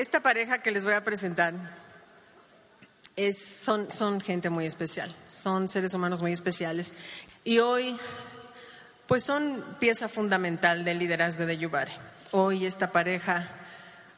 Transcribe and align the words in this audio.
esta 0.00 0.20
pareja 0.20 0.62
que 0.62 0.70
les 0.70 0.84
voy 0.84 0.94
a 0.94 1.02
presentar 1.02 1.52
es, 3.16 3.38
son, 3.38 3.90
son 3.90 4.20
gente 4.20 4.48
muy 4.48 4.64
especial, 4.64 5.14
son 5.28 5.68
seres 5.68 5.92
humanos 5.92 6.22
muy 6.22 6.32
especiales. 6.32 6.94
Y 7.44 7.58
hoy, 7.58 7.98
pues 9.06 9.24
son 9.24 9.62
pieza 9.78 10.08
fundamental 10.08 10.84
del 10.84 10.98
liderazgo 10.98 11.44
de 11.44 11.58
Yubare. 11.58 11.92
Hoy 12.30 12.64
esta 12.64 12.92
pareja 12.92 13.46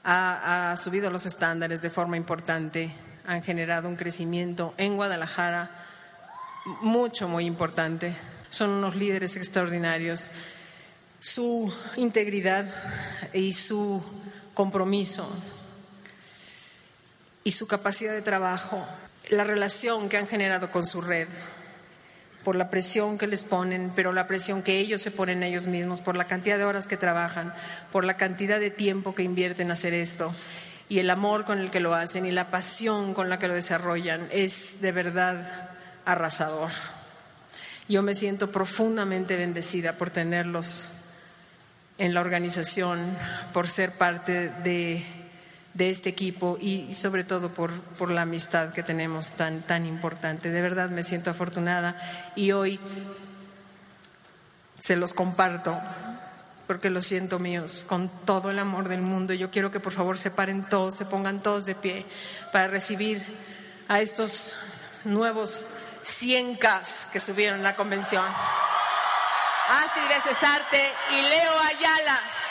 ha, 0.04 0.70
ha 0.70 0.76
subido 0.76 1.10
los 1.10 1.26
estándares 1.26 1.82
de 1.82 1.90
forma 1.90 2.16
importante, 2.16 2.92
han 3.26 3.42
generado 3.42 3.88
un 3.88 3.96
crecimiento 3.96 4.74
en 4.76 4.94
Guadalajara 4.94 5.70
mucho, 6.80 7.26
muy 7.26 7.44
importante. 7.44 8.14
Son 8.50 8.70
unos 8.70 8.94
líderes 8.94 9.36
extraordinarios. 9.36 10.30
Su 11.18 11.72
integridad 11.96 12.72
y 13.32 13.52
su 13.54 14.00
compromiso 14.54 15.28
y 17.44 17.52
su 17.52 17.66
capacidad 17.66 18.12
de 18.12 18.22
trabajo, 18.22 18.86
la 19.30 19.44
relación 19.44 20.08
que 20.08 20.16
han 20.16 20.26
generado 20.26 20.70
con 20.70 20.84
su 20.84 21.00
red, 21.00 21.28
por 22.44 22.56
la 22.56 22.70
presión 22.70 23.18
que 23.18 23.26
les 23.26 23.44
ponen, 23.44 23.92
pero 23.94 24.12
la 24.12 24.26
presión 24.26 24.62
que 24.62 24.78
ellos 24.78 25.00
se 25.00 25.10
ponen 25.10 25.42
ellos 25.42 25.66
mismos, 25.66 26.00
por 26.00 26.16
la 26.16 26.26
cantidad 26.26 26.58
de 26.58 26.64
horas 26.64 26.88
que 26.88 26.96
trabajan, 26.96 27.54
por 27.92 28.04
la 28.04 28.16
cantidad 28.16 28.58
de 28.58 28.70
tiempo 28.70 29.14
que 29.14 29.22
invierten 29.22 29.68
en 29.68 29.72
hacer 29.72 29.94
esto 29.94 30.34
y 30.92 30.98
el 30.98 31.08
amor 31.08 31.46
con 31.46 31.58
el 31.58 31.70
que 31.70 31.80
lo 31.80 31.94
hacen 31.94 32.26
y 32.26 32.30
la 32.30 32.50
pasión 32.50 33.14
con 33.14 33.30
la 33.30 33.38
que 33.38 33.48
lo 33.48 33.54
desarrollan, 33.54 34.28
es 34.30 34.82
de 34.82 34.92
verdad 34.92 35.70
arrasador. 36.04 36.70
Yo 37.88 38.02
me 38.02 38.14
siento 38.14 38.52
profundamente 38.52 39.36
bendecida 39.36 39.94
por 39.94 40.10
tenerlos 40.10 40.90
en 41.96 42.12
la 42.12 42.20
organización, 42.20 43.00
por 43.54 43.70
ser 43.70 43.92
parte 43.92 44.50
de, 44.62 45.02
de 45.74 45.90
este 45.90 46.10
equipo 46.10 46.58
y 46.60 46.92
sobre 46.92 47.24
todo 47.24 47.50
por, 47.50 47.72
por, 47.72 48.10
la 48.10 48.22
amistad 48.22 48.72
que 48.72 48.82
tenemos 48.82 49.30
tan, 49.30 49.62
tan 49.62 49.86
importante. 49.86 50.50
De 50.50 50.60
verdad 50.60 50.90
me 50.90 51.02
siento 51.02 51.30
afortunada 51.30 51.96
y 52.36 52.52
hoy 52.52 52.78
se 54.78 54.96
los 54.96 55.14
comparto 55.14 55.80
porque 56.66 56.90
lo 56.90 57.02
siento 57.02 57.38
míos 57.38 57.84
con 57.88 58.08
todo 58.08 58.50
el 58.50 58.58
amor 58.58 58.88
del 58.88 59.02
mundo. 59.02 59.34
Yo 59.34 59.50
quiero 59.50 59.70
que 59.70 59.80
por 59.80 59.92
favor 59.92 60.18
se 60.18 60.30
paren 60.30 60.64
todos, 60.68 60.94
se 60.94 61.04
pongan 61.04 61.42
todos 61.42 61.64
de 61.64 61.74
pie 61.74 62.04
para 62.52 62.68
recibir 62.68 63.22
a 63.88 64.00
estos 64.00 64.54
nuevos 65.04 65.66
100 66.02 66.56
Ks 66.56 67.08
que 67.12 67.20
subieron 67.20 67.62
la 67.62 67.76
convención. 67.76 68.24
Astrid 69.68 70.08
de 70.08 70.20
Cesarte 70.20 70.92
y 71.12 71.22
Leo 71.22 71.52
Ayala. 71.60 72.41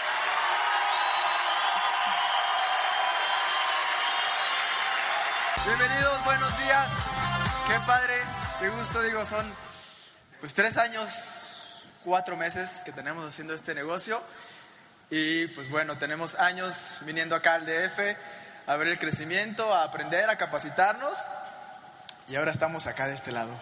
Bienvenidos, 5.64 6.26
buenos 6.26 6.58
días. 6.58 6.88
Qué 7.68 7.76
padre, 7.86 8.16
qué 8.60 8.70
gusto, 8.70 9.00
digo, 9.04 9.24
son 9.28 9.46
pues 10.40 10.56
tres 10.56 10.76
años, 10.78 11.84
cuatro 12.04 12.36
meses 12.36 12.82
que 12.84 12.92
tenemos 12.92 13.28
haciendo 13.28 13.54
este 13.54 13.76
negocio. 13.76 14.20
Y 15.12 15.46
pues 15.48 15.70
bueno, 15.70 15.98
tenemos 16.00 16.34
años 16.34 16.98
viniendo 17.02 17.36
acá 17.36 17.54
al 17.54 17.68
DF 17.68 18.18
a 18.66 18.76
ver 18.76 18.88
el 18.88 18.98
crecimiento, 18.98 19.72
a 19.72 19.84
aprender, 19.84 20.32
a 20.32 20.36
capacitarnos. 20.36 21.20
Y 22.28 22.38
ahora 22.38 22.52
estamos 22.52 22.88
acá 22.88 23.06
de 23.06 23.14
este 23.14 23.32
lado. 23.32 23.54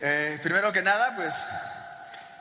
Eh, 0.00 0.40
primero 0.42 0.72
que 0.72 0.80
nada, 0.80 1.14
pues 1.16 1.34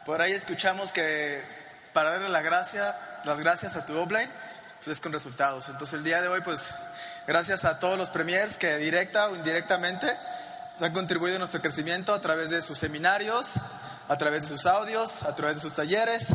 por 0.05 0.21
ahí 0.21 0.31
escuchamos 0.31 0.93
que 0.93 1.43
para 1.91 2.11
darle 2.11 2.29
la 2.29 2.41
gracia, 2.41 2.95
las 3.25 3.39
gracias 3.39 3.75
a 3.75 3.85
tu 3.85 3.97
offline, 3.97 4.31
es 4.89 4.99
con 4.99 5.13
resultados. 5.13 5.69
Entonces 5.69 5.93
el 5.93 6.03
día 6.03 6.21
de 6.21 6.27
hoy, 6.27 6.41
pues 6.41 6.73
gracias 7.27 7.65
a 7.65 7.77
todos 7.77 7.97
los 7.97 8.09
premiers 8.09 8.57
que 8.57 8.77
directa 8.77 9.29
o 9.29 9.35
indirectamente 9.35 10.07
pues, 10.71 10.81
han 10.81 10.93
contribuido 10.93 11.35
a 11.35 11.39
nuestro 11.39 11.61
crecimiento 11.61 12.13
a 12.13 12.21
través 12.21 12.49
de 12.49 12.61
sus 12.61 12.79
seminarios, 12.79 13.53
a 14.07 14.17
través 14.17 14.43
de 14.43 14.47
sus 14.47 14.65
audios, 14.65 15.23
a 15.23 15.35
través 15.35 15.57
de 15.57 15.61
sus 15.61 15.75
talleres, 15.75 16.29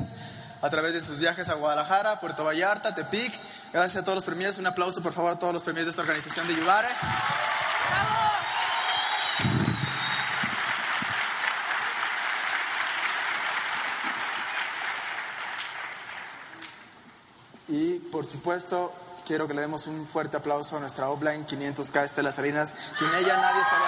a 0.63 0.71
través 0.71 0.95
de 0.95 1.03
sus 1.03 1.19
viajes 1.19 1.49
a 1.49 1.55
Guadalajara, 1.55 2.21
Puerto 2.21 2.45
Vallarta, 2.45 2.95
Tepic. 2.95 3.33
Gracias 3.73 4.03
a 4.03 4.05
todos 4.05 4.17
los 4.17 4.25
premiers. 4.25 4.59
Un 4.59 4.67
aplauso, 4.67 5.03
por 5.03 5.13
favor, 5.13 5.33
a 5.33 5.39
todos 5.39 5.53
los 5.53 5.65
premiers 5.65 5.87
de 5.87 5.91
esta 5.91 6.03
organización 6.03 6.47
de 6.47 6.55
Yubare. 6.55 6.89
Y 6.89 8.46
por 18.17 18.25
supuesto, 18.25 18.91
quiero 19.27 19.47
que 19.47 19.53
le 19.53 19.61
demos 19.61 19.87
un 19.87 20.07
fuerte 20.07 20.39
aplauso 20.39 20.79
a 20.79 20.81
nuestra 20.81 21.11
offline 21.11 21.47
500K 21.47 22.07
Estela 22.07 22.33
Salinas. 22.33 22.71
Sin 22.71 23.09
ella 23.09 23.37
nadie 23.37 23.61
estaría. 23.61 23.87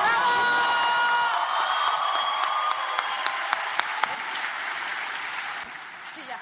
Sí, 6.15 6.21
ya. 6.28 6.39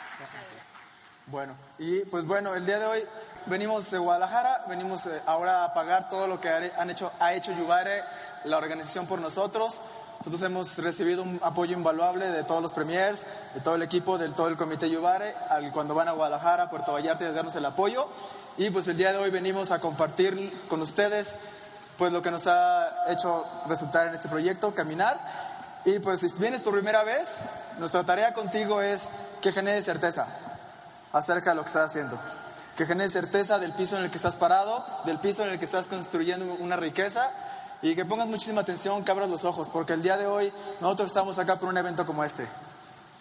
Bueno, 1.27 1.55
y 1.79 2.01
pues 2.07 2.27
bueno, 2.27 2.57
el 2.57 2.67
día 2.67 2.81
de 2.81 2.87
hoy 2.87 3.05
venimos 3.47 3.89
de 3.93 3.99
Guadalajara, 3.99 4.65
venimos 4.69 5.07
eh, 5.07 5.23
ahora 5.25 5.63
a 5.63 5.73
pagar 5.73 6.09
todo 6.09 6.27
lo 6.27 6.41
que 6.41 6.49
han 6.49 6.91
hecho, 6.91 7.13
ha 7.21 7.35
hecho 7.35 7.53
Yubare, 7.53 8.03
la 8.47 8.57
organización 8.57 9.07
por 9.07 9.21
nosotros. 9.21 9.81
Nosotros 10.19 10.43
hemos 10.43 10.79
recibido 10.79 11.23
un 11.23 11.39
apoyo 11.43 11.77
invaluable 11.77 12.27
de 12.27 12.43
todos 12.43 12.63
los 12.63 12.73
premiers, 12.73 13.27
de 13.55 13.61
todo 13.61 13.77
el 13.77 13.83
equipo, 13.83 14.19
de 14.19 14.29
todo 14.31 14.49
el 14.49 14.57
comité 14.57 14.91
Yubare, 14.91 15.35
al, 15.51 15.71
cuando 15.71 15.95
van 15.95 16.09
a 16.09 16.13
Guadalajara, 16.13 16.71
Puerto 16.71 16.93
Vallarta, 16.93 17.29
y 17.29 17.33
darnos 17.33 17.55
el 17.57 17.65
apoyo. 17.65 18.09
Y 18.57 18.71
pues 18.71 18.89
el 18.89 18.97
día 18.97 19.13
de 19.13 19.19
hoy 19.19 19.31
venimos 19.31 19.71
a 19.71 19.79
compartir 19.79 20.65
con 20.69 20.81
ustedes 20.83 21.37
pues 21.99 22.13
lo 22.13 22.23
que 22.23 22.31
nos 22.31 22.47
ha 22.47 23.11
hecho 23.11 23.45
resultar 23.69 24.09
en 24.09 24.15
este 24.15 24.29
proyecto, 24.29 24.75
caminar. 24.75 25.19
Y 25.85 25.99
pues 25.99 26.21
si 26.21 26.29
vienes 26.39 26.63
por 26.63 26.73
primera 26.73 27.05
vez, 27.05 27.37
nuestra 27.79 28.05
tarea 28.05 28.33
contigo 28.33 28.83
es 28.83 29.09
que 29.41 29.53
genere 29.53 29.81
certeza 29.83 30.27
acerca 31.13 31.51
de 31.51 31.57
lo 31.57 31.63
que 31.63 31.69
estás 31.69 31.91
haciendo. 31.91 32.19
Que 32.77 32.87
genere 32.87 33.09
certeza 33.09 33.59
del 33.59 33.73
piso 33.73 33.97
en 33.97 34.05
el 34.05 34.11
que 34.11 34.17
estás 34.17 34.35
parado, 34.37 34.85
del 35.05 35.19
piso 35.19 35.45
en 35.45 35.51
el 35.51 35.59
que 35.59 35.65
estás 35.65 35.87
construyendo 35.87 36.45
una 36.59 36.77
riqueza 36.77 37.31
y 37.83 37.95
que 37.95 38.05
pongas 38.05 38.27
muchísima 38.27 38.63
atención, 38.63 39.05
que 39.05 39.11
abras 39.11 39.31
los 39.31 39.45
ojos, 39.45 39.69
porque 39.69 39.93
el 39.93 40.03
día 40.03 40.17
de 40.17 40.27
hoy 40.27 40.53
nosotros 40.81 41.09
estamos 41.09 41.39
acá 41.39 41.59
por 41.59 41.69
un 41.69 41.77
evento 41.77 42.07
como 42.07 42.25
este. 42.25 42.47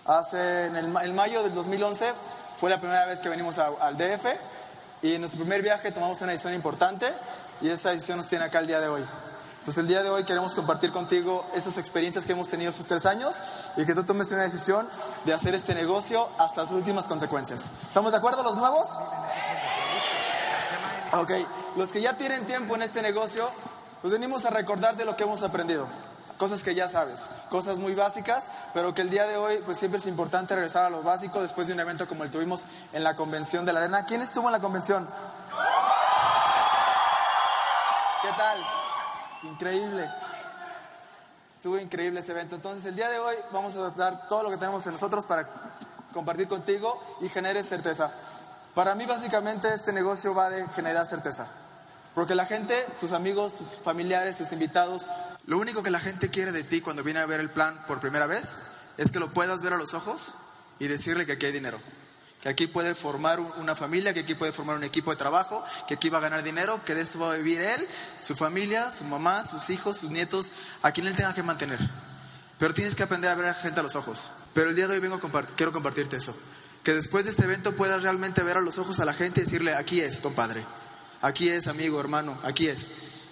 Hace, 0.05 0.65
en, 0.67 0.75
el, 0.75 1.13
mayo 1.13 1.43
del 1.43 1.53
2011 1.53 2.13
fue 2.57 2.69
la 2.69 2.79
primera 2.79 3.05
vez 3.05 3.19
que 3.19 3.29
venimos 3.29 3.57
a, 3.57 3.67
al 3.81 3.97
DF 3.97 4.25
y 5.01 5.15
en 5.15 5.21
nuestro 5.21 5.41
primer 5.41 5.61
viaje 5.61 5.91
tomamos 5.91 6.21
una 6.21 6.31
decisión 6.31 6.53
importante 6.53 7.07
y 7.61 7.69
esa 7.69 7.89
decisión 7.89 8.17
nos 8.17 8.27
tiene 8.27 8.45
acá 8.45 8.59
el 8.59 8.67
día 8.67 8.79
de 8.79 8.87
hoy. 8.87 9.03
Entonces 9.65 9.81
el 9.81 9.87
día 9.87 10.03
de 10.03 10.11
hoy 10.11 10.23
queremos 10.23 10.53
compartir 10.53 10.91
contigo 10.91 11.43
esas 11.55 11.79
experiencias 11.79 12.27
que 12.27 12.33
hemos 12.33 12.47
tenido 12.47 12.69
estos 12.69 12.85
tres 12.85 13.07
años 13.07 13.37
y 13.75 13.83
que 13.83 13.95
tú 13.95 14.03
tomes 14.03 14.31
una 14.31 14.43
decisión 14.43 14.87
de 15.25 15.33
hacer 15.33 15.55
este 15.55 15.73
negocio 15.73 16.29
hasta 16.37 16.61
las 16.61 16.71
últimas 16.71 17.07
consecuencias. 17.07 17.71
¿Estamos 17.87 18.11
de 18.11 18.19
acuerdo 18.19 18.43
los 18.43 18.55
nuevos? 18.57 18.87
Ok, 21.13 21.31
los 21.77 21.91
que 21.91 21.99
ya 21.99 22.15
tienen 22.15 22.45
tiempo 22.45 22.75
en 22.75 22.83
este 22.83 23.01
negocio, 23.01 23.49
pues 24.05 24.13
venimos 24.13 24.45
a 24.45 24.51
recordar 24.51 24.95
de 24.95 25.03
lo 25.03 25.17
que 25.17 25.23
hemos 25.23 25.41
aprendido. 25.41 25.87
Cosas 26.37 26.63
que 26.63 26.75
ya 26.75 26.87
sabes, 26.87 27.21
cosas 27.49 27.77
muy 27.77 27.95
básicas, 27.95 28.51
pero 28.71 28.93
que 28.93 29.01
el 29.01 29.09
día 29.09 29.25
de 29.25 29.35
hoy 29.35 29.63
pues 29.65 29.79
siempre 29.79 29.99
es 29.99 30.05
importante 30.05 30.53
regresar 30.53 30.85
a 30.85 30.91
lo 30.91 31.01
básico 31.01 31.41
después 31.41 31.65
de 31.65 31.73
un 31.73 31.79
evento 31.79 32.07
como 32.07 32.23
el 32.23 32.29
tuvimos 32.29 32.65
en 32.93 33.03
la 33.03 33.15
convención 33.15 33.65
de 33.65 33.73
la 33.73 33.79
arena. 33.79 34.05
¿Quién 34.05 34.21
estuvo 34.21 34.45
en 34.47 34.51
la 34.51 34.59
convención? 34.59 35.09
¿Qué 38.21 38.27
tal? 38.37 38.63
Increíble. 39.41 40.07
Estuvo 41.55 41.79
increíble 41.79 42.19
ese 42.19 42.33
evento. 42.33 42.57
Entonces 42.57 42.85
el 42.85 42.95
día 42.95 43.09
de 43.09 43.17
hoy 43.17 43.35
vamos 43.51 43.75
a 43.75 43.89
dar 43.89 44.27
todo 44.27 44.43
lo 44.43 44.51
que 44.51 44.57
tenemos 44.57 44.85
en 44.85 44.91
nosotros 44.91 45.25
para 45.25 45.47
compartir 46.13 46.47
contigo 46.47 47.01
y 47.21 47.29
genere 47.29 47.63
certeza. 47.63 48.11
Para 48.75 48.93
mí 48.93 49.07
básicamente 49.07 49.73
este 49.73 49.91
negocio 49.91 50.35
va 50.35 50.51
de 50.51 50.69
generar 50.69 51.07
certeza. 51.07 51.47
Porque 52.15 52.33
la 52.33 52.45
gente, 52.45 52.81
tus 53.01 53.11
amigos, 53.11 53.53
tus 53.55 53.67
familiares, 53.83 54.37
tus 54.37 54.53
invitados, 54.53 55.07
lo 55.45 55.59
único 55.59 55.83
que 55.83 55.91
la 55.91 55.99
gente 55.99 56.29
quiere 56.29 56.53
de 56.53 56.63
ti 56.63 56.79
cuando 56.79 57.03
viene 57.03 57.19
a 57.19 57.25
ver 57.25 57.41
el 57.41 57.51
plan 57.51 57.83
por 57.85 57.99
primera 57.99 58.25
vez 58.25 58.57
es 58.97 59.11
que 59.11 59.19
lo 59.19 59.29
puedas 59.29 59.61
ver 59.61 59.73
a 59.73 59.77
los 59.77 59.93
ojos 59.93 60.31
y 60.79 60.87
decirle 60.87 61.25
que 61.25 61.33
aquí 61.33 61.45
hay 61.45 61.51
dinero. 61.51 61.77
Que 62.41 62.49
aquí 62.49 62.67
puede 62.67 62.95
formar 62.95 63.41
una 63.41 63.75
familia, 63.75 64.13
que 64.13 64.21
aquí 64.21 64.33
puede 64.33 64.53
formar 64.53 64.77
un 64.77 64.85
equipo 64.85 65.11
de 65.11 65.17
trabajo, 65.17 65.63
que 65.87 65.95
aquí 65.95 66.09
va 66.09 66.19
a 66.19 66.21
ganar 66.21 66.41
dinero, 66.41 66.79
que 66.85 66.95
de 66.95 67.01
esto 67.01 67.19
va 67.19 67.33
a 67.33 67.37
vivir 67.37 67.59
él, 67.59 67.85
su 68.21 68.35
familia, 68.35 68.91
su 68.91 69.03
mamá, 69.03 69.43
sus 69.43 69.69
hijos, 69.69 69.97
sus 69.97 70.09
nietos, 70.09 70.53
a 70.83 70.91
quien 70.91 71.07
él 71.07 71.15
tenga 71.15 71.33
que 71.33 71.43
mantener. 71.43 71.79
Pero 72.57 72.73
tienes 72.73 72.95
que 72.95 73.03
aprender 73.03 73.29
a 73.29 73.35
ver 73.35 73.45
a 73.45 73.49
la 73.49 73.55
gente 73.55 73.81
a 73.81 73.83
los 73.83 73.95
ojos. 73.97 74.29
Pero 74.53 74.69
el 74.69 74.75
día 74.75 74.87
de 74.87 74.93
hoy 74.93 74.99
vengo 74.99 75.19
quiero 75.57 75.73
compartirte 75.73 76.15
eso. 76.15 76.33
Que 76.81 76.93
después 76.93 77.25
de 77.25 77.31
este 77.31 77.43
evento 77.43 77.75
puedas 77.75 78.03
realmente 78.03 78.41
ver 78.41 78.57
a 78.57 78.61
los 78.61 78.77
ojos 78.77 79.01
a 79.01 79.05
la 79.05 79.13
gente 79.13 79.41
y 79.41 79.43
decirle, 79.43 79.73
aquí 79.73 79.99
es, 79.99 80.21
compadre. 80.21 80.63
Aquí 81.25 81.49
es, 81.49 81.67
amigo, 81.67 81.99
hermano, 81.99 82.37
aquí 82.43 82.67
es. 82.67 82.91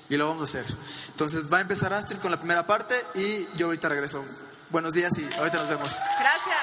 Y 0.09 0.17
lo 0.17 0.27
vamos 0.27 0.41
a 0.41 0.45
hacer. 0.45 0.65
Entonces 1.09 1.53
va 1.53 1.59
a 1.59 1.61
empezar 1.61 1.93
Astrid 1.93 2.17
con 2.17 2.31
la 2.31 2.37
primera 2.37 2.65
parte 2.65 2.95
y 3.13 3.45
yo 3.55 3.67
ahorita 3.67 3.87
regreso. 3.87 4.25
Buenos 4.71 4.93
días 4.93 5.15
y 5.19 5.31
ahorita 5.35 5.59
nos 5.59 5.69
vemos. 5.69 5.99
Gracias. 6.19 6.57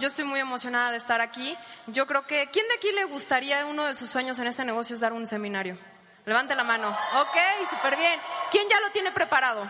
Yo 0.00 0.08
estoy 0.08 0.26
muy 0.26 0.38
emocionada 0.38 0.90
de 0.90 0.98
estar 0.98 1.22
aquí. 1.22 1.56
Yo 1.86 2.06
creo 2.06 2.26
que, 2.26 2.50
¿quién 2.52 2.68
de 2.68 2.74
aquí 2.74 2.92
le 2.92 3.06
gustaría 3.06 3.64
uno 3.64 3.86
de 3.86 3.94
sus 3.94 4.10
sueños 4.10 4.38
en 4.38 4.48
este 4.48 4.62
negocio 4.62 4.92
es 4.92 5.00
dar 5.00 5.14
un 5.14 5.26
seminario? 5.26 5.78
Levante 6.26 6.54
la 6.54 6.62
mano. 6.62 6.90
Ok, 6.90 7.70
súper 7.70 7.96
bien. 7.96 8.20
¿Quién 8.50 8.68
ya 8.68 8.78
lo 8.80 8.90
tiene 8.90 9.12
preparado? 9.12 9.62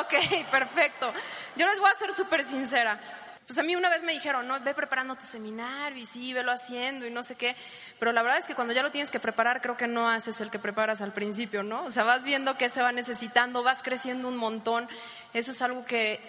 Ok, 0.00 0.14
perfecto. 0.50 1.12
Yo 1.56 1.66
les 1.66 1.78
voy 1.78 1.90
a 1.90 1.98
ser 1.98 2.14
súper 2.14 2.42
sincera. 2.42 2.98
Pues 3.46 3.58
a 3.60 3.62
mí 3.62 3.76
una 3.76 3.88
vez 3.88 4.02
me 4.02 4.12
dijeron, 4.12 4.48
no, 4.48 4.58
ve 4.60 4.74
preparando 4.74 5.14
tu 5.14 5.24
seminario 5.24 6.02
y 6.02 6.06
sí, 6.06 6.32
velo 6.32 6.50
haciendo 6.50 7.06
y 7.06 7.10
no 7.10 7.22
sé 7.22 7.36
qué. 7.36 7.54
Pero 8.00 8.12
la 8.12 8.22
verdad 8.22 8.38
es 8.38 8.46
que 8.46 8.56
cuando 8.56 8.74
ya 8.74 8.82
lo 8.82 8.90
tienes 8.90 9.12
que 9.12 9.20
preparar, 9.20 9.62
creo 9.62 9.76
que 9.76 9.86
no 9.86 10.08
haces 10.08 10.40
el 10.40 10.50
que 10.50 10.58
preparas 10.58 11.00
al 11.00 11.12
principio, 11.12 11.62
¿no? 11.62 11.84
O 11.84 11.92
sea, 11.92 12.02
vas 12.02 12.24
viendo 12.24 12.58
qué 12.58 12.68
se 12.70 12.82
va 12.82 12.90
necesitando, 12.90 13.62
vas 13.62 13.84
creciendo 13.84 14.26
un 14.26 14.36
montón. 14.36 14.88
Eso 15.32 15.52
es 15.52 15.62
algo 15.62 15.86
que 15.86 16.20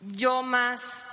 yo 0.00 0.42
más 0.42 1.04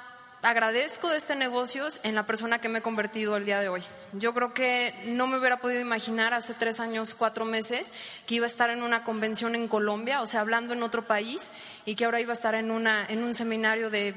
agradezco 0.44 1.09
de 1.09 1.18
este 1.18 1.36
negocio 1.36 1.88
en 2.03 2.15
la 2.15 2.24
persona 2.24 2.59
que 2.59 2.69
me 2.69 2.80
he 2.80 2.81
convertido 2.81 3.38
el 3.38 3.45
día 3.45 3.59
de 3.59 3.69
hoy. 3.69 3.83
Yo 4.13 4.33
creo 4.33 4.53
que 4.53 4.94
no 5.06 5.25
me 5.25 5.38
hubiera 5.38 5.57
podido 5.57 5.80
imaginar 5.80 6.33
hace 6.33 6.53
tres 6.53 6.80
años, 6.80 7.15
cuatro 7.15 7.45
meses, 7.45 7.94
que 8.25 8.36
iba 8.36 8.45
a 8.45 8.50
estar 8.50 8.69
en 8.69 8.83
una 8.83 9.03
convención 9.03 9.56
en 9.56 9.68
Colombia, 9.68 10.21
o 10.21 10.27
sea, 10.27 10.42
hablando 10.42 10.74
en 10.74 10.83
otro 10.83 11.06
país, 11.06 11.51
y 11.86 11.95
que 11.95 12.06
ahora 12.06 12.19
iba 12.19 12.33
a 12.33 12.33
estar 12.33 12.56
en, 12.56 12.71
una, 12.71 13.06
en 13.07 13.24
un 13.24 13.33
seminario 13.33 13.89
de 13.89 14.13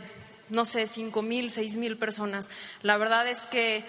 no 0.48 0.64
sé, 0.64 0.86
cinco 0.86 1.22
mil, 1.22 1.50
seis 1.50 1.76
mil 1.76 1.96
personas. 1.96 2.50
La 2.82 2.96
verdad 2.96 3.28
es 3.28 3.46
que 3.46 3.84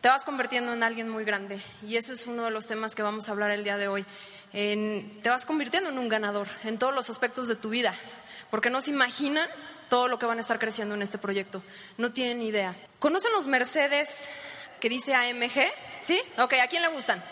te 0.00 0.08
vas 0.08 0.24
convirtiendo 0.24 0.72
en 0.74 0.82
alguien 0.82 1.08
muy 1.08 1.24
grande 1.24 1.58
y 1.82 1.96
eso 1.96 2.12
es 2.12 2.26
uno 2.26 2.44
de 2.44 2.50
los 2.50 2.66
temas 2.66 2.94
que 2.94 3.02
vamos 3.02 3.28
a 3.28 3.32
hablar 3.32 3.50
el 3.50 3.64
día 3.64 3.78
de 3.78 3.88
hoy. 3.88 4.04
te 4.52 5.28
vas 5.30 5.46
convirtiendo 5.46 5.90
en 5.90 5.98
un 5.98 6.08
ganador 6.08 6.46
en 6.64 6.78
todos 6.78 6.94
los 6.94 7.08
aspectos 7.08 7.48
de 7.48 7.56
tu 7.56 7.70
vida, 7.70 7.94
porque 8.50 8.68
no 8.68 8.82
se 8.82 8.90
imaginan 8.90 9.48
todo 9.88 10.08
lo 10.08 10.18
que 10.18 10.26
van 10.26 10.38
a 10.38 10.40
estar 10.42 10.58
creciendo 10.58 10.94
en 10.94 11.00
este 11.00 11.16
proyecto. 11.18 11.62
No 11.96 12.12
tienen 12.12 12.42
idea. 12.42 12.74
¿Conocen 12.98 13.32
los 13.32 13.46
Mercedes 13.46 14.28
que 14.78 14.88
dice 14.88 15.14
AMG? 15.14 15.72
¿Sí? 16.02 16.20
Ok, 16.38 16.52
¿a 16.62 16.68
quién 16.68 16.82
le 16.82 16.88
gustan? 16.88 17.24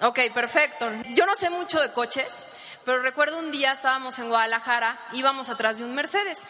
Ok, 0.00 0.18
perfecto. 0.32 0.90
Yo 1.10 1.26
no 1.26 1.36
sé 1.36 1.50
mucho 1.50 1.80
de 1.80 1.92
coches, 1.92 2.42
pero 2.86 3.02
recuerdo 3.02 3.38
un 3.38 3.50
día 3.50 3.72
estábamos 3.72 4.18
en 4.18 4.30
Guadalajara, 4.30 4.98
íbamos 5.12 5.50
atrás 5.50 5.76
de 5.76 5.84
un 5.84 5.94
Mercedes 5.94 6.48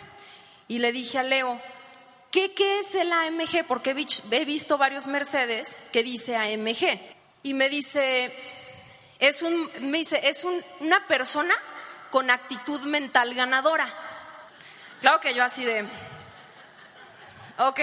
y 0.70 0.78
le 0.78 0.92
dije 0.92 1.18
a 1.18 1.24
Leo, 1.24 1.60
¿qué, 2.30 2.54
qué 2.54 2.78
es 2.78 2.94
el 2.94 3.12
AMG? 3.12 3.66
Porque 3.66 3.90
he 3.90 4.44
visto 4.44 4.78
varios 4.78 5.08
Mercedes 5.08 5.76
que 5.92 6.04
dice 6.04 6.36
AMG. 6.36 7.00
Y 7.42 7.54
me 7.54 7.68
dice, 7.68 8.32
es, 9.18 9.42
un, 9.42 9.68
me 9.80 9.98
dice, 9.98 10.20
es 10.22 10.44
una 10.44 11.04
persona 11.08 11.56
con 12.12 12.30
actitud 12.30 12.82
mental 12.82 13.34
ganadora. 13.34 13.92
Claro 15.00 15.18
que 15.18 15.34
yo 15.34 15.42
así 15.42 15.64
de, 15.64 15.84
ok, 17.68 17.80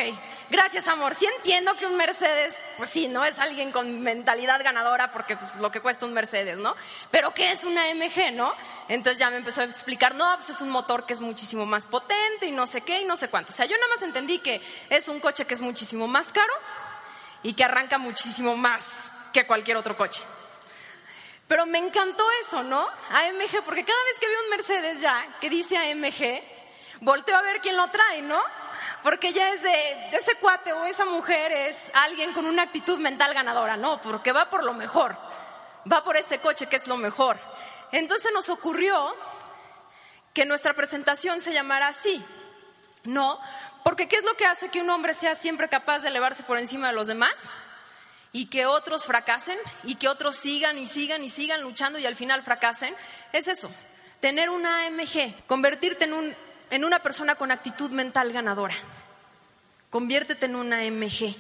Gracias, 0.50 0.88
amor. 0.88 1.14
Sí 1.14 1.26
entiendo 1.26 1.76
que 1.76 1.86
un 1.86 1.98
Mercedes, 1.98 2.56
pues 2.78 2.90
sí, 2.90 3.10
no 3.10 3.26
es 3.26 3.38
alguien 3.38 3.74
con 3.74 4.02
mentalidad 4.02 4.64
ganadora 4.64 5.12
porque 5.12 5.36
pues 5.36 5.58
lo 5.58 5.70
que 5.72 5.82
cuesta 5.82 6.06
un 6.06 6.14
Mercedes, 6.14 6.58
¿no? 6.58 6.74
Pero 7.12 7.34
¿qué 7.34 7.52
es 7.52 7.66
una 7.66 7.94
MG, 7.94 8.32
no? 8.32 8.54
Entonces 8.88 9.20
ya 9.20 9.30
me 9.30 9.36
empezó 9.36 9.60
a 9.60 9.66
explicar, 9.66 10.16
no, 10.16 10.36
pues 10.38 10.52
es 10.52 10.62
un 10.62 10.70
motor 10.70 11.06
que 11.06 11.12
es 11.12 11.20
muchísimo 11.20 11.66
más 11.66 11.86
potente 11.86 12.46
y 12.46 12.52
no 12.52 12.66
sé 12.66 12.80
qué 12.80 13.02
y 13.02 13.06
no 13.06 13.18
sé 13.18 13.28
cuánto. 13.28 13.52
O 13.52 13.56
sea, 13.56 13.66
yo 13.66 13.76
nada 13.76 13.90
más 13.94 14.04
entendí 14.04 14.40
que 14.40 14.62
es 14.90 15.10
un 15.10 15.20
coche 15.20 15.46
que 15.46 15.54
es 15.54 15.60
muchísimo 15.60 16.08
más 16.08 16.32
caro 16.32 16.54
y 17.44 17.52
que 17.52 17.66
arranca 17.66 17.98
muchísimo 17.98 18.56
más 18.56 19.12
que 19.34 19.46
cualquier 19.46 19.76
otro 19.76 19.98
coche. 19.98 20.24
Pero 21.50 21.66
me 21.66 21.80
encantó 21.80 22.26
eso, 22.46 22.64
¿no? 22.64 22.88
AMG, 23.10 23.64
porque 23.66 23.84
cada 23.84 24.04
vez 24.06 24.18
que 24.18 24.28
veo 24.28 24.44
un 24.46 24.50
Mercedes 24.50 25.02
ya 25.02 25.28
que 25.42 25.50
dice 25.50 25.78
AMG, 25.78 26.42
volteo 27.02 27.36
a 27.36 27.42
ver 27.42 27.60
quién 27.60 27.76
lo 27.76 27.90
trae, 27.90 28.22
¿no? 28.22 28.42
Porque 29.04 29.32
ya 29.34 29.54
es 29.54 29.62
de 29.64 30.18
ese 30.18 30.36
cuate 30.36 30.74
o 30.74 30.86
esa 30.86 31.06
mujer 31.06 31.52
es 31.52 31.92
alguien 31.94 32.34
con 32.34 32.46
una 32.46 32.64
actitud 32.64 33.00
mental 33.00 33.34
ganadora, 33.34 33.78
no, 33.78 34.02
porque 34.02 34.32
va 34.32 34.50
por 34.50 34.64
lo 34.64 34.74
mejor, 34.74 35.18
va 35.92 36.04
por 36.04 36.18
ese 36.18 36.40
coche 36.40 36.68
que 36.68 36.76
es 36.76 36.88
lo 36.88 36.98
mejor. 36.98 37.40
Entonces 37.92 38.32
nos 38.34 38.50
ocurrió 38.50 39.16
que 40.34 40.46
nuestra 40.46 40.74
presentación 40.74 41.42
se 41.42 41.54
llamara 41.54 41.88
así, 41.88 42.24
¿no? 43.04 43.40
Porque 43.84 44.08
¿qué 44.08 44.18
es 44.18 44.24
lo 44.24 44.34
que 44.36 44.46
hace 44.46 44.70
que 44.70 44.82
un 44.82 44.90
hombre 44.90 45.14
sea 45.14 45.36
siempre 45.36 45.70
capaz 45.70 46.00
de 46.00 46.10
elevarse 46.10 46.44
por 46.44 46.58
encima 46.58 46.88
de 46.88 46.94
los 46.94 47.08
demás? 47.08 47.34
Y 48.34 48.48
que 48.48 48.66
otros 48.66 49.06
fracasen 49.06 49.58
y 49.84 49.96
que 49.96 50.10
otros 50.10 50.36
sigan 50.36 50.78
y 50.78 50.86
sigan 50.86 51.24
y 51.24 51.30
sigan 51.30 51.62
luchando 51.62 51.98
y 51.98 52.06
al 52.06 52.16
final 52.16 52.44
fracasen, 52.44 52.94
es 53.32 53.48
eso, 53.48 53.72
tener 54.20 54.50
una 54.50 54.86
AMG, 54.86 55.46
convertirte 55.48 56.04
en 56.04 56.14
un 56.14 56.36
en 56.70 56.86
una 56.86 57.00
persona 57.00 57.36
con 57.36 57.52
actitud 57.52 57.92
mental 57.92 58.32
ganadora. 58.32 58.76
Conviértete 59.90 60.46
en 60.46 60.56
una 60.56 60.82
MG. 60.82 61.36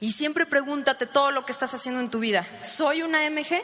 Y 0.00 0.12
siempre 0.12 0.46
pregúntate 0.46 1.06
todo 1.06 1.30
lo 1.30 1.44
que 1.44 1.52
estás 1.52 1.74
haciendo 1.74 2.00
en 2.00 2.10
tu 2.10 2.18
vida. 2.18 2.44
¿Soy 2.64 3.02
una 3.02 3.28
MG 3.30 3.62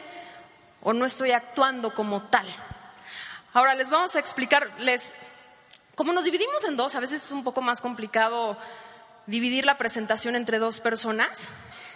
o 0.81 0.93
no 0.93 1.05
estoy 1.05 1.31
actuando 1.31 1.93
como 1.93 2.23
tal? 2.23 2.47
Ahora 3.53 3.75
les 3.75 3.89
vamos 3.89 4.15
a 4.15 4.19
explicarles, 4.19 5.15
como 5.95 6.13
nos 6.13 6.23
dividimos 6.23 6.63
en 6.65 6.77
dos, 6.77 6.95
a 6.95 6.99
veces 6.99 7.25
es 7.25 7.31
un 7.31 7.43
poco 7.43 7.61
más 7.61 7.81
complicado 7.81 8.57
dividir 9.25 9.65
la 9.65 9.77
presentación 9.77 10.35
entre 10.35 10.59
dos 10.59 10.79
personas. 10.79 11.49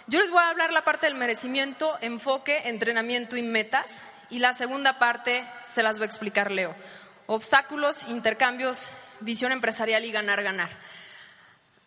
Yo 0.08 0.18
les 0.18 0.30
voy 0.30 0.40
a 0.40 0.50
hablar 0.50 0.72
la 0.72 0.84
parte 0.84 1.06
del 1.06 1.14
merecimiento, 1.14 1.96
enfoque, 2.00 2.68
entrenamiento 2.68 3.36
y 3.36 3.42
metas. 3.42 4.02
Y 4.28 4.40
la 4.40 4.52
segunda 4.52 4.98
parte 4.98 5.46
se 5.68 5.82
las 5.82 5.98
voy 5.98 6.04
a 6.04 6.06
explicar 6.06 6.50
Leo 6.50 6.74
obstáculos, 7.26 8.04
intercambios, 8.08 8.88
visión 9.20 9.52
empresarial 9.52 10.04
y 10.04 10.12
ganar, 10.12 10.42
ganar. 10.42 10.70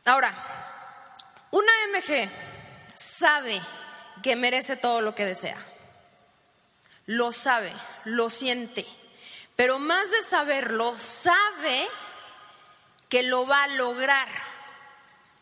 Ahora, 0.06 0.34
una 1.52 1.72
MG 1.92 2.30
sabe 2.96 3.62
que 4.24 4.36
merece 4.36 4.78
todo 4.78 5.02
lo 5.02 5.16
que 5.16 5.26
desea. 5.26 5.58
Lo 7.06 7.32
sabe, 7.32 7.72
lo 8.06 8.30
siente. 8.30 8.86
Pero 9.56 9.80
más 9.80 10.10
de 10.12 10.24
saberlo, 10.24 10.98
sabe 10.98 11.88
que 13.10 13.24
lo 13.24 13.48
va 13.48 13.64
a 13.64 13.68
lograr. 13.70 14.28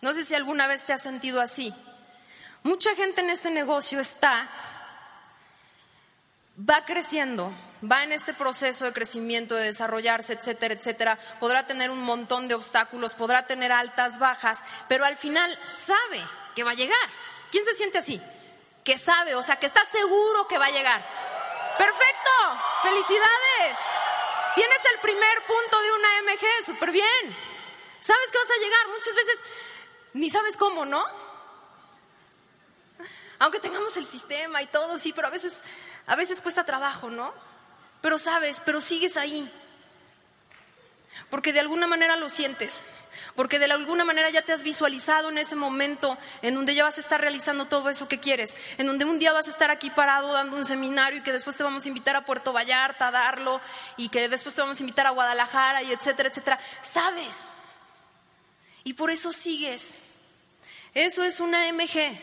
No 0.02 0.14
sé 0.14 0.24
si 0.24 0.36
alguna 0.36 0.68
vez 0.68 0.84
te 0.84 0.94
has 0.94 1.02
sentido 1.02 1.42
así. 1.42 1.74
Mucha 2.64 2.96
gente 2.96 3.22
en 3.22 3.30
este 3.30 3.52
negocio 3.52 4.00
está, 4.00 4.50
va 6.58 6.86
creciendo, 6.86 7.54
va 7.92 8.04
en 8.04 8.12
este 8.12 8.34
proceso 8.34 8.86
de 8.86 8.94
crecimiento, 8.94 9.56
de 9.56 9.66
desarrollarse, 9.66 10.34
etcétera, 10.34 10.74
etcétera, 10.74 11.20
podrá 11.40 11.66
tener 11.66 11.90
un 11.92 12.02
montón 12.02 12.48
de 12.48 12.56
obstáculos, 12.56 13.14
podrá 13.14 13.46
tener 13.46 13.72
altas, 13.72 14.20
bajas, 14.20 14.60
pero 14.88 15.06
al 15.06 15.18
final 15.18 15.58
sabe 15.66 16.24
que 16.56 16.64
va 16.64 16.72
a 16.72 16.76
llegar. 16.76 17.10
¿Quién 17.52 17.66
se 17.66 17.76
siente 17.76 17.98
así? 17.98 18.22
Que 18.84 18.98
sabe, 18.98 19.36
o 19.36 19.44
sea, 19.44 19.58
que 19.58 19.66
está 19.66 19.86
seguro 19.92 20.48
que 20.48 20.58
va 20.58 20.66
a 20.66 20.72
llegar. 20.72 21.04
Perfecto, 21.78 22.32
felicidades. 22.84 23.78
Tienes 24.56 24.80
el 24.94 25.00
primer 25.00 25.46
punto 25.46 25.82
de 25.82 25.92
una 25.92 26.22
MG, 26.32 26.66
súper 26.66 26.92
bien. 26.92 27.36
Sabes 28.00 28.32
que 28.32 28.38
vas 28.38 28.52
a 28.52 28.64
llegar, 28.64 28.88
muchas 28.88 29.16
veces 29.16 29.40
ni 30.14 30.30
sabes 30.30 30.56
cómo, 30.56 30.86
¿no? 30.86 31.06
Aunque 33.40 33.60
tengamos 33.60 33.98
el 33.98 34.06
sistema 34.06 34.62
y 34.62 34.68
todo, 34.68 34.98
sí, 34.98 35.12
pero 35.14 35.28
a 35.28 35.32
veces, 35.32 35.60
a 36.08 36.16
veces 36.16 36.42
cuesta 36.42 36.64
trabajo, 36.64 37.10
¿no? 37.10 37.34
Pero 38.06 38.20
sabes, 38.20 38.62
pero 38.64 38.82
sigues 38.82 39.18
ahí. 39.18 39.52
Porque 41.32 41.52
de 41.52 41.60
alguna 41.60 41.88
manera 41.88 42.16
lo 42.16 42.30
sientes, 42.30 42.84
porque 43.36 43.58
de 43.58 43.66
alguna 43.66 44.06
manera 44.06 44.30
ya 44.30 44.44
te 44.44 44.54
has 44.54 44.62
visualizado 44.62 45.32
en 45.32 45.40
ese 45.40 45.56
momento 45.56 46.16
en 46.44 46.54
donde 46.54 46.76
ya 46.76 46.84
vas 46.84 47.00
a 47.00 47.02
estar 47.02 47.20
realizando 47.20 47.66
todo 47.66 47.90
eso 47.90 48.08
que 48.08 48.20
quieres, 48.20 48.56
en 48.78 48.86
donde 48.86 49.06
un 49.06 49.18
día 49.18 49.34
vas 49.34 49.48
a 49.48 49.50
estar 49.50 49.72
aquí 49.72 49.90
parado 49.90 50.34
dando 50.34 50.56
un 50.56 50.68
seminario 50.68 51.18
y 51.18 51.24
que 51.24 51.32
después 51.32 51.58
te 51.58 51.64
vamos 51.64 51.84
a 51.84 51.88
invitar 51.88 52.16
a 52.16 52.26
Puerto 52.26 52.54
Vallarta 52.54 53.08
a 53.08 53.12
darlo 53.12 53.60
y 53.98 54.10
que 54.10 54.30
después 54.30 54.54
te 54.54 54.62
vamos 54.62 54.78
a 54.78 54.84
invitar 54.84 55.08
a 55.08 55.10
Guadalajara 55.10 55.82
y 55.82 55.92
etcétera, 55.92 56.30
etcétera. 56.30 56.60
Sabes. 56.84 57.44
Y 58.84 58.94
por 58.94 59.10
eso 59.10 59.34
sigues. 59.34 59.96
Eso 60.94 61.24
es 61.24 61.40
una 61.40 61.68
MG. 61.74 62.20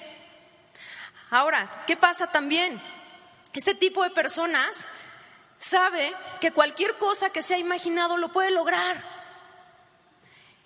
Ahora, 1.30 1.82
¿qué 1.88 1.96
pasa 1.96 2.28
también? 2.28 2.80
Este 3.52 3.74
tipo 3.74 4.04
de 4.04 4.10
personas 4.10 4.86
sabe 5.62 6.12
que 6.40 6.52
cualquier 6.52 6.98
cosa 6.98 7.30
que 7.30 7.42
se 7.42 7.54
ha 7.54 7.58
imaginado 7.58 8.16
lo 8.16 8.30
puede 8.30 8.50
lograr. 8.50 9.02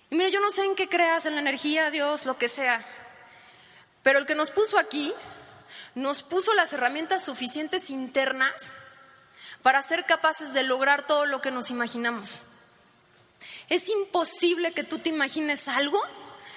Y 0.09 0.15
mire, 0.15 0.31
yo 0.31 0.39
no 0.39 0.51
sé 0.51 0.63
en 0.63 0.75
qué 0.75 0.89
creas, 0.89 1.25
en 1.25 1.35
la 1.35 1.41
energía, 1.41 1.91
Dios, 1.91 2.25
lo 2.25 2.37
que 2.37 2.49
sea, 2.49 2.85
pero 4.03 4.19
el 4.19 4.25
que 4.25 4.35
nos 4.35 4.51
puso 4.51 4.77
aquí 4.79 5.13
nos 5.95 6.23
puso 6.23 6.53
las 6.53 6.71
herramientas 6.73 7.25
suficientes 7.25 7.89
internas 7.89 8.73
para 9.61 9.81
ser 9.81 10.05
capaces 10.05 10.53
de 10.53 10.63
lograr 10.63 11.07
todo 11.07 11.25
lo 11.25 11.41
que 11.41 11.51
nos 11.51 11.69
imaginamos. 11.71 12.41
Es 13.69 13.89
imposible 13.89 14.71
que 14.71 14.83
tú 14.83 14.99
te 14.99 15.09
imagines 15.09 15.67
algo 15.67 16.01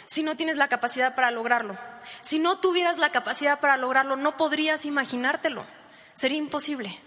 si 0.07 0.23
no 0.23 0.37
tienes 0.37 0.57
la 0.57 0.69
capacidad 0.69 1.15
para 1.15 1.31
lograrlo. 1.31 1.77
Si 2.23 2.39
no 2.39 2.61
tuvieras 2.61 2.99
la 2.99 3.11
capacidad 3.11 3.61
para 3.61 3.77
lograrlo, 3.77 4.17
no 4.17 4.37
podrías 4.37 4.85
imaginártelo. 4.85 5.67
Sería 6.15 6.39
imposible 6.39 7.01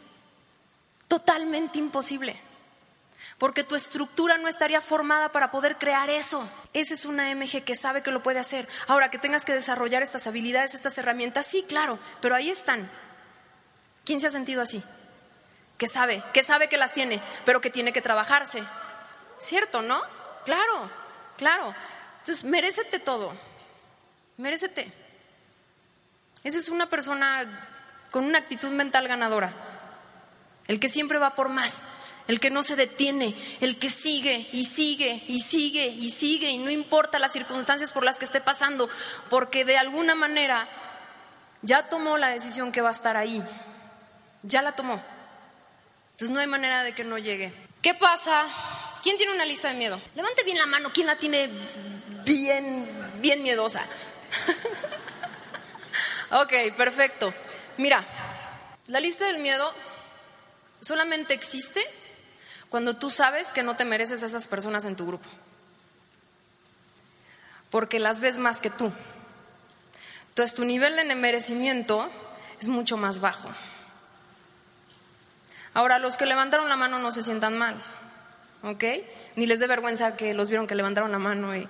totalmente 1.13 1.77
imposible. 1.77 2.35
porque 3.37 3.63
tu 3.63 3.75
estructura 3.75 4.37
no 4.37 4.47
estaría 4.47 4.79
formada 4.79 5.31
para 5.31 5.51
poder 5.51 5.77
crear 5.77 6.09
eso. 6.09 6.47
Esa 6.71 6.93
es 6.93 7.03
una 7.03 7.29
MG 7.35 7.63
que 7.63 7.75
sabe 7.75 8.01
que 8.01 8.11
lo 8.11 8.23
puede 8.23 8.39
hacer. 8.39 8.69
Ahora, 8.87 9.09
que 9.11 9.17
tengas 9.17 9.43
que 9.43 9.53
desarrollar 9.53 10.01
estas 10.01 10.27
habilidades, 10.27 10.73
estas 10.73 10.97
herramientas, 10.97 11.45
sí, 11.45 11.63
claro, 11.67 11.99
pero 12.21 12.35
ahí 12.35 12.49
están. 12.49 12.89
¿Quién 14.05 14.21
se 14.21 14.27
ha 14.27 14.29
sentido 14.29 14.61
así? 14.61 14.81
Que 15.77 15.87
sabe, 15.87 16.23
que 16.31 16.41
sabe 16.41 16.69
que 16.69 16.77
las 16.77 16.93
tiene, 16.93 17.21
pero 17.43 17.59
que 17.59 17.69
tiene 17.69 17.91
que 17.91 18.01
trabajarse. 18.01 18.63
¿Cierto, 19.39 19.81
no? 19.81 20.01
Claro, 20.45 20.89
claro. 21.35 21.75
Entonces, 22.19 22.45
merécete 22.45 22.99
todo. 22.99 23.33
Merécete. 24.37 24.91
Esa 26.43 26.59
es 26.59 26.69
una 26.69 26.89
persona 26.89 27.67
con 28.09 28.23
una 28.23 28.37
actitud 28.39 28.71
mental 28.71 29.07
ganadora. 29.07 29.72
El 30.67 30.79
que 30.79 30.89
siempre 30.89 31.19
va 31.19 31.35
por 31.35 31.49
más, 31.49 31.83
el 32.27 32.39
que 32.39 32.49
no 32.49 32.63
se 32.63 32.75
detiene, 32.75 33.35
el 33.59 33.79
que 33.79 33.89
sigue 33.89 34.47
y 34.53 34.65
sigue 34.65 35.23
y 35.27 35.41
sigue 35.41 35.87
y 35.87 36.09
sigue 36.09 36.49
y 36.49 36.57
no 36.57 36.69
importa 36.69 37.19
las 37.19 37.33
circunstancias 37.33 37.91
por 37.91 38.03
las 38.03 38.17
que 38.17 38.25
esté 38.25 38.39
pasando, 38.39 38.89
porque 39.29 39.65
de 39.65 39.77
alguna 39.77 40.15
manera 40.15 40.67
ya 41.61 41.87
tomó 41.87 42.17
la 42.17 42.29
decisión 42.29 42.71
que 42.71 42.81
va 42.81 42.89
a 42.89 42.93
estar 42.93 43.17
ahí, 43.17 43.43
ya 44.41 44.61
la 44.61 44.73
tomó. 44.73 45.01
Entonces 46.11 46.29
no 46.29 46.39
hay 46.39 46.47
manera 46.47 46.83
de 46.83 46.93
que 46.93 47.03
no 47.03 47.17
llegue. 47.17 47.53
¿Qué 47.81 47.93
pasa? 47.93 48.45
¿Quién 49.01 49.17
tiene 49.17 49.33
una 49.33 49.45
lista 49.45 49.69
de 49.69 49.73
miedo? 49.73 49.99
Levante 50.15 50.43
bien 50.43 50.57
la 50.57 50.65
mano, 50.67 50.91
¿quién 50.93 51.07
la 51.07 51.17
tiene 51.17 51.49
bien, 52.23 52.87
bien 53.19 53.43
miedosa? 53.43 53.85
ok, 56.31 56.53
perfecto. 56.77 57.33
Mira, 57.77 58.05
la 58.87 59.01
lista 59.01 59.25
del 59.25 59.39
miedo 59.39 59.73
solamente 60.83 61.33
existe 61.33 61.83
cuando 62.69 62.95
tú 62.95 63.09
sabes 63.09 63.53
que 63.53 63.63
no 63.63 63.75
te 63.75 63.85
mereces 63.85 64.21
a 64.23 64.25
esas 64.25 64.47
personas 64.47 64.85
en 64.85 64.95
tu 64.95 65.05
grupo. 65.05 65.27
Porque 67.69 67.99
las 67.99 68.19
ves 68.19 68.37
más 68.37 68.59
que 68.59 68.69
tú. 68.69 68.91
Entonces 70.29 70.55
tu 70.55 70.65
nivel 70.65 70.95
de 70.95 71.15
merecimiento 71.15 72.09
es 72.59 72.67
mucho 72.67 72.97
más 72.97 73.19
bajo. 73.19 73.49
Ahora, 75.75 75.97
los 75.97 76.17
que 76.17 76.25
levantaron 76.25 76.69
la 76.69 76.75
mano 76.75 76.99
no 76.99 77.11
se 77.11 77.23
sientan 77.23 77.57
mal, 77.57 77.75
¿ok? 78.61 78.83
Ni 79.35 79.47
les 79.47 79.59
dé 79.59 79.65
vergüenza 79.65 80.15
que 80.15 80.35
los 80.35 80.49
vieron 80.49 80.67
que 80.67 80.75
levantaron 80.75 81.11
la 81.11 81.17
mano 81.17 81.55
y 81.55 81.67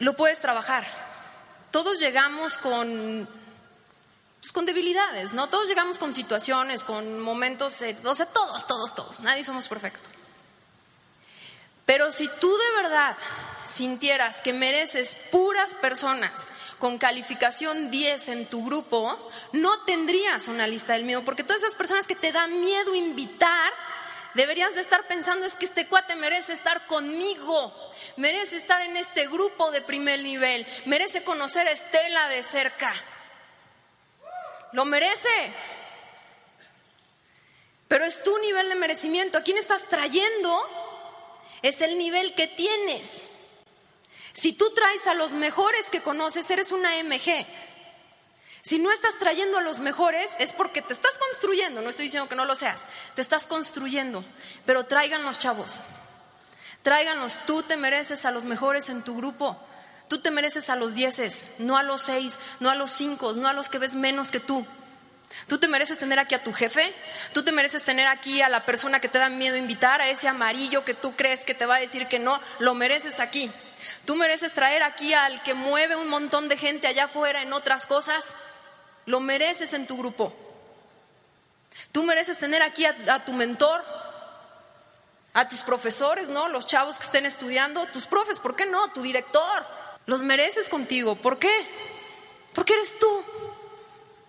lo 0.00 0.16
puedes 0.16 0.40
trabajar. 0.40 0.84
Todos 1.70 2.00
llegamos 2.00 2.58
con 2.58 3.28
pues, 4.42 4.50
con 4.50 4.66
debilidades, 4.66 5.34
¿no? 5.34 5.48
Todos 5.48 5.68
llegamos 5.68 6.00
con 6.00 6.12
situaciones, 6.12 6.82
con 6.82 7.20
momentos, 7.20 7.80
eh, 7.82 7.96
o 8.02 8.12
sea, 8.12 8.26
todos, 8.26 8.66
todos, 8.66 8.92
todos, 8.92 9.20
nadie 9.20 9.44
somos 9.44 9.68
perfectos. 9.68 10.10
Pero 11.86 12.10
si 12.10 12.26
tú 12.40 12.52
de 12.52 12.82
verdad 12.82 13.16
sintieras 13.64 14.40
que 14.40 14.52
mereces 14.52 15.16
puras 15.30 15.76
personas 15.76 16.50
con 16.80 16.98
calificación 16.98 17.92
10 17.92 18.28
en 18.30 18.46
tu 18.46 18.64
grupo, 18.64 19.16
no 19.52 19.78
tendrías 19.84 20.48
una 20.48 20.66
lista 20.66 20.94
del 20.94 21.04
miedo, 21.04 21.24
porque 21.24 21.44
todas 21.44 21.62
esas 21.62 21.76
personas 21.76 22.08
que 22.08 22.16
te 22.16 22.32
da 22.32 22.48
miedo 22.48 22.96
invitar, 22.96 23.72
deberías 24.34 24.74
de 24.74 24.80
estar 24.80 25.06
pensando 25.06 25.46
es 25.46 25.54
que 25.54 25.66
este 25.66 25.86
cuate 25.86 26.16
merece 26.16 26.52
estar 26.52 26.88
conmigo, 26.88 27.72
merece 28.16 28.56
estar 28.56 28.82
en 28.82 28.96
este 28.96 29.28
grupo 29.28 29.70
de 29.70 29.82
primer 29.82 30.18
nivel, 30.18 30.66
merece 30.86 31.22
conocer 31.22 31.68
a 31.68 31.70
Estela 31.70 32.26
de 32.26 32.42
cerca. 32.42 32.92
Lo 34.72 34.84
merece. 34.84 35.52
Pero 37.88 38.04
es 38.04 38.22
tu 38.22 38.36
nivel 38.38 38.68
de 38.68 38.74
merecimiento. 38.74 39.38
¿A 39.38 39.42
quién 39.42 39.58
estás 39.58 39.82
trayendo? 39.88 40.66
Es 41.60 41.80
el 41.82 41.98
nivel 41.98 42.34
que 42.34 42.46
tienes. 42.46 43.22
Si 44.32 44.54
tú 44.54 44.72
traes 44.74 45.06
a 45.06 45.14
los 45.14 45.34
mejores 45.34 45.90
que 45.90 46.02
conoces, 46.02 46.50
eres 46.50 46.72
una 46.72 46.96
MG. 47.02 47.46
Si 48.62 48.78
no 48.78 48.90
estás 48.92 49.18
trayendo 49.18 49.58
a 49.58 49.62
los 49.62 49.80
mejores, 49.80 50.36
es 50.38 50.52
porque 50.52 50.82
te 50.82 50.94
estás 50.94 51.18
construyendo. 51.18 51.82
No 51.82 51.90
estoy 51.90 52.04
diciendo 52.04 52.28
que 52.28 52.36
no 52.36 52.44
lo 52.44 52.56
seas. 52.56 52.86
Te 53.14 53.20
estás 53.20 53.46
construyendo. 53.46 54.24
Pero 54.64 54.86
traigan 54.86 55.24
los 55.24 55.38
chavos. 55.38 55.82
Tráiganlos. 56.82 57.38
Tú 57.44 57.62
te 57.62 57.76
mereces 57.76 58.24
a 58.24 58.30
los 58.30 58.44
mejores 58.44 58.88
en 58.88 59.02
tu 59.02 59.16
grupo. 59.16 59.58
Tú 60.12 60.18
te 60.18 60.30
mereces 60.30 60.68
a 60.68 60.76
los 60.76 60.94
dieces, 60.94 61.46
no 61.56 61.78
a 61.78 61.82
los 61.82 62.02
seis, 62.02 62.38
no 62.60 62.68
a 62.68 62.74
los 62.74 62.90
cinco, 62.90 63.32
no 63.32 63.48
a 63.48 63.54
los 63.54 63.70
que 63.70 63.78
ves 63.78 63.94
menos 63.94 64.30
que 64.30 64.40
tú. 64.40 64.66
Tú 65.46 65.56
te 65.56 65.68
mereces 65.68 65.98
tener 65.98 66.18
aquí 66.18 66.34
a 66.34 66.42
tu 66.42 66.52
jefe, 66.52 66.94
tú 67.32 67.42
te 67.42 67.50
mereces 67.50 67.82
tener 67.82 68.06
aquí 68.06 68.42
a 68.42 68.50
la 68.50 68.66
persona 68.66 69.00
que 69.00 69.08
te 69.08 69.18
da 69.18 69.30
miedo 69.30 69.56
invitar, 69.56 70.02
a 70.02 70.08
ese 70.08 70.28
amarillo 70.28 70.84
que 70.84 70.92
tú 70.92 71.16
crees 71.16 71.46
que 71.46 71.54
te 71.54 71.64
va 71.64 71.76
a 71.76 71.80
decir 71.80 72.08
que 72.08 72.18
no, 72.18 72.38
lo 72.58 72.74
mereces 72.74 73.20
aquí. 73.20 73.50
Tú 74.04 74.14
mereces 74.14 74.52
traer 74.52 74.82
aquí 74.82 75.14
al 75.14 75.42
que 75.42 75.54
mueve 75.54 75.96
un 75.96 76.10
montón 76.10 76.46
de 76.46 76.58
gente 76.58 76.86
allá 76.86 77.04
afuera 77.04 77.40
en 77.40 77.54
otras 77.54 77.86
cosas, 77.86 78.34
lo 79.06 79.18
mereces 79.18 79.72
en 79.72 79.86
tu 79.86 79.96
grupo. 79.96 80.36
Tú 81.90 82.02
mereces 82.02 82.36
tener 82.36 82.60
aquí 82.60 82.84
a, 82.84 82.94
a 83.08 83.24
tu 83.24 83.32
mentor, 83.32 83.82
a 85.32 85.48
tus 85.48 85.62
profesores, 85.62 86.28
¿no? 86.28 86.48
Los 86.48 86.66
chavos 86.66 86.98
que 86.98 87.04
estén 87.06 87.24
estudiando, 87.24 87.86
tus 87.86 88.06
profes, 88.06 88.38
¿por 88.40 88.54
qué 88.54 88.66
no? 88.66 88.92
Tu 88.92 89.00
director. 89.00 89.80
Los 90.06 90.22
mereces 90.22 90.68
contigo. 90.68 91.16
¿Por 91.16 91.38
qué? 91.38 91.52
Porque 92.54 92.74
eres 92.74 92.98
tú. 92.98 93.24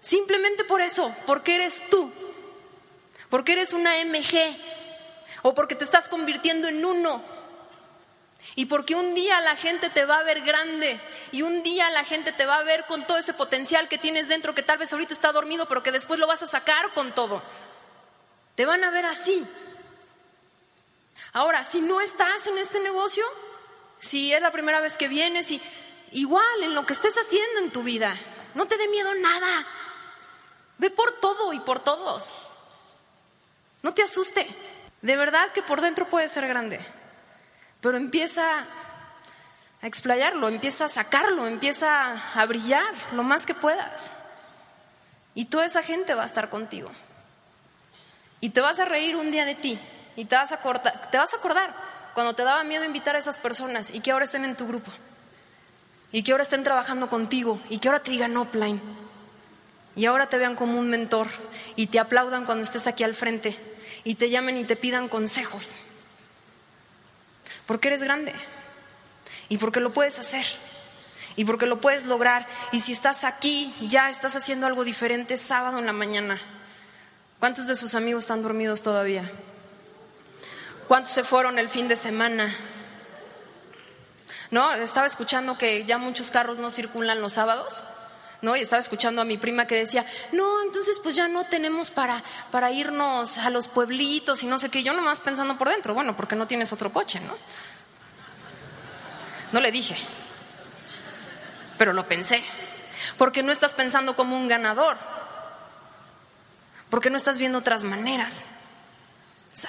Simplemente 0.02 0.64
por 0.64 0.82
eso, 0.82 1.14
porque 1.26 1.56
eres 1.56 1.84
tú. 1.90 2.12
Porque 3.30 3.54
eres 3.54 3.74
una 3.74 4.04
MG. 4.04 4.58
O 5.42 5.54
porque 5.54 5.76
te 5.76 5.84
estás 5.84 6.08
convirtiendo 6.08 6.68
en 6.68 6.86
uno. 6.86 7.22
Y 8.56 8.66
porque 8.66 8.96
un 8.96 9.16
día 9.16 9.40
la 9.42 9.56
gente 9.56 9.90
te 9.90 10.06
va 10.06 10.18
a 10.18 10.24
ver 10.24 10.42
grande 10.42 11.00
y 11.32 11.42
un 11.42 11.64
día 11.64 11.90
la 11.90 12.04
gente 12.04 12.34
te 12.34 12.46
va 12.46 12.58
a 12.58 12.64
ver 12.64 12.86
con 12.86 13.08
todo 13.08 13.18
ese 13.18 13.34
potencial 13.34 13.88
que 13.88 13.98
tienes 13.98 14.28
dentro 14.28 14.54
que 14.54 14.62
tal 14.62 14.78
vez 14.78 14.92
ahorita 14.92 15.14
está 15.14 15.32
dormido, 15.32 15.66
pero 15.68 15.82
que 15.82 15.92
después 15.92 16.20
lo 16.20 16.28
vas 16.28 16.44
a 16.44 16.48
sacar 16.48 16.94
con 16.94 17.16
todo. 17.16 17.42
Te 18.56 18.66
van 18.66 18.84
a 18.84 18.92
ver 18.92 19.06
así. 19.06 19.48
Ahora, 21.32 21.64
si 21.64 21.82
no 21.82 22.02
estás 22.02 22.46
en 22.48 22.58
este 22.58 22.80
negocio, 22.80 23.24
si 24.04 24.34
es 24.34 24.42
la 24.42 24.52
primera 24.52 24.82
vez 24.82 24.98
que 24.98 25.08
vienes 25.08 25.50
y 25.50 25.62
igual 26.12 26.64
en 26.64 26.76
lo 26.76 26.86
que 26.86 26.92
estés 26.92 27.16
haciendo 27.18 27.62
en 27.62 27.72
tu 27.72 27.84
vida, 27.84 28.14
no 28.54 28.68
te 28.68 28.78
dé 28.78 28.90
miedo 28.90 29.16
nada. 29.16 29.66
Ve 30.78 30.90
por 30.90 31.22
todo 31.22 31.54
y 31.54 31.60
por 31.62 31.80
todos. 31.80 32.34
No 33.82 33.94
te 33.94 34.04
asuste. 34.04 34.46
De 35.02 35.16
verdad 35.16 35.54
que 35.54 35.64
por 35.64 35.80
dentro 35.80 36.10
puede 36.10 36.28
ser 36.28 36.46
grande. 36.48 36.86
Pero 37.80 37.96
empieza 37.96 38.66
a 39.82 39.88
explayarlo, 39.88 40.50
empieza 40.50 40.86
a 40.86 40.90
sacarlo, 40.90 41.48
empieza 41.48 42.34
a 42.34 42.46
brillar 42.46 42.94
lo 43.14 43.24
más 43.24 43.46
que 43.46 43.56
puedas. 43.56 44.12
Y 45.34 45.46
toda 45.46 45.66
esa 45.66 45.82
gente 45.82 46.14
va 46.14 46.24
a 46.24 46.26
estar 46.26 46.50
contigo. 46.50 46.92
Y 48.42 48.50
te 48.50 48.60
vas 48.60 48.82
a 48.82 48.86
reír 48.86 49.16
un 49.16 49.32
día 49.32 49.46
de 49.46 49.56
ti. 49.56 49.80
Y 50.18 50.26
te 50.26 50.36
vas 50.36 50.52
a, 50.52 50.58
te 51.10 51.18
vas 51.18 51.34
a 51.34 51.38
acordar 51.38 51.93
cuando 52.14 52.34
te 52.34 52.44
daba 52.44 52.64
miedo 52.64 52.84
invitar 52.84 53.16
a 53.16 53.20
esas 53.20 53.40
personas 53.40 53.94
y 53.94 54.00
que 54.00 54.12
ahora 54.12 54.26
estén 54.26 54.46
en 54.46 54.56
tu 54.56 54.68
grupo 54.68 54.92
y 56.12 56.24
que 56.24 56.32
ahora 56.32 56.44
estén 56.44 56.64
trabajando 56.64 57.10
contigo 57.10 57.60
y 57.70 57.80
que 57.80 57.88
ahora 57.88 58.04
te 58.04 58.12
digan 58.12 58.34
no, 58.34 58.52
Plain 58.52 58.82
y 59.96 60.06
ahora 60.06 60.28
te 60.28 60.38
vean 60.38 60.56
como 60.56 60.80
un 60.80 60.90
mentor 60.90 61.28
y 61.76 61.88
te 61.88 62.00
aplaudan 62.00 62.46
cuando 62.46 62.64
estés 62.64 62.88
aquí 62.88 63.04
al 63.04 63.14
frente 63.14 63.58
y 64.04 64.16
te 64.16 64.30
llamen 64.30 64.58
y 64.58 64.64
te 64.64 64.76
pidan 64.76 65.08
consejos. 65.08 65.76
Porque 67.66 67.90
eres 67.90 68.04
grande 68.04 68.34
y 69.50 69.58
porque 69.58 69.80
lo 69.80 69.94
puedes 69.94 70.20
hacer 70.20 70.46
y 71.36 71.46
porque 71.46 71.66
lo 71.66 71.80
puedes 71.80 72.06
lograr. 72.06 72.48
Y 72.72 72.80
si 72.80 72.92
estás 72.92 73.24
aquí 73.24 73.74
ya 73.82 74.10
estás 74.10 74.36
haciendo 74.36 74.66
algo 74.66 74.84
diferente 74.84 75.38
sábado 75.38 75.80
en 75.80 75.86
la 75.86 75.94
mañana. 75.94 76.42
¿cuántos 77.44 77.68
de 77.68 77.76
sus 77.76 77.94
amigos 77.94 78.24
están 78.24 78.42
dormidos 78.42 78.82
todavía? 78.84 79.30
¿Cuántos 80.88 81.14
se 81.14 81.24
fueron 81.24 81.60
el 81.60 81.70
fin 81.70 81.88
de 81.88 81.96
semana? 81.96 82.56
No, 84.52 84.74
estaba 84.74 85.08
escuchando 85.08 85.58
que 85.58 85.86
ya 85.86 85.98
muchos 85.98 86.30
carros 86.30 86.58
no 86.58 86.70
circulan 86.70 87.22
los 87.22 87.34
sábados. 87.34 87.84
¿no? 88.44 88.58
Y 88.58 88.60
estaba 88.60 88.82
escuchando 88.82 89.22
a 89.22 89.26
mi 89.26 89.38
prima 89.38 89.66
que 89.66 89.76
decía, 89.76 90.06
no, 90.34 90.62
entonces 90.64 91.00
pues 91.02 91.16
ya 91.16 91.30
no 91.30 91.46
tenemos 91.46 91.90
para, 91.92 92.22
para 92.52 92.72
irnos 92.72 93.38
a 93.38 93.50
los 93.50 93.70
pueblitos 93.70 94.44
y 94.44 94.48
no 94.48 94.58
sé 94.58 94.70
qué. 94.70 94.84
Yo 94.84 94.94
nomás 94.94 95.22
pensando 95.22 95.58
por 95.58 95.70
dentro, 95.70 95.94
bueno, 95.94 96.16
porque 96.18 96.36
no 96.36 96.46
tienes 96.46 96.74
otro 96.74 96.92
coche, 96.92 97.22
¿no? 97.22 97.34
No 99.54 99.62
le 99.62 99.72
dije, 99.72 99.96
pero 101.78 101.94
lo 101.94 102.06
pensé. 102.08 102.44
Porque 103.18 103.44
no 103.44 103.52
estás 103.52 103.74
pensando 103.74 104.16
como 104.16 104.36
un 104.36 104.50
ganador. 104.50 104.98
Porque 106.90 107.10
no 107.10 107.18
estás 107.18 107.40
viendo 107.40 107.60
otras 107.60 107.86
maneras. 107.86 108.44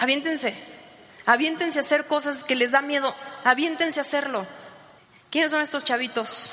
Aviéntense, 0.00 0.56
Aviéntense 1.26 1.78
a 1.78 1.82
hacer 1.82 2.06
cosas 2.06 2.44
que 2.44 2.54
les 2.54 2.72
da 2.72 2.82
miedo. 2.82 3.14
Aviéntense 3.44 4.00
a 4.00 4.02
hacerlo. 4.02 4.46
¿Quiénes 5.30 5.50
son 5.50 5.62
estos 5.62 5.84
chavitos? 5.84 6.52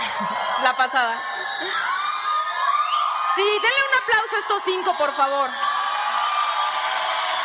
La 0.62 0.76
pasada. 0.76 1.22
Sí, 3.34 3.42
denle 3.42 3.82
un 3.90 3.96
aplauso 4.02 4.36
a 4.36 4.38
estos 4.40 4.62
cinco, 4.64 4.94
por 4.96 5.14
favor. 5.14 5.50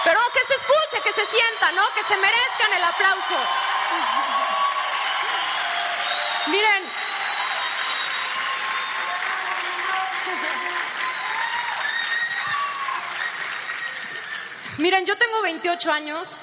Pero 0.03 0.19
que 0.33 0.39
se 0.39 0.53
escuche, 0.53 1.01
que 1.01 1.13
se 1.13 1.25
sienta, 1.27 1.71
¿no? 1.71 1.89
Que 1.93 2.03
se 2.03 2.17
merezcan 2.17 2.73
el 2.73 2.83
aplauso. 2.83 3.35
Miren. 6.47 6.92
Miren, 14.77 15.05
yo 15.05 15.17
tengo 15.17 15.41
28 15.43 15.91
años 15.91 16.37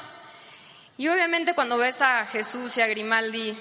y 0.97 1.09
obviamente 1.09 1.55
cuando 1.55 1.77
ves 1.77 2.01
a 2.01 2.25
Jesús 2.27 2.77
y 2.77 2.81
a 2.81 2.87
Grimaldi, 2.87 3.51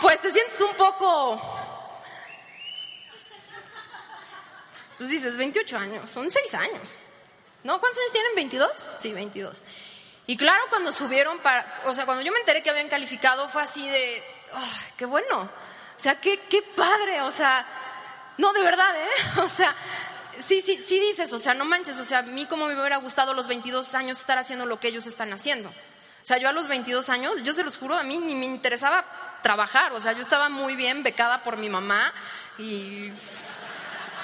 pues 0.00 0.22
te 0.22 0.32
sientes 0.32 0.58
un 0.62 0.74
poco... 0.74 1.38
Pues 4.96 5.10
dices, 5.10 5.36
28 5.36 5.76
años, 5.76 6.08
son 6.10 6.30
6 6.30 6.54
años. 6.54 6.96
¿No? 7.62 7.78
¿Cuántos 7.78 8.00
años 8.00 8.12
tienen? 8.12 8.50
¿22? 8.50 8.82
Sí, 8.96 9.12
22. 9.12 9.62
Y 10.26 10.38
claro, 10.38 10.62
cuando 10.70 10.92
subieron 10.92 11.40
para, 11.40 11.82
o 11.84 11.92
sea, 11.94 12.06
cuando 12.06 12.22
yo 12.22 12.32
me 12.32 12.38
enteré 12.38 12.62
que 12.62 12.70
habían 12.70 12.88
calificado 12.88 13.46
fue 13.48 13.60
así 13.62 13.86
de, 13.86 14.22
qué 14.96 15.04
bueno, 15.04 15.50
o 16.00 16.02
sea, 16.02 16.18
qué, 16.18 16.40
qué 16.48 16.62
padre, 16.62 17.20
o 17.20 17.30
sea, 17.30 17.66
no, 18.38 18.54
de 18.54 18.62
verdad, 18.62 18.90
¿eh? 18.96 19.08
O 19.44 19.50
sea, 19.50 19.76
sí, 20.38 20.62
sí, 20.62 20.80
sí 20.80 20.98
dices, 20.98 21.30
o 21.34 21.38
sea, 21.38 21.52
no 21.52 21.66
manches, 21.66 21.98
o 21.98 22.06
sea, 22.06 22.20
a 22.20 22.22
mí 22.22 22.46
como 22.46 22.64
me 22.64 22.80
hubiera 22.80 22.96
gustado 22.96 23.32
a 23.32 23.34
los 23.34 23.46
22 23.46 23.94
años 23.94 24.18
estar 24.18 24.38
haciendo 24.38 24.64
lo 24.64 24.80
que 24.80 24.88
ellos 24.88 25.06
están 25.06 25.30
haciendo. 25.34 25.68
O 25.68 26.22
sea, 26.22 26.38
yo 26.38 26.48
a 26.48 26.52
los 26.52 26.68
22 26.68 27.10
años, 27.10 27.42
yo 27.42 27.52
se 27.52 27.62
los 27.62 27.76
juro, 27.76 27.98
a 27.98 28.02
mí 28.02 28.16
ni 28.16 28.34
me 28.34 28.46
interesaba 28.46 29.04
trabajar, 29.42 29.92
o 29.92 30.00
sea, 30.00 30.12
yo 30.12 30.22
estaba 30.22 30.48
muy 30.48 30.74
bien 30.74 31.02
becada 31.02 31.42
por 31.42 31.58
mi 31.58 31.68
mamá 31.68 32.14
y 32.56 33.12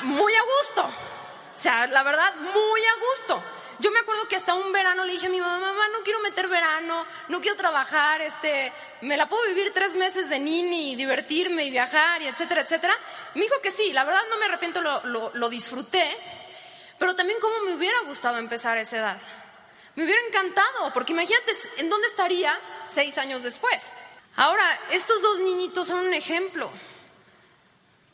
muy 0.00 0.32
a 0.34 0.42
gusto. 0.58 0.82
O 0.82 1.58
sea, 1.58 1.86
la 1.88 2.02
verdad, 2.02 2.36
muy 2.36 2.80
a 2.80 2.94
gusto. 3.10 3.42
Yo 3.78 3.90
me 3.90 3.98
acuerdo 4.00 4.26
que 4.26 4.36
hasta 4.36 4.54
un 4.54 4.72
verano 4.72 5.04
le 5.04 5.12
dije 5.12 5.26
a 5.26 5.30
mi 5.30 5.40
mamá, 5.40 5.58
mamá, 5.58 5.88
no 5.88 6.02
quiero 6.02 6.20
meter 6.20 6.48
verano, 6.48 7.06
no 7.28 7.40
quiero 7.40 7.56
trabajar, 7.56 8.22
este, 8.22 8.72
me 9.02 9.16
la 9.16 9.28
puedo 9.28 9.46
vivir 9.48 9.70
tres 9.72 9.94
meses 9.94 10.30
de 10.30 10.38
nini, 10.38 10.96
divertirme 10.96 11.64
y 11.64 11.70
viajar 11.70 12.22
y 12.22 12.26
etcétera, 12.26 12.62
etcétera. 12.62 12.96
Me 13.34 13.42
dijo 13.42 13.60
que 13.62 13.70
sí, 13.70 13.92
la 13.92 14.04
verdad 14.04 14.22
no 14.30 14.38
me 14.38 14.46
arrepiento, 14.46 14.80
lo, 14.80 15.30
lo 15.34 15.48
disfruté, 15.50 16.16
pero 16.98 17.14
también 17.14 17.38
cómo 17.40 17.60
me 17.66 17.74
hubiera 17.74 18.00
gustado 18.06 18.38
empezar 18.38 18.78
a 18.78 18.80
esa 18.80 18.96
edad. 18.96 19.18
Me 19.94 20.04
hubiera 20.04 20.20
encantado, 20.26 20.92
porque 20.94 21.12
imagínate 21.12 21.52
en 21.78 21.90
dónde 21.90 22.06
estaría 22.08 22.58
seis 22.88 23.18
años 23.18 23.42
después. 23.42 23.92
Ahora, 24.36 24.64
estos 24.90 25.20
dos 25.22 25.38
niñitos 25.40 25.88
son 25.88 26.06
un 26.06 26.14
ejemplo. 26.14 26.70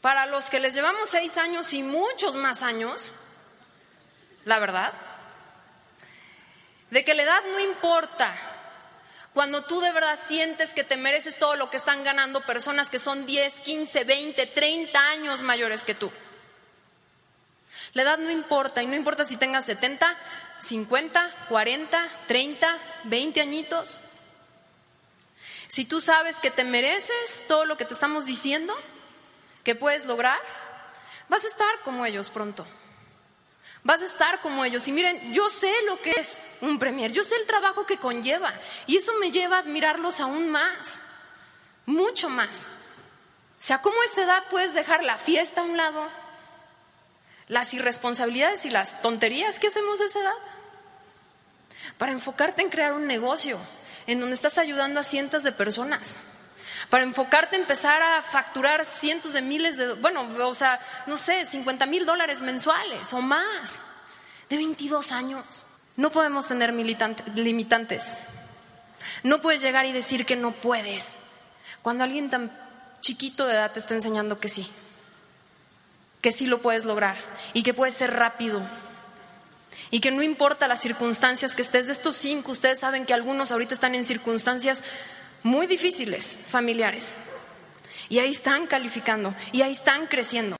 Para 0.00 0.26
los 0.26 0.50
que 0.50 0.60
les 0.60 0.74
llevamos 0.74 1.08
seis 1.08 1.38
años 1.38 1.72
y 1.72 1.82
muchos 1.82 2.36
más 2.36 2.62
años, 2.62 3.12
la 4.44 4.58
verdad, 4.58 4.92
de 6.92 7.04
que 7.04 7.14
la 7.14 7.22
edad 7.22 7.42
no 7.50 7.58
importa. 7.58 8.34
Cuando 9.32 9.64
tú 9.64 9.80
de 9.80 9.92
verdad 9.92 10.18
sientes 10.26 10.74
que 10.74 10.84
te 10.84 10.98
mereces 10.98 11.38
todo 11.38 11.56
lo 11.56 11.70
que 11.70 11.78
están 11.78 12.04
ganando 12.04 12.44
personas 12.44 12.90
que 12.90 12.98
son 12.98 13.24
10, 13.24 13.60
15, 13.60 14.04
20, 14.04 14.46
30 14.48 15.00
años 15.00 15.42
mayores 15.42 15.86
que 15.86 15.94
tú. 15.94 16.12
La 17.94 18.02
edad 18.02 18.18
no 18.18 18.30
importa 18.30 18.82
y 18.82 18.86
no 18.86 18.94
importa 18.94 19.24
si 19.24 19.38
tengas 19.38 19.64
70, 19.64 20.14
50, 20.58 21.46
40, 21.48 22.08
30, 22.26 22.78
20 23.04 23.40
añitos. 23.40 24.02
Si 25.68 25.86
tú 25.86 26.02
sabes 26.02 26.40
que 26.40 26.50
te 26.50 26.64
mereces 26.64 27.42
todo 27.48 27.64
lo 27.64 27.78
que 27.78 27.86
te 27.86 27.94
estamos 27.94 28.26
diciendo, 28.26 28.74
que 29.64 29.74
puedes 29.74 30.04
lograr, 30.04 30.40
vas 31.30 31.46
a 31.46 31.48
estar 31.48 31.80
como 31.84 32.04
ellos 32.04 32.28
pronto. 32.28 32.66
Vas 33.84 34.02
a 34.02 34.06
estar 34.06 34.40
como 34.40 34.64
ellos. 34.64 34.86
Y 34.86 34.92
miren, 34.92 35.32
yo 35.32 35.48
sé 35.50 35.72
lo 35.86 36.00
que 36.00 36.12
es 36.12 36.40
un 36.60 36.78
premier, 36.78 37.12
yo 37.12 37.24
sé 37.24 37.36
el 37.36 37.46
trabajo 37.46 37.84
que 37.84 37.98
conlleva. 37.98 38.52
Y 38.86 38.96
eso 38.96 39.12
me 39.18 39.30
lleva 39.30 39.56
a 39.56 39.60
admirarlos 39.60 40.20
aún 40.20 40.48
más, 40.50 41.00
mucho 41.86 42.28
más. 42.28 42.66
O 42.66 43.64
sea, 43.64 43.80
¿cómo 43.80 44.00
a 44.00 44.04
esa 44.04 44.22
edad 44.22 44.44
puedes 44.50 44.74
dejar 44.74 45.02
la 45.02 45.18
fiesta 45.18 45.60
a 45.60 45.64
un 45.64 45.76
lado? 45.76 46.08
Las 47.48 47.74
irresponsabilidades 47.74 48.64
y 48.64 48.70
las 48.70 49.02
tonterías 49.02 49.58
que 49.58 49.68
hacemos 49.68 50.00
a 50.00 50.04
esa 50.04 50.20
edad. 50.20 50.32
Para 51.98 52.12
enfocarte 52.12 52.62
en 52.62 52.70
crear 52.70 52.92
un 52.92 53.06
negocio 53.06 53.58
en 54.06 54.20
donde 54.20 54.34
estás 54.34 54.58
ayudando 54.58 55.00
a 55.00 55.04
cientos 55.04 55.42
de 55.42 55.52
personas 55.52 56.16
para 56.88 57.04
enfocarte 57.04 57.56
en 57.56 57.62
empezar 57.62 58.02
a 58.02 58.22
facturar 58.22 58.84
cientos 58.84 59.32
de 59.32 59.42
miles 59.42 59.76
de, 59.76 59.94
bueno, 59.94 60.28
o 60.46 60.54
sea, 60.54 60.80
no 61.06 61.16
sé, 61.16 61.46
50 61.46 61.86
mil 61.86 62.06
dólares 62.06 62.42
mensuales 62.42 63.12
o 63.12 63.20
más, 63.20 63.80
de 64.48 64.56
22 64.56 65.12
años. 65.12 65.64
No 65.96 66.10
podemos 66.10 66.48
tener 66.48 66.72
limitantes. 66.72 68.18
No 69.22 69.40
puedes 69.40 69.60
llegar 69.62 69.86
y 69.86 69.92
decir 69.92 70.24
que 70.24 70.36
no 70.36 70.52
puedes 70.52 71.16
cuando 71.82 72.04
alguien 72.04 72.30
tan 72.30 72.50
chiquito 73.00 73.46
de 73.46 73.54
edad 73.54 73.72
te 73.72 73.80
está 73.80 73.94
enseñando 73.94 74.38
que 74.38 74.48
sí, 74.48 74.70
que 76.20 76.30
sí 76.30 76.46
lo 76.46 76.62
puedes 76.62 76.84
lograr 76.84 77.16
y 77.52 77.64
que 77.64 77.74
puedes 77.74 77.94
ser 77.94 78.14
rápido 78.14 78.62
y 79.90 80.00
que 80.00 80.12
no 80.12 80.22
importa 80.22 80.68
las 80.68 80.80
circunstancias 80.80 81.56
que 81.56 81.62
estés 81.62 81.86
de 81.86 81.92
estos 81.92 82.16
cinco, 82.16 82.52
ustedes 82.52 82.78
saben 82.78 83.04
que 83.04 83.14
algunos 83.14 83.50
ahorita 83.50 83.74
están 83.74 83.94
en 83.94 84.04
circunstancias 84.04 84.84
muy 85.42 85.66
difíciles, 85.66 86.36
familiares. 86.48 87.14
Y 88.08 88.18
ahí 88.18 88.30
están 88.30 88.66
calificando, 88.66 89.34
y 89.52 89.62
ahí 89.62 89.72
están 89.72 90.06
creciendo. 90.06 90.56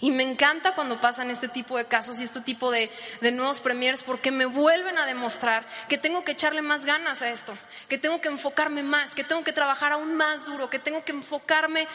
Y 0.00 0.10
me 0.12 0.22
encanta 0.22 0.74
cuando 0.74 1.00
pasan 1.00 1.30
este 1.30 1.48
tipo 1.48 1.76
de 1.76 1.86
casos 1.86 2.20
y 2.20 2.24
este 2.24 2.40
tipo 2.40 2.70
de, 2.70 2.90
nuevos 3.32 3.60
premiers 3.60 4.02
porque 4.02 4.30
me 4.30 4.46
vuelven 4.46 4.98
a 4.98 5.06
demostrar 5.06 5.66
que 5.88 5.98
tengo 5.98 6.24
que 6.24 6.32
echarle 6.32 6.62
más 6.62 6.86
ganas 6.86 7.22
a 7.22 7.30
esto, 7.30 7.56
que 7.88 7.98
tengo 7.98 8.20
que 8.20 8.28
enfocarme 8.28 8.82
más, 8.82 9.14
que 9.14 9.24
tengo 9.24 9.42
que 9.42 9.52
trabajar 9.52 9.92
aún 9.92 10.14
más 10.14 10.44
duro, 10.46 10.70
que 10.70 10.78
tengo 10.78 11.04
que 11.04 11.12
enfocarme 11.12 11.88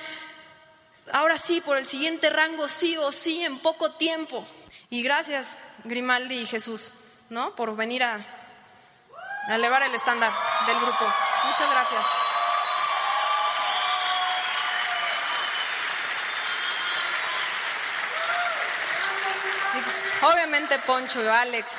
ahora 1.12 1.38
sí 1.38 1.62
por 1.62 1.78
el 1.78 1.86
siguiente 1.86 2.30
rango, 2.30 2.68
sí 2.68 2.98
o 2.98 3.12
sí, 3.12 3.44
en 3.44 3.60
poco 3.60 3.92
tiempo. 3.94 4.46
Y 4.90 5.02
gracias, 5.02 5.58
Grimaldi 5.86 6.40
y 6.40 6.46
Jesús, 6.46 6.92
¿no? 7.30 7.56
Por 7.56 7.76
venir 7.76 8.04
a, 8.04 8.26
a 9.48 9.56
elevar 9.56 9.84
el 9.84 9.94
estándar 9.94 10.32
del 10.66 10.80
grupo. 10.80 11.06
Muchas 11.46 11.70
gracias. 11.70 12.06
Pues, 19.86 20.08
obviamente 20.24 20.80
Poncho, 20.80 21.20
Alex 21.32 21.72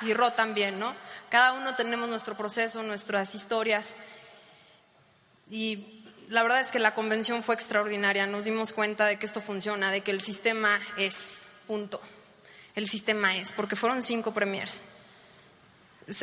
y 0.00 0.14
Ro 0.14 0.32
también, 0.32 0.78
¿no? 0.78 0.94
Cada 1.28 1.52
uno 1.52 1.74
tenemos 1.74 2.08
nuestro 2.08 2.34
proceso, 2.34 2.82
nuestras 2.82 3.34
historias. 3.34 3.96
Y 5.50 6.04
la 6.28 6.42
verdad 6.42 6.60
es 6.60 6.70
que 6.70 6.78
la 6.78 6.94
convención 6.94 7.42
fue 7.42 7.54
extraordinaria. 7.54 8.26
Nos 8.26 8.44
dimos 8.44 8.72
cuenta 8.72 9.06
de 9.06 9.18
que 9.18 9.26
esto 9.26 9.42
funciona, 9.42 9.90
de 9.90 10.00
que 10.00 10.10
el 10.10 10.22
sistema 10.22 10.80
es, 10.96 11.44
punto. 11.66 12.00
El 12.74 12.88
sistema 12.88 13.36
es, 13.36 13.52
porque 13.52 13.76
fueron 13.76 14.02
cinco 14.02 14.32
premiers. 14.32 14.84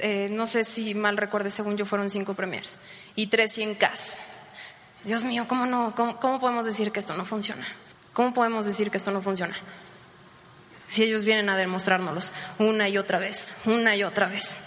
Eh, 0.02 0.28
no 0.32 0.46
sé 0.46 0.64
si 0.64 0.94
mal 0.94 1.18
recuerde, 1.18 1.52
según 1.52 1.78
yo 1.78 1.86
fueron 1.86 2.10
cinco 2.10 2.34
premiers 2.34 2.78
y 3.16 3.28
tres 3.28 3.58
100Ks. 3.58 4.18
Dios 5.04 5.24
mío, 5.24 5.46
¿cómo, 5.48 5.66
no, 5.66 5.96
cómo, 5.96 6.40
podemos 6.40 6.66
decir 6.66 6.92
que 6.92 7.00
esto 7.00 7.16
no 7.16 7.24
funciona? 7.24 7.66
¿Cómo 8.14 8.34
podemos 8.34 8.66
decir 8.66 8.92
que 8.92 8.98
esto 8.98 9.12
no 9.12 9.22
funciona? 9.22 9.56
Si 10.90 11.04
ellos 11.04 11.24
vienen 11.24 11.48
a 11.50 11.56
demostrárnoslos 11.56 12.34
una 12.58 12.90
y 12.90 12.98
otra 12.98 13.20
vez, 13.20 13.54
una 13.66 13.96
y 13.96 14.04
otra 14.04 14.28
vez. 14.28 14.58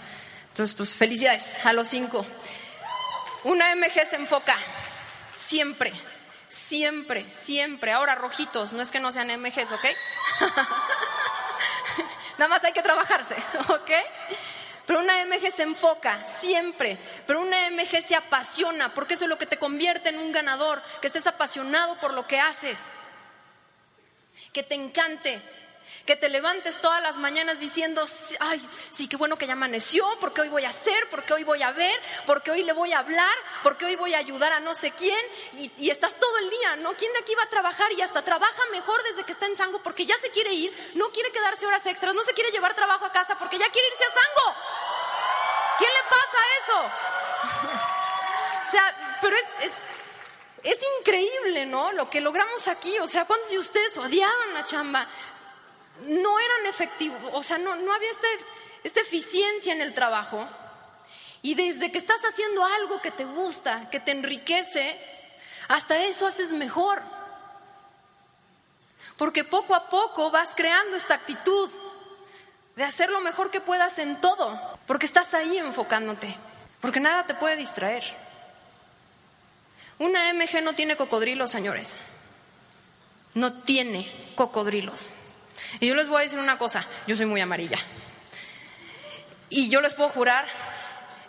Entonces, 0.49 0.73
pues 0.73 0.95
felicidades 0.95 1.63
a 1.65 1.73
los 1.73 1.87
cinco. 1.87 2.25
Una 3.43 3.75
MG 3.75 4.07
se 4.09 4.15
enfoca 4.15 4.57
siempre, 5.35 5.93
siempre, 6.47 7.29
siempre. 7.31 7.91
Ahora 7.91 8.15
rojitos, 8.15 8.73
no 8.73 8.81
es 8.81 8.89
que 8.89 8.99
no 8.99 9.11
sean 9.11 9.27
MGs, 9.27 9.71
¿ok? 9.71 9.85
Nada 12.37 12.49
más 12.49 12.63
hay 12.63 12.73
que 12.73 12.81
trabajarse, 12.81 13.35
¿ok? 13.69 13.91
Pero 14.85 14.99
una 14.99 15.23
MG 15.25 15.51
se 15.51 15.63
enfoca 15.63 16.23
siempre, 16.25 16.97
pero 17.25 17.41
una 17.41 17.69
MG 17.69 18.03
se 18.03 18.15
apasiona, 18.15 18.93
porque 18.93 19.13
eso 19.13 19.25
es 19.25 19.29
lo 19.29 19.37
que 19.37 19.45
te 19.45 19.57
convierte 19.57 20.09
en 20.09 20.19
un 20.19 20.31
ganador, 20.31 20.81
que 20.99 21.07
estés 21.07 21.25
apasionado 21.25 21.97
por 21.99 22.13
lo 22.13 22.27
que 22.27 22.39
haces, 22.39 22.89
que 24.51 24.63
te 24.63 24.75
encante, 24.75 25.41
que 26.05 26.17
te 26.17 26.27
levantes 26.27 26.81
todas 26.81 27.01
las 27.01 27.17
mañanas 27.17 27.59
diciendo, 27.59 28.03
ay, 28.41 28.61
sí, 28.91 29.07
qué 29.07 29.15
bueno 29.15 29.37
que 29.37 29.47
ya 29.47 29.53
amaneció, 29.53 30.05
porque 30.19 30.41
hoy 30.41 30.49
voy 30.49 30.65
a 30.65 30.69
hacer, 30.69 31.07
porque 31.09 31.33
hoy 31.33 31.45
voy 31.45 31.63
a 31.63 31.71
ver, 31.71 31.97
porque 32.25 32.51
hoy 32.51 32.63
le 32.63 32.73
voy 32.73 32.91
a 32.91 32.99
hablar, 32.99 33.33
porque 33.63 33.85
hoy 33.85 33.95
voy 33.95 34.13
a 34.13 34.17
ayudar 34.17 34.51
a 34.51 34.59
no 34.59 34.75
sé 34.75 34.91
quién, 34.91 35.19
y, 35.53 35.89
estás 35.89 36.15
todo 36.19 36.37
el 36.39 36.49
día, 36.49 36.75
¿no? 36.77 36.93
¿Quién 36.93 37.13
de 37.13 37.19
aquí 37.19 37.33
va 37.35 37.43
a 37.43 37.49
trabajar 37.49 37.91
y 37.93 38.01
hasta 38.01 38.21
trabaja 38.21 38.61
mejor 38.71 39.01
desde 39.03 39.23
que 39.23 39.31
está 39.31 39.45
en 39.45 39.55
Sango 39.55 39.81
porque 39.81 40.05
ya 40.05 40.17
se 40.17 40.29
quiere 40.31 40.51
ir, 40.51 40.91
no 40.95 41.09
quiere 41.11 41.31
quedarse 41.31 41.65
horas 41.65 41.85
extras, 41.85 42.13
no 42.13 42.23
se 42.23 42.33
quiere 42.33 42.51
llevar 42.51 42.73
trabajo 42.73 43.05
a 43.05 43.11
casa 43.11 43.37
porque 43.37 43.57
ya 43.57 43.69
quiere 43.69 43.87
irse 43.87 44.03
a 44.03 44.07
Sango? 44.07 44.57
¿Quién 45.77 45.91
le 45.91 46.03
pasa 46.09 46.37
eso? 46.63 46.79
o 48.67 48.71
sea, 48.71 49.19
pero 49.21 49.35
es, 49.37 49.71
es 50.63 50.79
increíble, 50.99 51.65
¿no? 51.65 51.91
Lo 51.91 52.09
que 52.09 52.21
logramos 52.21 52.67
aquí. 52.67 52.97
O 52.99 53.07
sea, 53.07 53.25
¿cuántos 53.25 53.49
de 53.49 53.59
ustedes 53.59 53.97
odiaban 53.97 54.53
la 54.53 54.63
chamba? 54.63 55.07
No 56.01 56.39
eran 56.39 56.65
efectivos, 56.67 57.21
o 57.33 57.43
sea, 57.43 57.57
no, 57.57 57.75
no 57.75 57.93
había 57.93 58.11
este, 58.11 58.27
esta 58.83 59.01
eficiencia 59.01 59.73
en 59.73 59.81
el 59.81 59.93
trabajo. 59.93 60.47
Y 61.41 61.55
desde 61.55 61.91
que 61.91 61.97
estás 61.97 62.21
haciendo 62.23 62.65
algo 62.65 63.01
que 63.01 63.11
te 63.11 63.25
gusta, 63.25 63.89
que 63.89 63.99
te 63.99 64.11
enriquece, 64.11 64.99
hasta 65.67 65.99
eso 65.99 66.25
haces 66.25 66.51
mejor. 66.53 67.01
Porque 69.17 69.43
poco 69.43 69.75
a 69.75 69.89
poco 69.89 70.31
vas 70.31 70.55
creando 70.55 70.95
esta 70.95 71.15
actitud 71.15 71.69
de 72.75 72.83
hacer 72.83 73.09
lo 73.09 73.21
mejor 73.21 73.51
que 73.51 73.61
puedas 73.61 73.99
en 73.99 74.19
todo, 74.19 74.59
porque 74.87 75.05
estás 75.05 75.33
ahí 75.33 75.57
enfocándote, 75.57 76.35
porque 76.81 76.99
nada 76.99 77.25
te 77.25 77.35
puede 77.35 77.55
distraer. 77.55 78.03
Una 79.99 80.33
MG 80.33 80.61
no 80.63 80.73
tiene 80.73 80.95
cocodrilos, 80.95 81.51
señores. 81.51 81.97
No 83.35 83.61
tiene 83.63 84.09
cocodrilos. 84.35 85.13
Y 85.79 85.87
yo 85.87 85.95
les 85.95 86.09
voy 86.09 86.19
a 86.19 86.23
decir 86.23 86.39
una 86.39 86.57
cosa, 86.57 86.85
yo 87.07 87.15
soy 87.15 87.25
muy 87.25 87.41
amarilla. 87.41 87.77
Y 89.49 89.69
yo 89.69 89.81
les 89.81 89.93
puedo 89.93 90.09
jurar 90.09 90.45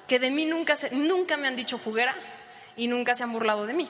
que 0.09 0.19
de 0.19 0.31
mí 0.31 0.45
nunca, 0.45 0.77
se, 0.77 0.91
nunca 0.91 1.37
me 1.37 1.49
han 1.49 1.57
dicho 1.57 1.79
juguera 1.79 2.15
y 2.77 2.89
nunca 2.89 3.15
se 3.15 3.23
han 3.23 3.33
burlado 3.33 3.67
de 3.67 3.75
mí. 3.75 3.89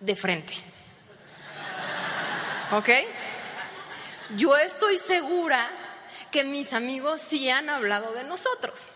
De 0.00 0.16
frente. 0.16 0.54
¿Ok? 2.72 2.88
Yo 4.36 4.56
estoy 4.56 4.96
segura 4.96 5.68
que 6.30 6.44
mis 6.44 6.72
amigos 6.72 7.20
sí 7.20 7.50
han 7.50 7.68
hablado 7.68 8.12
de 8.12 8.22
nosotros, 8.24 8.88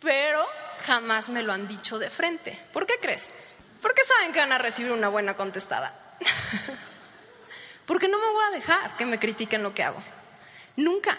pero 0.00 0.46
jamás 0.86 1.28
me 1.28 1.42
lo 1.42 1.52
han 1.52 1.66
dicho 1.66 1.98
de 1.98 2.10
frente. 2.10 2.58
¿Por 2.72 2.86
qué 2.86 2.94
crees? 3.00 3.30
Porque 3.82 4.04
saben 4.04 4.32
que 4.32 4.38
van 4.38 4.52
a 4.52 4.58
recibir 4.58 4.92
una 4.92 5.08
buena 5.08 5.36
contestada. 5.36 5.92
Porque 7.86 8.08
no 8.08 8.18
me 8.18 8.32
voy 8.32 8.44
a 8.44 8.50
dejar 8.50 8.96
que 8.96 9.06
me 9.06 9.18
critiquen 9.18 9.62
lo 9.62 9.74
que 9.74 9.84
hago. 9.84 10.02
Nunca. 10.76 11.16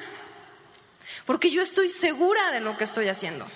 Porque 1.25 1.49
yo 1.49 1.62
estoy 1.62 1.89
segura 1.89 2.51
de 2.51 2.60
lo 2.60 2.77
que 2.77 2.84
estoy 2.84 3.08
haciendo. 3.08 3.47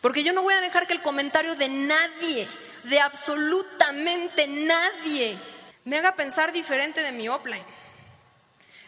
Porque 0.00 0.24
yo 0.24 0.32
no 0.32 0.42
voy 0.42 0.54
a 0.54 0.60
dejar 0.60 0.86
que 0.86 0.94
el 0.94 1.02
comentario 1.02 1.54
de 1.54 1.68
nadie, 1.68 2.48
de 2.84 3.00
absolutamente 3.00 4.46
nadie, 4.48 5.38
me 5.84 5.98
haga 5.98 6.16
pensar 6.16 6.52
diferente 6.52 7.02
de 7.02 7.12
mi 7.12 7.28
offline. 7.28 7.62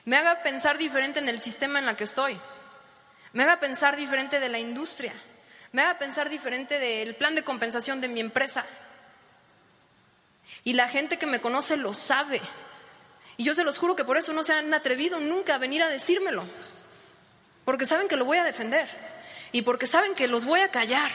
Me 0.04 0.16
haga 0.16 0.42
pensar 0.42 0.78
diferente 0.78 1.20
en 1.20 1.28
el 1.28 1.38
sistema 1.40 1.78
en 1.78 1.88
el 1.88 1.96
que 1.96 2.04
estoy. 2.04 2.38
Me 3.32 3.44
haga 3.44 3.60
pensar 3.60 3.96
diferente 3.96 4.40
de 4.40 4.48
la 4.48 4.58
industria. 4.58 5.12
Me 5.72 5.82
haga 5.82 5.98
pensar 5.98 6.30
diferente 6.30 6.78
del 6.78 7.14
plan 7.14 7.34
de 7.34 7.44
compensación 7.44 8.00
de 8.00 8.08
mi 8.08 8.20
empresa. 8.20 8.64
Y 10.64 10.72
la 10.72 10.88
gente 10.88 11.18
que 11.18 11.26
me 11.26 11.40
conoce 11.40 11.76
lo 11.76 11.92
sabe. 11.92 12.40
Y 13.38 13.44
yo 13.44 13.54
se 13.54 13.62
los 13.62 13.78
juro 13.78 13.94
que 13.94 14.04
por 14.04 14.18
eso 14.18 14.32
no 14.32 14.42
se 14.42 14.52
han 14.52 14.74
atrevido 14.74 15.20
nunca 15.20 15.54
a 15.54 15.58
venir 15.58 15.80
a 15.80 15.88
decírmelo. 15.88 16.44
Porque 17.64 17.86
saben 17.86 18.08
que 18.08 18.16
lo 18.16 18.24
voy 18.24 18.36
a 18.36 18.44
defender. 18.44 18.88
Y 19.52 19.62
porque 19.62 19.86
saben 19.86 20.14
que 20.14 20.26
los 20.26 20.44
voy 20.44 20.60
a 20.60 20.72
callar. 20.72 21.12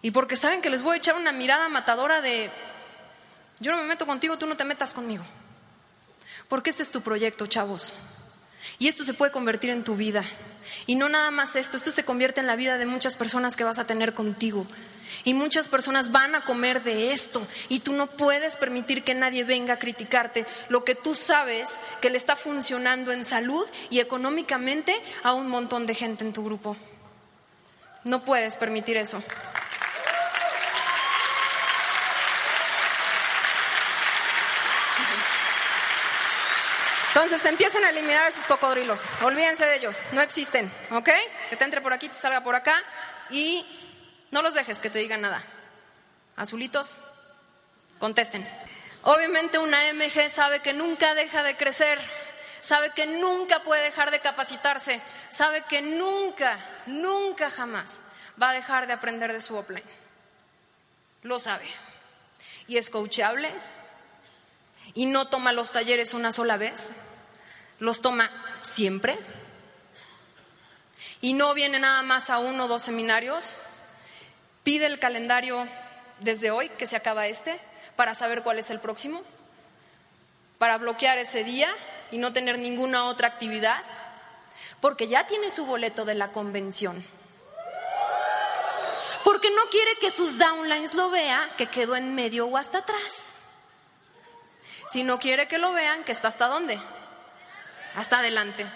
Y 0.00 0.12
porque 0.12 0.34
saben 0.34 0.62
que 0.62 0.70
les 0.70 0.80
voy 0.80 0.94
a 0.94 0.96
echar 0.96 1.14
una 1.14 1.30
mirada 1.30 1.68
matadora 1.68 2.22
de, 2.22 2.50
yo 3.60 3.70
no 3.70 3.78
me 3.78 3.84
meto 3.84 4.06
contigo, 4.06 4.38
tú 4.38 4.46
no 4.46 4.56
te 4.56 4.64
metas 4.64 4.94
conmigo. 4.94 5.24
Porque 6.48 6.70
este 6.70 6.82
es 6.82 6.90
tu 6.90 7.02
proyecto, 7.02 7.46
chavos. 7.46 7.92
Y 8.78 8.88
esto 8.88 9.04
se 9.04 9.12
puede 9.12 9.30
convertir 9.30 9.68
en 9.68 9.84
tu 9.84 9.94
vida. 9.94 10.24
Y 10.86 10.94
no 10.94 11.08
nada 11.08 11.30
más 11.30 11.56
esto, 11.56 11.76
esto 11.76 11.92
se 11.92 12.04
convierte 12.04 12.40
en 12.40 12.46
la 12.46 12.56
vida 12.56 12.78
de 12.78 12.86
muchas 12.86 13.16
personas 13.16 13.56
que 13.56 13.64
vas 13.64 13.78
a 13.78 13.86
tener 13.86 14.14
contigo. 14.14 14.66
Y 15.24 15.34
muchas 15.34 15.68
personas 15.68 16.10
van 16.12 16.34
a 16.34 16.44
comer 16.44 16.82
de 16.82 17.12
esto. 17.12 17.46
Y 17.68 17.80
tú 17.80 17.92
no 17.92 18.06
puedes 18.06 18.56
permitir 18.56 19.04
que 19.04 19.14
nadie 19.14 19.44
venga 19.44 19.74
a 19.74 19.78
criticarte 19.78 20.46
lo 20.68 20.84
que 20.84 20.94
tú 20.94 21.14
sabes 21.14 21.78
que 22.00 22.10
le 22.10 22.18
está 22.18 22.36
funcionando 22.36 23.12
en 23.12 23.24
salud 23.24 23.66
y 23.90 24.00
económicamente 24.00 24.94
a 25.22 25.34
un 25.34 25.48
montón 25.48 25.86
de 25.86 25.94
gente 25.94 26.24
en 26.24 26.32
tu 26.32 26.44
grupo. 26.44 26.76
No 28.04 28.24
puedes 28.24 28.56
permitir 28.56 28.96
eso. 28.96 29.22
Entonces 37.14 37.44
empiecen 37.44 37.84
a 37.84 37.90
eliminar 37.90 38.30
esos 38.30 38.46
cocodrilos. 38.46 39.04
Olvídense 39.20 39.66
de 39.66 39.76
ellos, 39.76 40.02
no 40.12 40.22
existen, 40.22 40.72
¿ok? 40.90 41.10
Que 41.50 41.56
te 41.56 41.64
entre 41.64 41.82
por 41.82 41.92
aquí, 41.92 42.08
te 42.08 42.18
salga 42.18 42.42
por 42.42 42.54
acá 42.54 42.74
y 43.28 43.66
no 44.30 44.40
los 44.40 44.54
dejes 44.54 44.80
que 44.80 44.88
te 44.88 44.98
digan 44.98 45.20
nada. 45.20 45.44
Azulitos, 46.36 46.96
contesten. 47.98 48.48
Obviamente 49.02 49.58
una 49.58 49.92
MG 49.92 50.30
sabe 50.30 50.60
que 50.60 50.72
nunca 50.72 51.12
deja 51.12 51.42
de 51.42 51.54
crecer, 51.54 51.98
sabe 52.62 52.92
que 52.92 53.06
nunca 53.06 53.62
puede 53.62 53.82
dejar 53.82 54.10
de 54.10 54.20
capacitarse, 54.20 55.02
sabe 55.28 55.64
que 55.68 55.82
nunca, 55.82 56.58
nunca 56.86 57.50
jamás 57.50 58.00
va 58.40 58.50
a 58.50 58.54
dejar 58.54 58.86
de 58.86 58.94
aprender 58.94 59.34
de 59.34 59.42
su 59.42 59.54
offline. 59.54 59.84
Lo 61.24 61.38
sabe. 61.38 61.68
Y 62.68 62.78
es 62.78 62.88
coachable, 62.88 63.52
y 64.94 65.06
no 65.06 65.28
toma 65.28 65.52
los 65.52 65.72
talleres 65.72 66.14
una 66.14 66.32
sola 66.32 66.56
vez, 66.56 66.92
los 67.78 68.00
toma 68.00 68.30
siempre. 68.62 69.18
Y 71.20 71.34
no 71.34 71.54
viene 71.54 71.78
nada 71.78 72.02
más 72.02 72.30
a 72.30 72.38
uno 72.38 72.64
o 72.64 72.68
dos 72.68 72.82
seminarios, 72.82 73.56
pide 74.62 74.86
el 74.86 74.98
calendario 74.98 75.66
desde 76.20 76.50
hoy, 76.50 76.68
que 76.70 76.86
se 76.86 76.96
acaba 76.96 77.26
este, 77.26 77.60
para 77.96 78.14
saber 78.14 78.42
cuál 78.42 78.58
es 78.58 78.70
el 78.70 78.80
próximo, 78.80 79.22
para 80.58 80.78
bloquear 80.78 81.18
ese 81.18 81.44
día 81.44 81.68
y 82.10 82.18
no 82.18 82.32
tener 82.32 82.58
ninguna 82.58 83.04
otra 83.04 83.28
actividad, 83.28 83.82
porque 84.80 85.08
ya 85.08 85.26
tiene 85.26 85.50
su 85.50 85.64
boleto 85.64 86.04
de 86.04 86.14
la 86.14 86.32
convención. 86.32 87.04
Porque 89.24 89.50
no 89.50 89.62
quiere 89.70 89.96
que 90.00 90.10
sus 90.10 90.38
downlines 90.38 90.94
lo 90.94 91.10
vea, 91.10 91.50
que 91.56 91.68
quedó 91.68 91.94
en 91.94 92.14
medio 92.14 92.46
o 92.46 92.56
hasta 92.56 92.78
atrás. 92.78 93.34
Si 94.92 95.02
no 95.04 95.18
quiere 95.18 95.48
que 95.48 95.56
lo 95.56 95.72
vean, 95.72 96.04
que 96.04 96.12
está 96.12 96.28
hasta 96.28 96.48
dónde? 96.48 96.78
Hasta 97.96 98.18
adelante. 98.18 98.66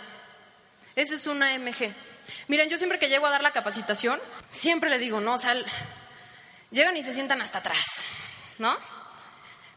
Esa 0.95 1.15
es 1.15 1.27
una 1.27 1.53
MG. 1.59 1.95
Miren, 2.49 2.71
yo 2.71 2.79
siempre 2.79 2.99
que 2.99 3.11
llego 3.11 3.27
a 3.27 3.31
dar 3.31 3.43
la 3.43 3.53
capacitación, 3.53 4.19
siempre 4.51 4.89
le 4.89 4.99
digo, 4.99 5.21
no, 5.21 5.35
o 5.35 5.39
sea, 5.39 5.55
llegan 6.71 6.97
y 6.97 7.03
se 7.03 7.13
sientan 7.13 7.43
hasta 7.43 7.59
atrás, 7.59 7.85
¿no? 8.59 8.75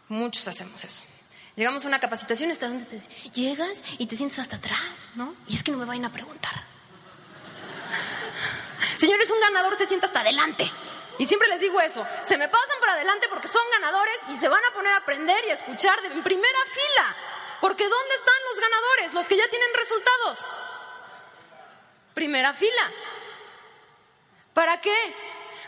Muchos 0.08 0.47
hacemos 0.47 0.82
eso. 0.86 1.04
Llegamos 1.58 1.84
a 1.84 1.89
una 1.89 1.99
capacitación, 1.99 2.52
hasta 2.52 2.69
donde 2.69 2.86
te 2.86 2.99
llegas 3.32 3.84
y 3.97 4.06
te 4.06 4.15
sientes 4.15 4.39
hasta 4.39 4.56
atrás, 4.56 5.10
¿no? 5.15 5.36
Y 5.45 5.56
es 5.56 5.62
que 5.62 5.73
no 5.73 5.78
me 5.78 5.84
vayan 5.84 6.06
a 6.06 6.13
preguntar. 6.13 6.63
Señores, 8.97 9.30
un 9.30 9.41
ganador 9.41 9.75
se 9.75 9.88
sienta 9.88 10.08
hasta 10.08 10.21
adelante. 10.21 10.71
Y 11.19 11.25
siempre 11.25 11.49
les 11.49 11.60
digo 11.60 11.79
eso, 11.82 12.08
se 12.23 12.38
me 12.38 12.47
pasan 12.47 12.79
por 12.79 12.89
adelante 12.89 13.27
porque 13.29 13.49
son 13.49 13.62
ganadores 13.71 14.17
y 14.29 14.38
se 14.38 14.47
van 14.47 14.63
a 14.63 14.73
poner 14.73 14.93
a 14.93 14.97
aprender 14.97 15.43
y 15.45 15.49
a 15.51 15.53
escuchar 15.53 16.01
de, 16.01 16.08
en 16.08 16.23
primera 16.23 16.60
fila. 16.71 17.15
Porque 17.60 17.88
¿dónde 17.88 18.15
están 18.15 18.36
los 18.49 18.62
ganadores? 18.62 19.13
Los 19.13 19.25
que 19.25 19.36
ya 19.36 19.47
tienen 19.49 19.67
resultados. 19.73 20.45
Primera 22.13 22.53
fila. 22.53 22.91
¿Para 24.53 24.79
qué? 24.79 24.95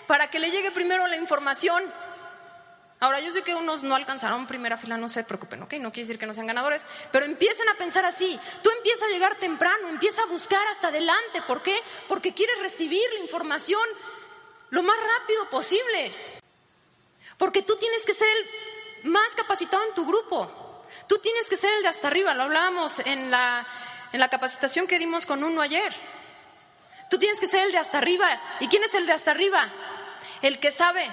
Para 0.07 0.29
que 0.29 0.39
le 0.39 0.51
llegue 0.51 0.71
primero 0.71 1.05
la 1.07 1.17
información. 1.17 1.83
Ahora, 3.01 3.19
yo 3.19 3.31
sé 3.31 3.41
que 3.41 3.53
unos 3.53 3.83
no 3.83 3.95
alcanzaron 3.95 4.47
primera 4.47 4.77
fila, 4.77 4.95
no 4.95 5.09
se 5.09 5.25
preocupen, 5.25 5.63
¿ok? 5.63 5.73
No 5.73 5.91
quiere 5.91 6.07
decir 6.07 6.19
que 6.19 6.27
no 6.27 6.33
sean 6.33 6.47
ganadores, 6.47 6.85
pero 7.11 7.25
empiecen 7.25 7.67
a 7.67 7.73
pensar 7.73 8.05
así. 8.05 8.39
Tú 8.63 8.69
empiezas 8.69 9.03
a 9.03 9.11
llegar 9.11 9.35
temprano, 9.35 9.89
empieza 9.89 10.21
a 10.21 10.27
buscar 10.27 10.65
hasta 10.67 10.87
adelante. 10.87 11.41
¿Por 11.45 11.61
qué? 11.61 11.77
Porque 12.07 12.33
quieres 12.33 12.57
recibir 12.59 13.03
la 13.13 13.19
información 13.19 13.81
lo 14.71 14.83
más 14.83 14.97
rápido 14.97 15.49
posible. 15.49 16.11
Porque 17.37 17.61
tú 17.61 17.75
tienes 17.75 18.05
que 18.05 18.13
ser 18.13 18.27
el 18.27 19.09
más 19.09 19.31
capacitado 19.35 19.83
en 19.83 19.93
tu 19.93 20.05
grupo. 20.05 20.85
Tú 21.07 21.17
tienes 21.19 21.49
que 21.49 21.57
ser 21.57 21.73
el 21.73 21.83
de 21.83 21.89
hasta 21.89 22.07
arriba. 22.07 22.33
Lo 22.33 22.43
hablábamos 22.43 22.99
en 22.99 23.31
la, 23.31 23.65
en 24.11 24.19
la 24.19 24.29
capacitación 24.29 24.87
que 24.87 24.99
dimos 24.99 25.25
con 25.25 25.43
uno 25.43 25.61
ayer. 25.61 25.93
Tú 27.09 27.19
tienes 27.19 27.39
que 27.39 27.47
ser 27.47 27.65
el 27.65 27.71
de 27.71 27.77
hasta 27.77 27.97
arriba. 27.97 28.27
¿Y 28.59 28.67
quién 28.67 28.83
es 28.83 28.93
el 28.93 29.05
de 29.05 29.11
hasta 29.11 29.31
arriba? 29.31 29.67
El 30.41 30.59
que 30.59 30.71
sabe. 30.71 31.09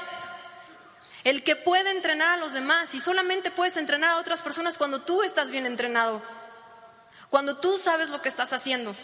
El 1.25 1.43
que 1.43 1.57
puede 1.57 1.91
entrenar 1.91 2.31
a 2.31 2.37
los 2.37 2.53
demás. 2.53 2.95
Y 2.95 3.01
solamente 3.01 3.51
puedes 3.51 3.77
entrenar 3.77 4.11
a 4.11 4.19
otras 4.19 4.43
personas 4.43 4.79
cuando 4.79 5.01
tú 5.01 5.23
estás 5.23 5.51
bien 5.51 5.67
entrenado. 5.67 6.23
Cuando 7.31 7.57
tú 7.57 7.79
sabes 7.79 8.09
lo 8.09 8.23
que 8.23 8.29
estás 8.29 8.53
haciendo. 8.53 8.95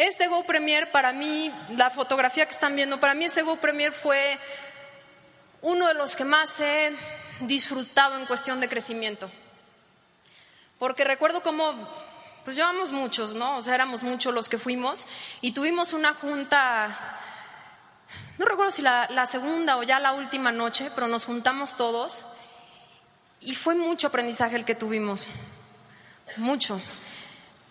Este 0.00 0.28
Go 0.28 0.44
Premier 0.44 0.90
para 0.90 1.12
mí, 1.12 1.52
la 1.76 1.90
fotografía 1.90 2.46
que 2.46 2.54
están 2.54 2.74
viendo, 2.74 2.98
para 2.98 3.12
mí 3.12 3.26
ese 3.26 3.42
Go 3.42 3.56
Premier 3.56 3.92
fue 3.92 4.38
uno 5.60 5.88
de 5.88 5.92
los 5.92 6.16
que 6.16 6.24
más 6.24 6.58
he 6.58 6.96
disfrutado 7.40 8.16
en 8.16 8.24
cuestión 8.24 8.60
de 8.60 8.68
crecimiento. 8.70 9.30
Porque 10.78 11.04
recuerdo 11.04 11.42
cómo, 11.42 11.74
pues 12.44 12.56
llevamos 12.56 12.92
muchos, 12.92 13.34
¿no? 13.34 13.58
O 13.58 13.62
sea, 13.62 13.74
éramos 13.74 14.02
muchos 14.02 14.32
los 14.32 14.48
que 14.48 14.56
fuimos 14.56 15.06
y 15.42 15.52
tuvimos 15.52 15.92
una 15.92 16.14
junta, 16.14 17.18
no 18.38 18.46
recuerdo 18.46 18.72
si 18.72 18.80
la, 18.80 19.06
la 19.10 19.26
segunda 19.26 19.76
o 19.76 19.82
ya 19.82 20.00
la 20.00 20.14
última 20.14 20.50
noche, 20.50 20.90
pero 20.94 21.08
nos 21.08 21.26
juntamos 21.26 21.76
todos 21.76 22.24
y 23.42 23.54
fue 23.54 23.74
mucho 23.74 24.06
aprendizaje 24.06 24.56
el 24.56 24.64
que 24.64 24.74
tuvimos, 24.74 25.28
mucho, 26.38 26.80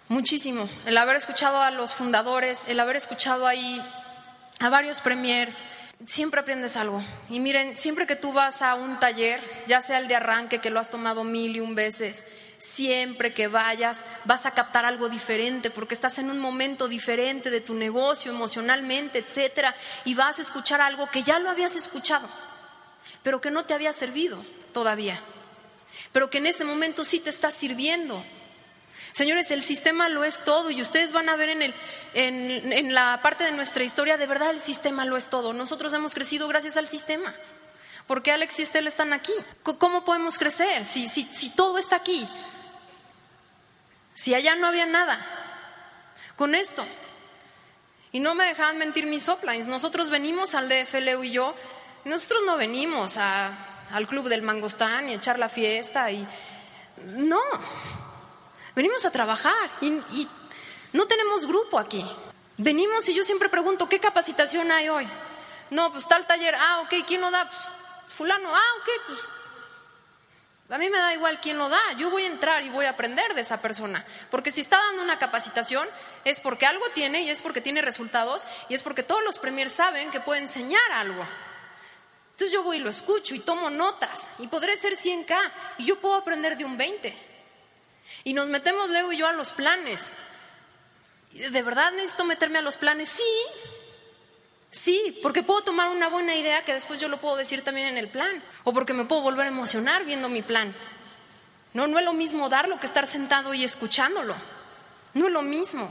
muchísimo. 0.10 0.68
El 0.86 0.98
haber 0.98 1.16
escuchado 1.16 1.62
a 1.62 1.72
los 1.72 1.96
fundadores, 1.96 2.66
el 2.68 2.80
haber 2.82 2.98
escuchado 2.98 3.48
ahí 3.48 3.82
a 4.60 4.70
varios 4.70 5.00
premiers, 5.00 5.64
siempre 6.06 6.42
aprendes 6.42 6.76
algo. 6.76 7.02
Y 7.30 7.40
miren, 7.40 7.78
siempre 7.78 8.06
que 8.06 8.18
tú 8.18 8.34
vas 8.34 8.62
a 8.62 8.76
un 8.76 9.00
taller, 9.00 9.40
ya 9.68 9.80
sea 9.80 10.00
el 10.00 10.10
de 10.10 10.18
arranque 10.18 10.60
que 10.60 10.70
lo 10.70 10.82
has 10.82 10.90
tomado 10.90 11.24
mil 11.24 11.56
y 11.56 11.62
un 11.62 11.76
veces, 11.76 12.26
siempre 12.58 13.34
que 13.34 13.48
vayas 13.48 14.04
vas 14.26 14.46
a 14.46 14.52
captar 14.52 14.84
algo 14.84 15.08
diferente 15.08 15.70
porque 15.70 15.94
estás 15.94 16.18
en 16.18 16.30
un 16.30 16.40
momento 16.40 16.90
diferente 16.90 17.50
de 17.50 17.62
tu 17.62 17.74
negocio 17.74 18.34
emocionalmente, 18.34 19.20
etcétera, 19.20 19.74
y 20.04 20.14
vas 20.14 20.40
a 20.40 20.42
escuchar 20.42 20.82
algo 20.82 21.10
que 21.10 21.24
ya 21.24 21.40
lo 21.40 21.50
habías 21.50 21.78
escuchado, 21.78 22.28
pero 23.24 23.40
que 23.40 23.52
no 23.52 23.64
te 23.64 23.74
había 23.74 23.94
servido 23.94 24.44
todavía 24.74 25.22
pero 26.12 26.30
que 26.30 26.40
en 26.40 26.48
ese 26.48 26.66
momento 26.66 27.06
sí 27.06 27.20
te 27.20 27.30
está 27.30 27.52
sirviendo. 27.52 28.24
Señores, 29.20 29.52
el 29.52 29.66
sistema 29.66 30.08
lo 30.08 30.24
es 30.24 30.46
todo 30.46 30.72
y 30.72 30.82
ustedes 30.82 31.12
van 31.12 31.28
a 31.28 31.36
ver 31.36 31.50
en, 31.50 31.62
el, 31.62 31.74
en, 32.14 32.94
la 32.94 33.20
parte 33.22 33.44
de 33.44 33.52
nuestra 33.52 33.84
historia, 33.84 34.16
de 34.16 34.26
verdad 34.26 34.52
el 34.52 34.62
sistema 34.62 35.04
lo 35.04 35.18
es 35.18 35.26
todo. 35.26 35.52
Nosotros 35.52 35.94
hemos 35.94 36.14
crecido 36.14 36.48
gracias 36.48 36.78
al 36.78 36.88
sistema. 36.88 37.36
porque 38.08 38.32
Alex 38.32 38.60
y 38.60 38.64
Estel 38.64 38.88
están 38.88 39.12
aquí? 39.12 39.34
¿Cómo 39.78 40.06
podemos 40.06 40.38
crecer 40.38 40.86
si, 40.86 41.06
si, 41.06 41.26
si 41.34 41.50
todo 41.50 41.78
está 41.78 41.98
aquí? 41.98 42.30
Si 44.14 44.34
allá 44.34 44.56
no 44.56 44.68
había 44.68 44.86
nada. 44.86 45.20
Con 46.38 46.56
esto. 46.56 46.86
Y 48.14 48.22
no 48.22 48.36
me 48.36 48.46
dejaban 48.46 48.78
mentir 48.78 49.06
mis 49.06 49.28
uplines. 49.28 49.68
Nosotros 49.68 50.10
venimos 50.10 50.56
al 50.56 50.70
DF, 50.70 50.94
Leo 50.94 51.26
y 51.26 51.32
yo. 51.32 51.54
nosotros 52.06 52.44
no 52.46 52.56
venimos 52.56 53.18
a 53.18 53.52
al 53.92 54.08
club 54.08 54.30
del 54.30 54.44
mangostán 54.44 55.10
y 55.10 55.16
echar 55.16 55.40
la 55.40 55.50
fiesta 55.50 56.10
y 56.10 56.26
no, 57.04 57.42
venimos 58.80 59.06
a 59.06 59.12
trabajar 59.12 59.70
y, 59.82 60.26
no 60.94 61.06
tenemos 61.06 61.46
grupo 61.46 61.78
aquí. 61.78 62.04
Venimos 62.56 63.10
y 63.10 63.14
yo 63.14 63.26
siempre 63.26 63.50
pregunto, 63.50 63.90
¿qué 63.90 64.00
capacitación 64.00 64.72
hay 64.72 64.88
hoy? 64.88 65.06
No, 65.70 65.92
pues 65.92 66.08
tal 66.08 66.26
taller, 66.26 66.56
ah, 66.56 66.80
ok, 66.86 67.06
¿quién 67.06 67.20
lo 67.20 67.30
da? 67.30 67.46
Pues 67.50 67.60
fulano, 68.08 68.56
ah, 68.56 68.72
ok, 68.80 68.90
pues 69.08 69.20
a 70.70 70.78
mí 70.78 70.90
me 70.90 70.98
da 70.98 71.14
igual 71.14 71.42
quién 71.42 71.58
lo 71.58 71.68
da, 71.68 71.82
yo 71.98 72.10
voy 72.10 72.24
a 72.24 72.28
entrar 72.28 72.64
y 72.64 72.70
voy 72.70 72.86
a 72.86 72.92
aprender 72.92 73.34
de 73.34 73.42
esa 73.42 73.60
persona. 73.60 74.06
Porque 74.32 74.50
si 74.50 74.62
está 74.62 74.78
dando 74.78 75.04
una 75.04 75.20
capacitación 75.20 75.86
es 76.24 76.40
porque 76.40 76.66
algo 76.66 76.86
tiene 76.94 77.24
y 77.24 77.30
es 77.30 77.42
porque 77.42 77.60
tiene 77.60 77.82
resultados 77.82 78.48
y 78.70 78.76
es 78.76 78.82
porque 78.82 79.04
todos 79.04 79.24
los 79.26 79.40
premiers 79.40 79.74
saben 79.74 80.10
que 80.10 80.22
puede 80.22 80.40
enseñar 80.40 80.90
algo. 80.94 81.28
Entonces 82.32 82.54
yo 82.54 82.64
voy 82.64 82.78
y 82.78 82.80
lo 82.80 82.90
escucho 82.90 83.36
y 83.36 83.40
tomo 83.40 83.70
notas 83.70 84.30
y 84.40 84.48
podré 84.48 84.78
ser 84.78 84.94
100K 84.94 85.52
y 85.80 85.86
yo 85.86 86.00
puedo 86.00 86.16
aprender 86.16 86.56
de 86.56 86.64
un 86.64 86.78
20. 86.78 87.29
Y 88.24 88.34
nos 88.34 88.50
metemos 88.50 88.90
Leo 88.90 89.12
y 89.12 89.18
yo 89.18 89.28
a 89.28 89.34
los 89.34 89.52
planes. 89.52 90.12
¿De 91.32 91.62
verdad 91.62 91.92
necesito 91.92 92.26
meterme 92.26 92.60
a 92.60 92.62
los 92.62 92.78
planes? 92.78 93.10
Sí, 93.10 93.24
sí, 94.72 95.20
porque 95.22 95.44
puedo 95.44 95.64
tomar 95.64 95.90
una 95.90 96.10
buena 96.10 96.36
idea 96.36 96.66
que 96.66 96.74
después 96.74 97.00
yo 97.00 97.08
lo 97.08 97.22
puedo 97.22 97.36
decir 97.36 97.64
también 97.64 97.88
en 97.88 97.98
el 97.98 98.10
plan. 98.10 98.44
O 98.64 98.74
porque 98.74 98.94
me 98.94 99.06
puedo 99.06 99.22
volver 99.22 99.46
a 99.46 99.50
emocionar 99.50 100.06
viendo 100.06 100.30
mi 100.30 100.42
plan. 100.42 100.76
No, 101.74 101.88
no 101.88 102.00
es 102.00 102.06
lo 102.06 102.14
mismo 102.14 102.50
darlo 102.50 102.80
que 102.80 102.88
estar 102.88 103.06
sentado 103.06 103.54
y 103.54 103.64
escuchándolo. 103.64 104.36
No 105.14 105.28
es 105.28 105.32
lo 105.32 105.42
mismo. 105.42 105.90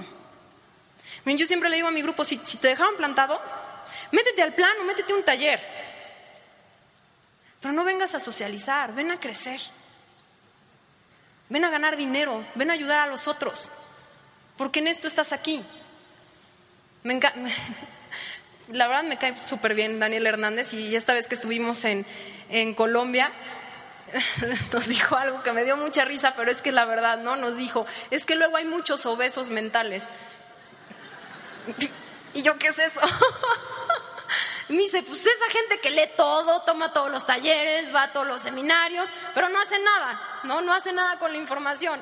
Miren, 1.25 1.39
yo 1.39 1.47
siempre 1.47 1.69
le 1.69 1.77
digo 1.77 1.89
a 1.89 1.93
mi 1.93 2.03
grupo, 2.03 2.25
si, 2.25 2.37
te 2.39 2.69
dejaron 2.69 2.97
plantado, 2.97 3.41
métete 4.13 4.43
al 4.43 4.55
plan 4.55 4.73
o 4.81 4.85
métete 4.85 5.13
a 5.13 5.17
un 5.17 5.25
taller. 5.25 5.61
Pero 7.61 7.73
no 7.75 7.85
vengas 7.85 8.15
a 8.15 8.21
socializar, 8.21 8.95
ven 8.95 9.11
a 9.11 9.21
crecer. 9.21 9.61
Ven 11.49 11.65
a 11.65 11.71
ganar 11.71 11.97
dinero, 11.97 12.45
ven 12.55 12.71
a 12.71 12.75
ayudar 12.75 13.01
a 13.01 13.07
los 13.07 13.27
otros. 13.27 13.71
Porque 14.57 14.81
en 14.81 14.89
esto 14.89 15.07
estás 15.07 15.33
aquí. 15.33 15.65
Me 17.05 17.19
La 18.69 18.87
verdad 18.87 19.05
me 19.05 19.17
cae 19.17 19.35
súper 19.45 19.75
bien 19.75 19.99
Daniel 19.99 20.27
Hernández 20.27 20.75
y 20.75 20.95
esta 20.95 21.15
vez 21.15 21.27
que 21.27 21.35
estuvimos 21.35 21.85
en, 21.87 22.05
en 22.51 22.75
Colombia, 22.75 23.33
nos 24.73 24.87
dijo 24.87 25.17
algo 25.17 25.43
que 25.43 25.53
me 25.53 25.65
dio 25.65 25.77
mucha 25.77 26.05
risa, 26.05 26.35
pero 26.37 26.51
es 26.51 26.61
que 26.61 26.73
la 26.73 26.85
verdad, 26.85 27.19
¿no? 27.19 27.37
Nos 27.37 27.57
dijo, 27.57 27.87
es 28.11 28.27
que 28.27 28.35
luego 28.35 28.57
hay 28.57 28.67
muchos 28.67 29.07
obesos 29.07 29.49
mentales. 29.49 30.07
¿Y 32.35 32.43
yo 32.43 32.59
qué 32.59 32.69
es 32.69 32.79
eso? 32.79 33.01
Me 34.75 34.83
dice, 34.83 35.03
pues 35.03 35.25
esa 35.25 35.51
gente 35.51 35.81
que 35.81 35.91
lee 35.91 36.11
todo, 36.17 36.63
toma 36.63 36.93
todos 36.93 37.11
los 37.11 37.25
talleres, 37.25 37.95
va 37.95 38.05
a 38.05 38.13
todos 38.13 38.27
los 38.27 38.43
seminarios, 38.43 39.09
pero 39.35 39.49
no 39.49 39.59
hace 39.61 39.79
nada, 39.79 40.21
¿no? 40.45 40.61
No 40.61 40.75
hace 40.75 40.93
nada 40.93 41.19
con 41.19 41.33
la 41.33 41.39
información. 41.39 42.01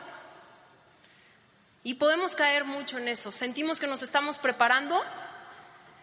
Y 1.85 1.95
podemos 1.95 2.35
caer 2.35 2.65
mucho 2.65 2.99
en 2.99 3.07
eso. 3.07 3.31
Sentimos 3.31 3.79
que 3.79 3.87
nos 3.87 4.03
estamos 4.03 4.39
preparando, 4.39 5.01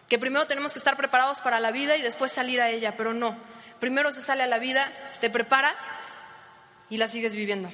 que 0.08 0.18
primero 0.18 0.46
tenemos 0.46 0.72
que 0.72 0.78
estar 0.78 0.96
preparados 0.96 1.42
para 1.42 1.60
la 1.60 1.70
vida 1.70 1.96
y 1.96 2.02
después 2.02 2.32
salir 2.32 2.60
a 2.62 2.70
ella, 2.70 2.96
pero 2.96 3.12
no. 3.12 3.36
Primero 3.80 4.10
se 4.10 4.22
sale 4.22 4.42
a 4.42 4.46
la 4.46 4.58
vida, 4.58 4.90
te 5.20 5.28
preparas 5.28 5.88
y 6.88 6.96
la 6.96 7.08
sigues 7.08 7.36
viviendo. 7.36 7.70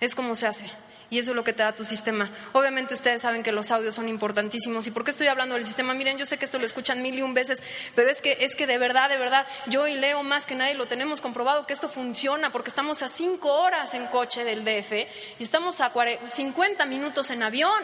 Es 0.00 0.16
como 0.16 0.34
se 0.34 0.48
hace 0.48 0.68
y 1.12 1.18
eso 1.18 1.32
es 1.32 1.36
lo 1.36 1.44
que 1.44 1.52
te 1.52 1.62
da 1.62 1.74
tu 1.74 1.84
sistema. 1.84 2.30
Obviamente 2.52 2.94
ustedes 2.94 3.20
saben 3.20 3.42
que 3.42 3.52
los 3.52 3.70
audios 3.70 3.94
son 3.94 4.08
importantísimos. 4.08 4.86
¿Y 4.86 4.92
por 4.92 5.04
qué 5.04 5.10
estoy 5.10 5.26
hablando 5.26 5.54
del 5.54 5.66
sistema? 5.66 5.92
Miren, 5.92 6.16
yo 6.16 6.24
sé 6.24 6.38
que 6.38 6.46
esto 6.46 6.58
lo 6.58 6.64
escuchan 6.64 7.02
mil 7.02 7.18
y 7.18 7.20
un 7.20 7.34
veces, 7.34 7.62
pero 7.94 8.08
es 8.08 8.22
que, 8.22 8.38
es 8.40 8.56
que 8.56 8.66
de 8.66 8.78
verdad, 8.78 9.10
de 9.10 9.18
verdad, 9.18 9.46
yo 9.66 9.86
y 9.86 9.94
Leo 9.94 10.22
más 10.22 10.46
que 10.46 10.54
nadie 10.54 10.72
lo 10.72 10.86
tenemos 10.86 11.20
comprobado 11.20 11.66
que 11.66 11.74
esto 11.74 11.90
funciona 11.90 12.48
porque 12.48 12.70
estamos 12.70 13.02
a 13.02 13.08
cinco 13.08 13.52
horas 13.52 13.92
en 13.92 14.06
coche 14.06 14.42
del 14.42 14.64
DF 14.64 14.92
y 15.38 15.42
estamos 15.42 15.82
a 15.82 15.92
50 16.28 16.86
minutos 16.86 17.30
en 17.30 17.42
avión. 17.42 17.82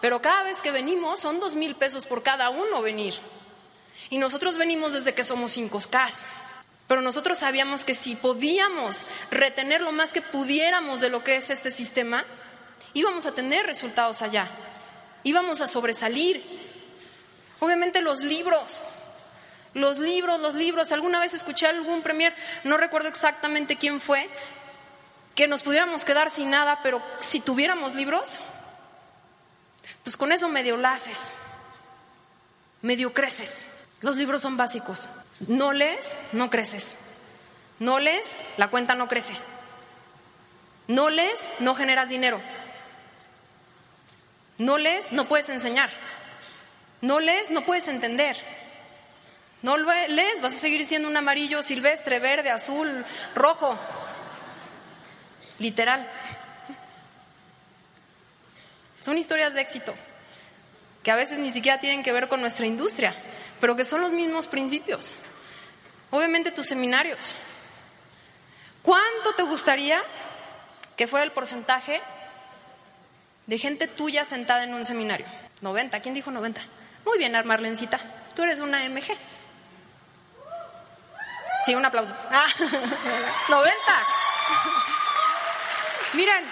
Pero 0.00 0.22
cada 0.22 0.44
vez 0.44 0.62
que 0.62 0.70
venimos 0.70 1.18
son 1.18 1.40
dos 1.40 1.56
mil 1.56 1.74
pesos 1.74 2.06
por 2.06 2.22
cada 2.22 2.50
uno 2.50 2.82
venir. 2.82 3.14
Y 4.10 4.18
nosotros 4.18 4.56
venimos 4.56 4.92
desde 4.92 5.12
que 5.12 5.24
somos 5.24 5.50
cinco 5.50 5.80
Ks. 5.80 6.28
Pero 6.86 7.02
nosotros 7.02 7.38
sabíamos 7.38 7.84
que 7.84 7.94
si 7.94 8.14
podíamos 8.14 9.06
retener 9.32 9.80
lo 9.80 9.90
más 9.90 10.12
que 10.12 10.22
pudiéramos 10.22 11.00
de 11.00 11.08
lo 11.08 11.24
que 11.24 11.34
es 11.34 11.50
este 11.50 11.72
sistema, 11.72 12.24
íbamos 12.94 13.26
a 13.26 13.32
tener 13.32 13.66
resultados 13.66 14.22
allá, 14.22 14.48
íbamos 15.22 15.60
a 15.60 15.66
sobresalir. 15.66 16.42
Obviamente 17.60 18.00
los 18.00 18.22
libros, 18.22 18.82
los 19.74 19.98
libros, 19.98 20.40
los 20.40 20.54
libros. 20.54 20.92
Alguna 20.92 21.20
vez 21.20 21.34
escuché 21.34 21.66
a 21.66 21.70
algún 21.70 22.02
premier, 22.02 22.34
no 22.64 22.76
recuerdo 22.76 23.08
exactamente 23.08 23.76
quién 23.76 24.00
fue, 24.00 24.28
que 25.34 25.46
nos 25.46 25.62
pudiéramos 25.62 26.04
quedar 26.04 26.30
sin 26.30 26.50
nada, 26.50 26.80
pero 26.82 27.02
si 27.18 27.40
tuviéramos 27.40 27.94
libros, 27.94 28.40
pues 30.02 30.16
con 30.16 30.32
eso 30.32 30.48
medio 30.48 30.76
laces, 30.76 31.30
medio 32.82 33.12
creces. 33.12 33.64
Los 34.00 34.16
libros 34.16 34.42
son 34.42 34.56
básicos. 34.56 35.08
No 35.46 35.72
lees, 35.72 36.16
no 36.32 36.50
creces. 36.50 36.94
No 37.78 37.98
lees, 37.98 38.36
la 38.56 38.68
cuenta 38.68 38.94
no 38.94 39.08
crece. 39.08 39.34
No 40.86 41.08
lees, 41.10 41.48
no 41.60 41.74
generas 41.74 42.08
dinero. 42.08 42.40
No 44.60 44.76
lees, 44.76 45.10
no 45.10 45.26
puedes 45.26 45.48
enseñar. 45.48 45.88
No 47.00 47.18
lees, 47.18 47.50
no 47.50 47.64
puedes 47.64 47.88
entender. 47.88 48.36
No 49.62 49.78
lees, 49.78 50.42
vas 50.42 50.52
a 50.54 50.58
seguir 50.58 50.86
siendo 50.86 51.08
un 51.08 51.16
amarillo 51.16 51.62
silvestre, 51.62 52.18
verde, 52.18 52.50
azul, 52.50 53.06
rojo. 53.34 53.78
Literal. 55.58 56.06
Son 59.00 59.16
historias 59.16 59.54
de 59.54 59.62
éxito 59.62 59.94
que 61.02 61.10
a 61.10 61.16
veces 61.16 61.38
ni 61.38 61.52
siquiera 61.52 61.80
tienen 61.80 62.02
que 62.02 62.12
ver 62.12 62.28
con 62.28 62.42
nuestra 62.42 62.66
industria, 62.66 63.14
pero 63.60 63.74
que 63.74 63.84
son 63.84 64.02
los 64.02 64.12
mismos 64.12 64.46
principios. 64.46 65.14
Obviamente 66.10 66.50
tus 66.50 66.66
seminarios. 66.66 67.34
¿Cuánto 68.82 69.34
te 69.34 69.42
gustaría 69.42 70.02
que 70.98 71.06
fuera 71.06 71.24
el 71.24 71.32
porcentaje 71.32 72.02
de 73.50 73.58
gente 73.58 73.88
tuya 73.88 74.24
sentada 74.24 74.62
en 74.62 74.72
un 74.72 74.84
seminario. 74.84 75.26
90. 75.60 75.98
¿Quién 75.98 76.14
dijo 76.14 76.30
90? 76.30 76.62
Muy 77.04 77.18
bien, 77.18 77.32
Marlencita. 77.44 77.98
Tú 78.32 78.44
eres 78.44 78.60
una 78.60 78.88
MG. 78.88 79.18
Sí, 81.64 81.74
un 81.74 81.84
aplauso. 81.84 82.14
Ah, 82.30 82.46
90. 83.48 83.76
Miren, 86.12 86.44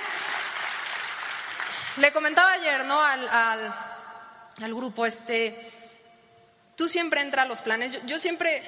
le 1.99 2.13
comentaba 2.13 2.51
ayer, 2.55 2.85
¿no? 2.85 3.01
Al, 3.01 3.29
al, 4.61 4.75
grupo, 4.75 5.07
este, 5.07 5.71
tú 6.75 6.89
siempre 6.89 7.21
entras 7.21 7.45
a 7.45 7.49
los 7.49 7.63
planes. 7.63 7.93
Yo, 7.93 8.01
yo 8.07 8.19
siempre, 8.19 8.61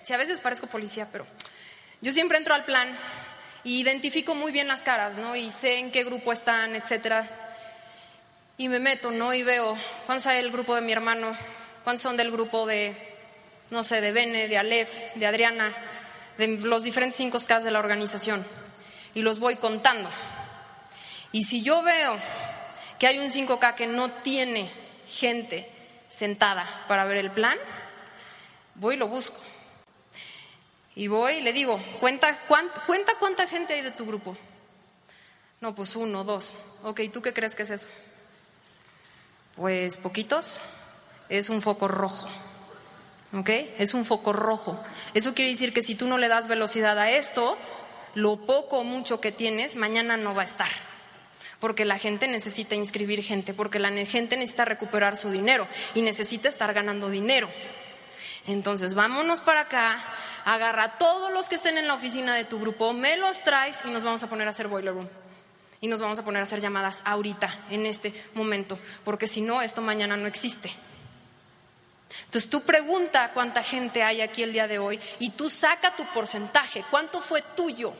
si 0.00 0.14
a 0.14 0.16
veces 0.16 0.40
parezco 0.40 0.68
policía, 0.68 1.06
pero 1.12 1.26
yo 2.00 2.12
siempre 2.12 2.38
entro 2.38 2.54
al 2.54 2.64
plan 2.64 2.96
y 3.62 3.80
identifico 3.80 4.34
muy 4.34 4.52
bien 4.52 4.68
las 4.68 4.84
caras, 4.84 5.18
¿no? 5.18 5.36
Y 5.36 5.50
sé 5.50 5.80
en 5.80 5.92
qué 5.92 6.02
grupo 6.02 6.32
están, 6.32 6.74
etcétera. 6.76 7.43
Y 8.56 8.68
me 8.68 8.78
meto, 8.78 9.10
¿no? 9.10 9.34
Y 9.34 9.42
veo 9.42 9.76
cuántos 10.06 10.26
hay 10.26 10.36
del 10.36 10.52
grupo 10.52 10.74
de 10.74 10.80
mi 10.80 10.92
hermano, 10.92 11.36
cuántos 11.82 12.02
son 12.02 12.16
del 12.16 12.30
grupo 12.30 12.66
de, 12.66 12.94
no 13.70 13.82
sé, 13.82 14.00
de 14.00 14.12
Bene, 14.12 14.46
de 14.46 14.58
Aleph, 14.58 14.90
de 15.16 15.26
Adriana, 15.26 15.72
de 16.38 16.48
los 16.48 16.84
diferentes 16.84 17.20
5K 17.20 17.62
de 17.62 17.70
la 17.70 17.80
organización 17.80 18.44
y 19.14 19.22
los 19.22 19.38
voy 19.38 19.56
contando. 19.56 20.10
Y 21.32 21.44
si 21.44 21.62
yo 21.62 21.82
veo 21.82 22.16
que 22.98 23.06
hay 23.06 23.18
un 23.18 23.30
5K 23.30 23.74
que 23.74 23.86
no 23.86 24.10
tiene 24.10 24.70
gente 25.06 25.68
sentada 26.08 26.84
para 26.86 27.04
ver 27.04 27.18
el 27.18 27.32
plan, 27.32 27.58
voy 28.76 28.94
y 28.94 28.98
lo 28.98 29.08
busco. 29.08 29.40
Y 30.96 31.08
voy 31.08 31.34
y 31.34 31.40
le 31.40 31.52
digo, 31.52 31.80
cuenta, 31.98 32.38
cuenta 32.86 33.14
cuánta 33.18 33.48
gente 33.48 33.74
hay 33.74 33.82
de 33.82 33.90
tu 33.90 34.06
grupo. 34.06 34.36
No, 35.60 35.74
pues 35.74 35.96
uno, 35.96 36.22
dos. 36.22 36.56
Ok, 36.84 37.00
¿tú 37.12 37.20
qué 37.20 37.32
crees 37.32 37.56
que 37.56 37.64
es 37.64 37.70
eso? 37.70 37.88
Pues 39.56 39.96
poquitos. 39.96 40.60
Es 41.28 41.48
un 41.48 41.62
foco 41.62 41.88
rojo. 41.88 42.28
¿Ok? 43.32 43.50
Es 43.78 43.94
un 43.94 44.04
foco 44.04 44.32
rojo. 44.32 44.78
Eso 45.14 45.34
quiere 45.34 45.50
decir 45.50 45.72
que 45.72 45.82
si 45.82 45.94
tú 45.94 46.06
no 46.06 46.18
le 46.18 46.28
das 46.28 46.48
velocidad 46.48 46.98
a 46.98 47.10
esto, 47.10 47.56
lo 48.14 48.36
poco 48.46 48.78
o 48.78 48.84
mucho 48.84 49.20
que 49.20 49.32
tienes, 49.32 49.76
mañana 49.76 50.16
no 50.16 50.34
va 50.34 50.42
a 50.42 50.46
estar. 50.46 50.70
Porque 51.60 51.84
la 51.84 51.98
gente 51.98 52.28
necesita 52.28 52.74
inscribir 52.74 53.22
gente, 53.22 53.54
porque 53.54 53.78
la 53.78 53.90
gente 54.04 54.36
necesita 54.36 54.64
recuperar 54.64 55.16
su 55.16 55.30
dinero 55.30 55.66
y 55.94 56.02
necesita 56.02 56.48
estar 56.48 56.72
ganando 56.74 57.10
dinero. 57.10 57.48
Entonces, 58.46 58.94
vámonos 58.94 59.40
para 59.40 59.62
acá, 59.62 60.04
agarra 60.44 60.84
a 60.84 60.98
todos 60.98 61.32
los 61.32 61.48
que 61.48 61.54
estén 61.54 61.78
en 61.78 61.88
la 61.88 61.94
oficina 61.94 62.34
de 62.34 62.44
tu 62.44 62.60
grupo, 62.60 62.92
me 62.92 63.16
los 63.16 63.42
traes 63.42 63.80
y 63.84 63.90
nos 63.90 64.04
vamos 64.04 64.22
a 64.22 64.28
poner 64.28 64.46
a 64.46 64.50
hacer 64.50 64.68
boiler 64.68 64.92
room. 64.92 65.08
Y 65.84 65.86
nos 65.86 66.00
vamos 66.00 66.18
a 66.18 66.24
poner 66.24 66.40
a 66.40 66.44
hacer 66.44 66.60
llamadas 66.60 67.02
ahorita, 67.04 67.66
en 67.68 67.84
este 67.84 68.14
momento, 68.32 68.78
porque 69.04 69.26
si 69.26 69.42
no, 69.42 69.60
esto 69.60 69.82
mañana 69.82 70.16
no 70.16 70.26
existe. 70.26 70.72
Entonces 72.24 72.48
tú 72.48 72.62
pregunta 72.62 73.32
cuánta 73.34 73.62
gente 73.62 74.02
hay 74.02 74.22
aquí 74.22 74.42
el 74.42 74.54
día 74.54 74.66
de 74.66 74.78
hoy 74.78 74.98
y 75.18 75.32
tú 75.32 75.50
saca 75.50 75.94
tu 75.94 76.06
porcentaje. 76.06 76.86
¿Cuánto 76.90 77.20
fue 77.20 77.42
tuyo? 77.54 77.92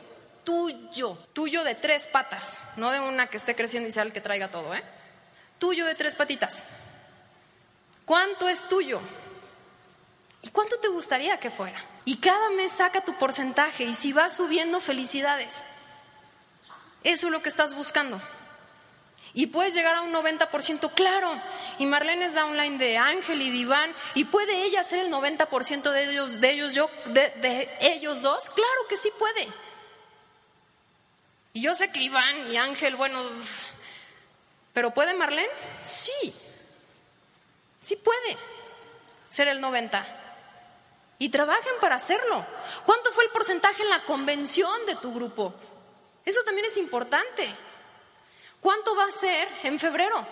Tuyo. 0.43 1.15
Tuyo 1.31 1.63
de 1.63 1.75
tres 1.75 2.07
patas, 2.07 2.57
no 2.75 2.89
de 2.89 3.01
una 3.01 3.27
que 3.27 3.37
esté 3.37 3.55
creciendo 3.55 3.87
y 3.87 3.91
sea 3.91 4.01
el 4.01 4.13
que 4.13 4.19
traiga 4.19 4.47
todo, 4.47 4.73
¿eh? 4.73 4.81
Tuyo 5.59 5.85
de 5.85 5.93
tres 5.93 6.15
patitas. 6.15 6.63
¿Cuánto 8.03 8.49
es 8.49 8.67
tuyo? 8.67 8.99
¿Y 10.41 10.49
cuánto 10.49 10.79
te 10.79 10.87
gustaría 10.87 11.39
que 11.39 11.51
fuera? 11.51 11.79
Y 12.03 12.17
cada 12.17 12.49
mes 12.49 12.71
saca 12.71 13.05
tu 13.05 13.15
porcentaje 13.19 13.83
y 13.83 13.93
si 13.93 14.11
va 14.11 14.31
subiendo, 14.31 14.79
felicidades. 14.79 15.61
Eso 17.05 17.27
es 17.27 17.31
lo 17.31 17.41
que 17.41 17.49
estás 17.49 17.75
buscando. 17.75 18.19
Y 19.35 19.47
puedes 19.47 19.75
llegar 19.75 19.93
a 19.95 20.01
un 20.01 20.11
90%, 20.11 20.91
claro. 20.93 21.39
Y 21.77 21.85
Marlene 21.85 22.25
es 22.25 22.33
downline 22.33 22.79
de 22.79 22.97
Ángel 22.97 23.41
y 23.43 23.51
Diván. 23.51 23.93
¿Y 24.15 24.25
puede 24.25 24.63
ella 24.63 24.83
ser 24.83 24.99
el 24.99 25.11
90% 25.11 25.91
de 25.91 26.09
ellos, 26.09 26.41
de, 26.41 26.49
ellos, 26.49 26.73
yo, 26.73 26.89
de, 27.05 27.29
de 27.29 27.77
ellos 27.79 28.23
dos? 28.23 28.49
Claro 28.49 28.87
que 28.89 28.97
sí 28.97 29.11
puede. 29.19 29.47
Y 31.53 31.61
yo 31.61 31.75
sé 31.75 31.91
que 31.91 32.01
Iván 32.01 32.51
y 32.51 32.57
Ángel, 32.57 32.95
bueno, 32.95 33.21
¿pero 34.73 34.91
puede 34.91 35.13
Marlene? 35.13 35.47
Sí. 35.83 36.35
Sí 37.83 37.97
puede 37.97 38.35
ser 39.29 39.47
el 39.49 39.61
90 39.61 40.05
y 41.19 41.29
trabajen 41.29 41.73
para 41.79 41.95
hacerlo. 41.95 42.43
¿Cuánto 42.83 43.11
fue 43.11 43.25
el 43.25 43.29
porcentaje 43.29 43.83
en 43.83 43.89
la 43.89 44.03
convención 44.05 44.85
de 44.87 44.95
tu 44.95 45.13
grupo? 45.13 45.53
Eso 46.25 46.43
también 46.43 46.65
es 46.65 46.77
importante. 46.77 47.55
¿Cuánto 48.59 48.95
va 48.95 49.05
a 49.05 49.11
ser 49.11 49.47
en 49.63 49.79
febrero? 49.79 50.25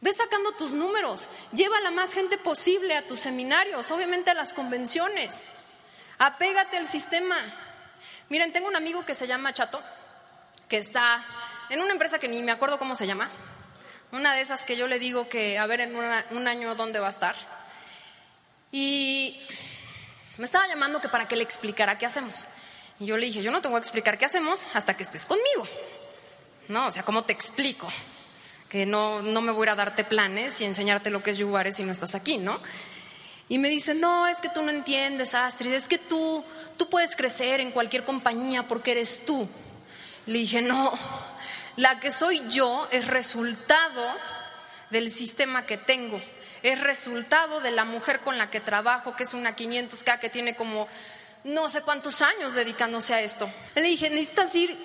Ve 0.00 0.12
sacando 0.12 0.52
tus 0.52 0.72
números, 0.72 1.28
lleva 1.52 1.78
a 1.78 1.80
la 1.80 1.90
más 1.90 2.12
gente 2.12 2.38
posible 2.38 2.96
a 2.96 3.06
tus 3.06 3.20
seminarios, 3.20 3.90
obviamente 3.90 4.30
a 4.30 4.34
las 4.34 4.52
convenciones. 4.52 5.42
Apégate 6.18 6.76
al 6.76 6.88
sistema. 6.88 7.36
Miren, 8.28 8.52
tengo 8.52 8.68
un 8.68 8.76
amigo 8.76 9.04
que 9.04 9.14
se 9.14 9.26
llama 9.26 9.54
Chato, 9.54 9.82
que 10.68 10.78
está 10.78 11.24
en 11.70 11.80
una 11.80 11.92
empresa 11.92 12.18
que 12.18 12.28
ni 12.28 12.42
me 12.42 12.52
acuerdo 12.52 12.78
cómo 12.78 12.94
se 12.94 13.06
llama. 13.06 13.30
Una 14.12 14.34
de 14.34 14.40
esas 14.40 14.64
que 14.64 14.76
yo 14.76 14.86
le 14.86 14.98
digo 14.98 15.28
que 15.28 15.58
a 15.58 15.66
ver 15.66 15.80
en 15.80 15.94
un 15.96 16.48
año 16.48 16.74
dónde 16.74 17.00
va 17.00 17.08
a 17.08 17.10
estar. 17.10 17.36
Y 18.70 19.46
me 20.36 20.44
estaba 20.44 20.66
llamando 20.68 21.00
que 21.00 21.08
para 21.08 21.26
que 21.26 21.36
le 21.36 21.42
explicara 21.42 21.98
qué 21.98 22.06
hacemos. 22.06 22.46
Y 23.00 23.06
yo 23.06 23.16
le 23.16 23.26
dije, 23.26 23.42
yo 23.42 23.50
no 23.50 23.60
te 23.60 23.68
voy 23.68 23.76
a 23.76 23.80
explicar 23.80 24.18
qué 24.18 24.24
hacemos 24.24 24.66
hasta 24.74 24.96
que 24.96 25.02
estés 25.02 25.26
conmigo. 25.26 25.66
No, 26.68 26.86
o 26.86 26.90
sea, 26.90 27.02
¿cómo 27.02 27.24
te 27.24 27.32
explico? 27.32 27.88
Que 28.68 28.84
no, 28.84 29.22
no 29.22 29.40
me 29.40 29.52
voy 29.52 29.68
a 29.68 29.74
darte 29.74 30.04
planes 30.04 30.60
y 30.60 30.64
enseñarte 30.64 31.10
lo 31.10 31.22
que 31.22 31.30
es 31.30 31.38
Yubares 31.38 31.76
si 31.76 31.84
no 31.84 31.92
estás 31.92 32.14
aquí, 32.14 32.38
¿no? 32.38 32.60
Y 33.48 33.58
me 33.58 33.70
dice, 33.70 33.94
no, 33.94 34.26
es 34.26 34.40
que 34.40 34.50
tú 34.50 34.62
no 34.62 34.70
entiendes, 34.70 35.34
Astrid, 35.34 35.72
es 35.72 35.88
que 35.88 35.96
tú, 35.96 36.44
tú 36.76 36.90
puedes 36.90 37.16
crecer 37.16 37.60
en 37.60 37.70
cualquier 37.70 38.04
compañía 38.04 38.68
porque 38.68 38.90
eres 38.90 39.24
tú. 39.24 39.48
Le 40.26 40.38
dije, 40.40 40.60
no, 40.60 40.92
la 41.76 42.00
que 42.00 42.10
soy 42.10 42.42
yo 42.50 42.88
es 42.90 43.06
resultado 43.06 44.14
del 44.90 45.10
sistema 45.10 45.64
que 45.64 45.78
tengo 45.78 46.20
es 46.62 46.80
resultado 46.80 47.60
de 47.60 47.70
la 47.70 47.84
mujer 47.84 48.20
con 48.20 48.38
la 48.38 48.50
que 48.50 48.60
trabajo, 48.60 49.14
que 49.14 49.22
es 49.22 49.34
una 49.34 49.56
500K 49.56 50.18
que 50.18 50.28
tiene 50.28 50.56
como 50.56 50.88
no 51.48 51.70
sé 51.70 51.82
cuántos 51.82 52.20
años 52.22 52.54
dedicándose 52.54 53.14
a 53.14 53.20
esto. 53.20 53.50
Le 53.74 53.82
dije, 53.82 54.10
necesitas 54.10 54.54
ir, 54.54 54.78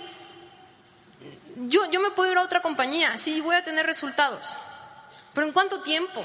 yo, 1.57 1.89
yo 1.91 1.99
me 1.99 2.11
puedo 2.11 2.31
ir 2.31 2.37
a 2.37 2.41
otra 2.41 2.61
compañía, 2.61 3.17
sí, 3.17 3.41
voy 3.41 3.55
a 3.55 3.63
tener 3.63 3.85
resultados, 3.85 4.55
pero 5.33 5.47
¿en 5.47 5.53
cuánto 5.53 5.81
tiempo? 5.81 6.23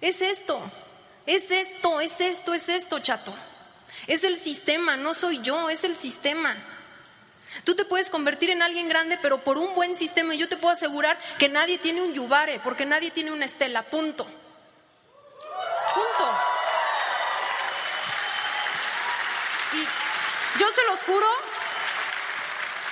Es 0.00 0.20
esto, 0.22 0.60
es 1.26 1.50
esto, 1.50 2.00
es 2.00 2.20
esto, 2.20 2.54
es 2.54 2.68
esto, 2.68 2.98
chato. 2.98 3.34
Es 4.06 4.24
el 4.24 4.36
sistema, 4.36 4.96
no 4.96 5.14
soy 5.14 5.40
yo, 5.40 5.68
es 5.70 5.84
el 5.84 5.96
sistema. 5.96 6.56
Tú 7.64 7.74
te 7.74 7.84
puedes 7.84 8.10
convertir 8.10 8.50
en 8.50 8.62
alguien 8.62 8.88
grande, 8.88 9.18
pero 9.20 9.42
por 9.42 9.58
un 9.58 9.74
buen 9.74 9.96
sistema. 9.96 10.34
Y 10.34 10.38
yo 10.38 10.48
te 10.48 10.56
puedo 10.56 10.72
asegurar 10.72 11.18
que 11.38 11.48
nadie 11.48 11.78
tiene 11.78 12.02
un 12.02 12.12
yubare, 12.12 12.60
porque 12.60 12.84
nadie 12.84 13.10
tiene 13.10 13.32
una 13.32 13.46
estela. 13.46 13.82
Punto. 13.84 14.26
Y 19.72 19.84
yo 20.58 20.70
se 20.70 20.84
los 20.86 21.02
juro 21.04 21.26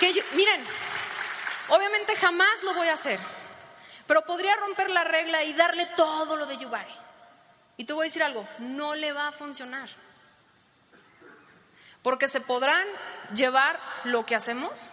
que, 0.01 0.25
miren, 0.33 0.65
obviamente 1.69 2.17
jamás 2.17 2.63
lo 2.63 2.75
voy 2.75 2.89
a 2.89 2.95
hacer, 2.95 3.19
pero 4.07 4.23
podría 4.25 4.57
romper 4.57 4.91
la 4.91 5.05
regla 5.05 5.43
y 5.45 5.53
darle 5.55 5.87
todo 5.97 6.37
lo 6.37 6.47
de 6.47 6.59
yubare. 6.59 6.93
Y 7.77 7.85
te 7.85 7.93
voy 7.93 8.05
a 8.05 8.09
decir 8.09 8.23
algo, 8.23 8.47
no 8.59 8.95
le 8.95 9.13
va 9.13 9.29
a 9.29 9.33
funcionar. 9.33 9.89
Porque 12.03 12.29
se 12.29 12.41
podrán 12.41 12.87
llevar 13.35 13.81
lo 14.05 14.27
que 14.27 14.37
hacemos, 14.37 14.91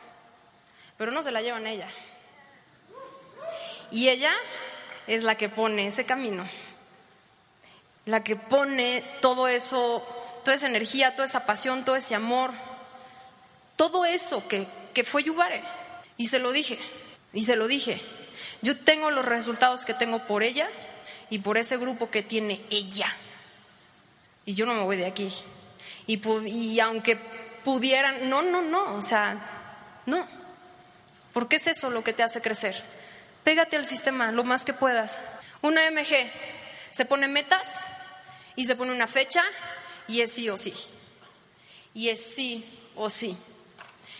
pero 0.97 1.11
no 1.11 1.23
se 1.23 1.31
la 1.31 1.41
llevan 1.41 1.67
ella. 1.67 1.89
Y 3.91 4.07
ella 4.07 4.33
es 5.07 5.23
la 5.23 5.35
que 5.35 5.49
pone 5.49 5.87
ese 5.87 6.05
camino, 6.05 6.47
la 8.05 8.23
que 8.23 8.37
pone 8.37 9.01
todo 9.21 9.47
eso, 9.47 10.05
toda 10.43 10.55
esa 10.55 10.67
energía, 10.67 11.15
toda 11.15 11.27
esa 11.27 11.45
pasión, 11.45 11.85
todo 11.85 11.95
ese 11.95 12.15
amor, 12.15 12.51
todo 13.75 14.05
eso 14.05 14.47
que, 14.47 14.67
que 14.93 15.03
fue 15.03 15.23
Yubare. 15.23 15.63
Y 16.17 16.27
se 16.27 16.39
lo 16.39 16.51
dije, 16.51 16.77
y 17.33 17.45
se 17.45 17.55
lo 17.55 17.67
dije. 17.67 18.01
Yo 18.61 18.77
tengo 18.77 19.09
los 19.09 19.25
resultados 19.25 19.85
que 19.85 19.93
tengo 19.93 20.27
por 20.27 20.43
ella 20.43 20.69
y 21.29 21.39
por 21.39 21.57
ese 21.57 21.77
grupo 21.77 22.09
que 22.09 22.21
tiene 22.21 22.61
ella. 22.69 23.07
Y 24.45 24.53
yo 24.53 24.65
no 24.65 24.73
me 24.73 24.83
voy 24.83 24.97
de 24.97 25.05
aquí. 25.05 25.33
Y, 26.07 26.79
aunque 26.79 27.17
pudieran, 27.63 28.29
no, 28.29 28.41
no, 28.41 28.61
no, 28.61 28.95
o 28.95 29.01
sea, 29.01 29.37
no. 30.05 30.27
Porque 31.33 31.55
es 31.55 31.67
eso 31.67 31.89
lo 31.89 32.03
que 32.03 32.13
te 32.13 32.23
hace 32.23 32.41
crecer. 32.41 32.75
Pégate 33.43 33.77
al 33.77 33.85
sistema 33.85 34.31
lo 34.31 34.43
más 34.43 34.65
que 34.65 34.73
puedas. 34.73 35.17
Una 35.61 35.89
MG 35.89 36.29
se 36.91 37.05
pone 37.05 37.27
metas 37.27 37.67
y 38.55 38.65
se 38.65 38.75
pone 38.75 38.91
una 38.91 39.07
fecha 39.07 39.43
y 40.11 40.21
es 40.21 40.33
sí 40.33 40.49
o 40.49 40.57
sí. 40.57 40.73
Y 41.93 42.09
es 42.09 42.35
sí 42.35 42.65
o 42.95 43.09
sí. 43.09 43.37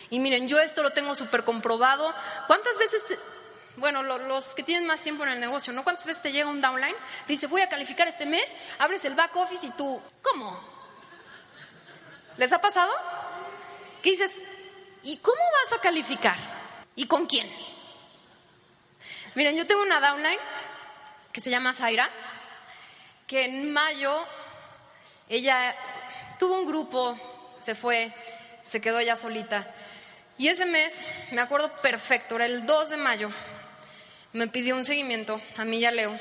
Y 0.10 0.20
miren, 0.20 0.48
yo 0.48 0.58
esto 0.60 0.84
lo 0.84 0.92
tengo 0.92 1.16
súper 1.16 1.44
comprobado. 1.44 2.14
¿Cuántas 2.48 2.78
veces, 2.78 3.04
bueno, 3.76 4.02
los 4.02 4.56
que 4.56 4.64
tienen 4.64 4.88
más 4.88 5.02
tiempo 5.02 5.24
en 5.24 5.32
el 5.32 5.40
negocio, 5.42 5.74
¿no? 5.74 5.84
¿Cuántas 5.84 6.06
veces 6.06 6.22
te 6.22 6.32
llega 6.32 6.50
un 6.50 6.62
downline? 6.62 6.96
dice, 7.28 7.48
voy 7.48 7.62
a 7.62 7.68
calificar 7.68 8.08
este 8.08 8.26
mes, 8.26 8.46
abres 8.80 9.04
el 9.04 9.16
back 9.16 9.36
office 9.36 9.68
y 9.68 9.72
tú, 9.72 10.02
¿cómo? 10.22 10.58
¿Les 12.38 12.52
ha 12.54 12.62
pasado? 12.62 12.92
Que 14.02 14.12
dices, 14.12 14.42
¿y 15.04 15.18
cómo 15.18 15.42
vas 15.64 15.78
a 15.78 15.82
calificar? 15.82 16.38
¿Y 16.96 17.06
con 17.06 17.26
quién? 17.26 17.52
Miren, 19.36 19.58
yo 19.58 19.68
tengo 19.68 19.82
una 19.82 20.00
downline 20.00 20.40
que 21.34 21.42
se 21.42 21.50
llama 21.50 21.74
Zaira, 21.74 22.10
que 23.28 23.46
en 23.46 23.72
mayo 23.72 24.26
ella 25.32 25.76
tuvo 26.38 26.60
un 26.60 26.68
grupo, 26.68 27.18
se 27.62 27.74
fue, 27.74 28.12
se 28.64 28.82
quedó 28.82 29.00
ella 29.00 29.16
solita. 29.16 29.66
Y 30.38 30.50
ese 30.50 30.66
mes, 30.66 31.00
me 31.32 31.42
acuerdo 31.42 31.72
perfecto, 31.82 32.36
era 32.36 32.46
el 32.46 32.66
2 32.66 32.90
de 32.90 32.98
mayo, 32.98 33.30
me 34.34 34.48
pidió 34.48 34.76
un 34.76 34.84
seguimiento, 34.84 35.42
a 35.58 35.64
mí 35.64 35.78
y 35.78 35.86
a 35.86 35.92
Leo. 35.92 36.20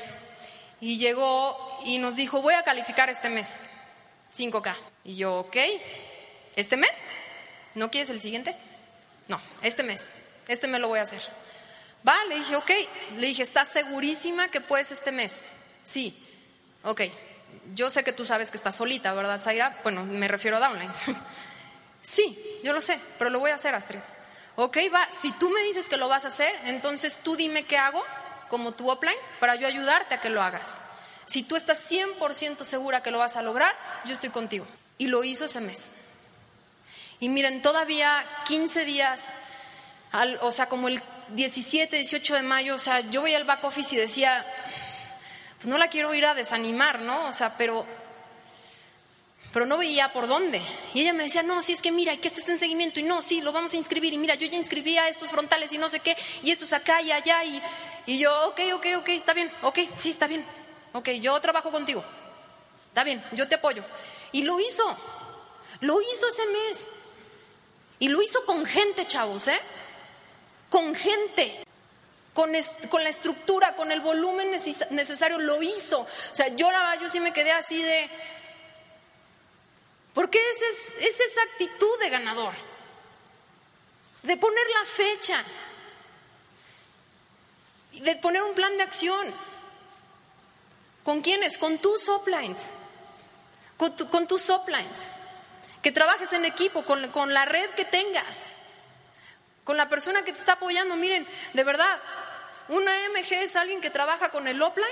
y 0.79 0.97
llegó 0.97 1.79
y 1.85 1.97
nos 1.97 2.15
dijo, 2.15 2.41
voy 2.41 2.53
a 2.53 2.63
calificar 2.63 3.09
este 3.09 3.29
mes, 3.29 3.59
5K. 4.35 4.75
Y 5.03 5.17
yo, 5.17 5.39
ok, 5.39 5.57
¿este 6.55 6.77
mes? 6.77 6.91
¿No 7.75 7.91
quieres 7.91 8.09
el 8.09 8.21
siguiente? 8.21 8.55
No, 9.27 9.41
este 9.61 9.83
mes, 9.83 10.09
este 10.47 10.67
mes 10.67 10.79
lo 10.79 10.87
voy 10.87 10.99
a 10.99 11.03
hacer. 11.03 11.21
Va, 12.07 12.15
le 12.29 12.35
dije, 12.35 12.55
ok, 12.55 12.71
le 13.17 13.27
dije, 13.27 13.43
¿estás 13.43 13.67
segurísima 13.67 14.49
que 14.49 14.61
puedes 14.61 14.91
este 14.91 15.11
mes? 15.11 15.41
Sí, 15.83 16.17
ok, 16.83 17.01
yo 17.73 17.89
sé 17.89 18.03
que 18.03 18.13
tú 18.13 18.25
sabes 18.25 18.51
que 18.51 18.57
estás 18.57 18.75
solita, 18.75 19.13
¿verdad, 19.13 19.39
Zaira? 19.41 19.77
Bueno, 19.83 20.05
me 20.05 20.27
refiero 20.27 20.57
a 20.57 20.59
downlines. 20.59 20.97
sí, 22.01 22.59
yo 22.63 22.73
lo 22.73 22.81
sé, 22.81 22.99
pero 23.17 23.29
lo 23.29 23.39
voy 23.39 23.51
a 23.51 23.55
hacer, 23.55 23.73
Astrid. 23.75 23.99
Ok, 24.55 24.77
va, 24.93 25.07
si 25.09 25.31
tú 25.33 25.49
me 25.49 25.61
dices 25.61 25.87
que 25.87 25.97
lo 25.97 26.07
vas 26.07 26.25
a 26.25 26.27
hacer, 26.27 26.53
entonces 26.65 27.17
tú 27.23 27.35
dime 27.35 27.63
qué 27.63 27.77
hago 27.77 28.03
como 28.49 28.73
tu 28.73 28.91
upline 28.91 29.15
para 29.39 29.55
yo 29.55 29.65
ayudarte 29.65 30.15
a 30.15 30.21
que 30.21 30.29
lo 30.29 30.41
hagas. 30.41 30.77
Si 31.25 31.43
tú 31.43 31.55
estás 31.55 31.89
100% 31.89 32.65
segura 32.65 33.01
que 33.01 33.11
lo 33.11 33.19
vas 33.19 33.37
a 33.37 33.41
lograr, 33.41 33.73
yo 34.05 34.13
estoy 34.13 34.29
contigo. 34.29 34.67
Y 34.97 35.07
lo 35.07 35.23
hizo 35.23 35.45
ese 35.45 35.61
mes. 35.61 35.93
Y 37.21 37.29
miren, 37.29 37.61
todavía 37.61 38.25
15 38.45 38.83
días, 38.83 39.33
o 40.41 40.51
sea, 40.51 40.67
como 40.67 40.89
el 40.89 41.01
17, 41.29 41.95
18 41.95 42.35
de 42.35 42.41
mayo, 42.41 42.75
o 42.75 42.79
sea, 42.79 42.99
yo 42.99 43.21
voy 43.21 43.33
al 43.33 43.45
back 43.45 43.63
office 43.63 43.95
y 43.95 43.97
decía, 43.97 44.45
pues 45.61 45.67
no 45.67 45.77
la 45.77 45.89
quiero 45.89 46.11
ir 46.15 46.25
a 46.25 46.33
desanimar, 46.33 47.01
¿no? 47.01 47.27
O 47.27 47.31
sea, 47.31 47.55
pero 47.55 47.85
pero 49.53 49.67
no 49.67 49.77
veía 49.77 50.11
por 50.11 50.27
dónde. 50.27 50.59
Y 50.95 51.01
ella 51.01 51.13
me 51.13 51.23
decía, 51.23 51.43
no, 51.43 51.61
si 51.61 51.73
es 51.73 51.83
que 51.83 51.91
mira, 51.91 52.17
que 52.17 52.29
este 52.29 52.39
está 52.39 52.53
en 52.53 52.57
seguimiento, 52.57 52.99
y 52.99 53.03
no, 53.03 53.21
sí, 53.21 53.41
lo 53.41 53.51
vamos 53.51 53.73
a 53.73 53.77
inscribir, 53.77 54.11
y 54.11 54.17
mira, 54.17 54.33
yo 54.33 54.47
ya 54.47 54.57
inscribí 54.57 54.97
a 54.97 55.07
estos 55.07 55.29
frontales 55.29 55.71
y 55.71 55.77
no 55.77 55.87
sé 55.87 55.99
qué, 55.99 56.17
y 56.41 56.49
estos 56.49 56.73
acá 56.73 56.99
y 57.01 57.11
allá, 57.11 57.43
y, 57.43 57.61
y 58.07 58.17
yo, 58.17 58.47
ok, 58.47 58.59
ok, 58.73 58.85
ok, 58.97 59.09
está 59.09 59.33
bien, 59.33 59.51
ok, 59.61 59.79
sí, 59.97 60.09
está 60.09 60.25
bien, 60.25 60.43
ok, 60.93 61.09
yo 61.19 61.39
trabajo 61.41 61.69
contigo, 61.69 62.03
está 62.87 63.03
bien, 63.03 63.23
yo 63.33 63.47
te 63.47 63.55
apoyo. 63.55 63.83
Y 64.31 64.41
lo 64.41 64.59
hizo, 64.59 64.97
lo 65.81 66.01
hizo 66.01 66.27
ese 66.27 66.47
mes. 66.47 66.87
Y 67.99 68.07
lo 68.07 68.19
hizo 68.19 68.43
con 68.47 68.65
gente, 68.65 69.05
chavos, 69.05 69.47
¿eh? 69.47 69.59
Con 70.71 70.95
gente. 70.95 71.63
Con, 72.33 72.51
con, 72.89 73.03
la 73.03 73.09
estructura, 73.09 73.75
con 73.75 73.91
el 73.91 73.99
volumen 73.99 74.51
necesario, 74.91 75.37
lo 75.37 75.61
hizo. 75.61 75.99
O 75.99 76.07
sea, 76.31 76.47
yo, 76.49 76.69
yo 77.01 77.09
sí 77.09 77.19
me 77.19 77.33
quedé 77.33 77.51
así 77.51 77.81
de, 77.81 78.09
porque 80.13 80.39
es, 80.39 80.93
es 80.99 81.19
esa 81.19 81.41
actitud 81.43 81.99
de 81.99 82.09
ganador, 82.09 82.53
de 84.23 84.37
poner 84.37 84.65
la 84.69 84.85
fecha, 84.85 85.43
de 87.93 88.15
poner 88.17 88.43
un 88.43 88.53
plan 88.53 88.75
de 88.77 88.83
acción. 88.83 89.33
¿Con 91.03 91.21
quiénes? 91.21 91.57
Con 91.57 91.79
tus 91.79 92.07
uplines, 92.09 92.69
con, 93.77 93.93
con 93.93 94.27
tus 94.27 94.49
uplines. 94.49 95.03
Que 95.81 95.91
trabajes 95.91 96.31
en 96.33 96.45
equipo, 96.45 96.85
con, 96.85 97.09
con 97.09 97.33
la 97.33 97.45
red 97.45 97.71
que 97.71 97.85
tengas, 97.85 98.37
con 99.63 99.77
la 99.77 99.89
persona 99.89 100.23
que 100.23 100.33
te 100.33 100.39
está 100.39 100.53
apoyando. 100.53 100.95
Miren, 100.95 101.27
de 101.53 101.63
verdad, 101.63 101.99
una 102.69 102.91
MG 103.09 103.33
es 103.33 103.55
alguien 103.55 103.81
que 103.81 103.89
trabaja 103.89 104.29
con 104.29 104.47
el 104.47 104.61
upline, 104.61 104.87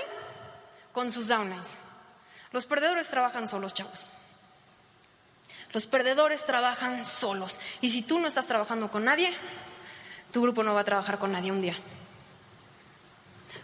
con 0.92 1.10
sus 1.10 1.28
downlines. 1.28 1.78
Los 2.52 2.66
perdedores 2.66 3.08
trabajan 3.08 3.48
solos, 3.48 3.74
chavos. 3.74 4.06
Los 5.72 5.86
perdedores 5.86 6.44
trabajan 6.44 7.04
solos. 7.04 7.60
Y 7.80 7.90
si 7.90 8.02
tú 8.02 8.18
no 8.18 8.26
estás 8.26 8.46
trabajando 8.46 8.90
con 8.90 9.04
nadie, 9.04 9.32
tu 10.32 10.42
grupo 10.42 10.62
no 10.62 10.74
va 10.74 10.80
a 10.80 10.84
trabajar 10.84 11.18
con 11.18 11.32
nadie 11.32 11.52
un 11.52 11.62
día. 11.62 11.76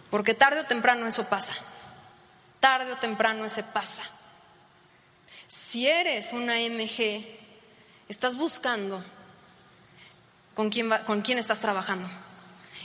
Porque 0.09 0.33
tarde 0.33 0.61
o 0.61 0.65
temprano 0.65 1.05
eso 1.05 1.27
pasa. 1.27 1.53
Tarde 2.59 2.93
o 2.93 2.97
temprano 2.97 3.45
ese 3.45 3.63
pasa. 3.63 4.03
Si 5.47 5.87
eres 5.87 6.31
una 6.31 6.55
MG, 6.55 7.25
estás 8.07 8.37
buscando 8.37 9.03
con 10.57 10.71
quién, 10.71 10.89
con 11.05 11.21
quién 11.21 11.37
estás 11.37 11.59
trabajando. 11.59 12.07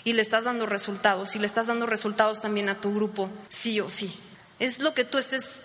Y 0.04 0.12
le 0.12 0.20
estás 0.20 0.44
dando 0.44 0.66
resultados. 0.66 1.34
Y 1.36 1.38
le 1.38 1.46
estás 1.46 1.68
dando 1.68 1.86
resultados 1.86 2.42
también 2.42 2.68
a 2.68 2.78
tu 2.78 2.94
grupo, 2.94 3.30
sí 3.48 3.80
o 3.80 3.88
sí. 3.88 4.14
Es 4.58 4.80
lo 4.80 4.92
que 4.92 5.04
tú 5.04 5.16
estés 5.16 5.60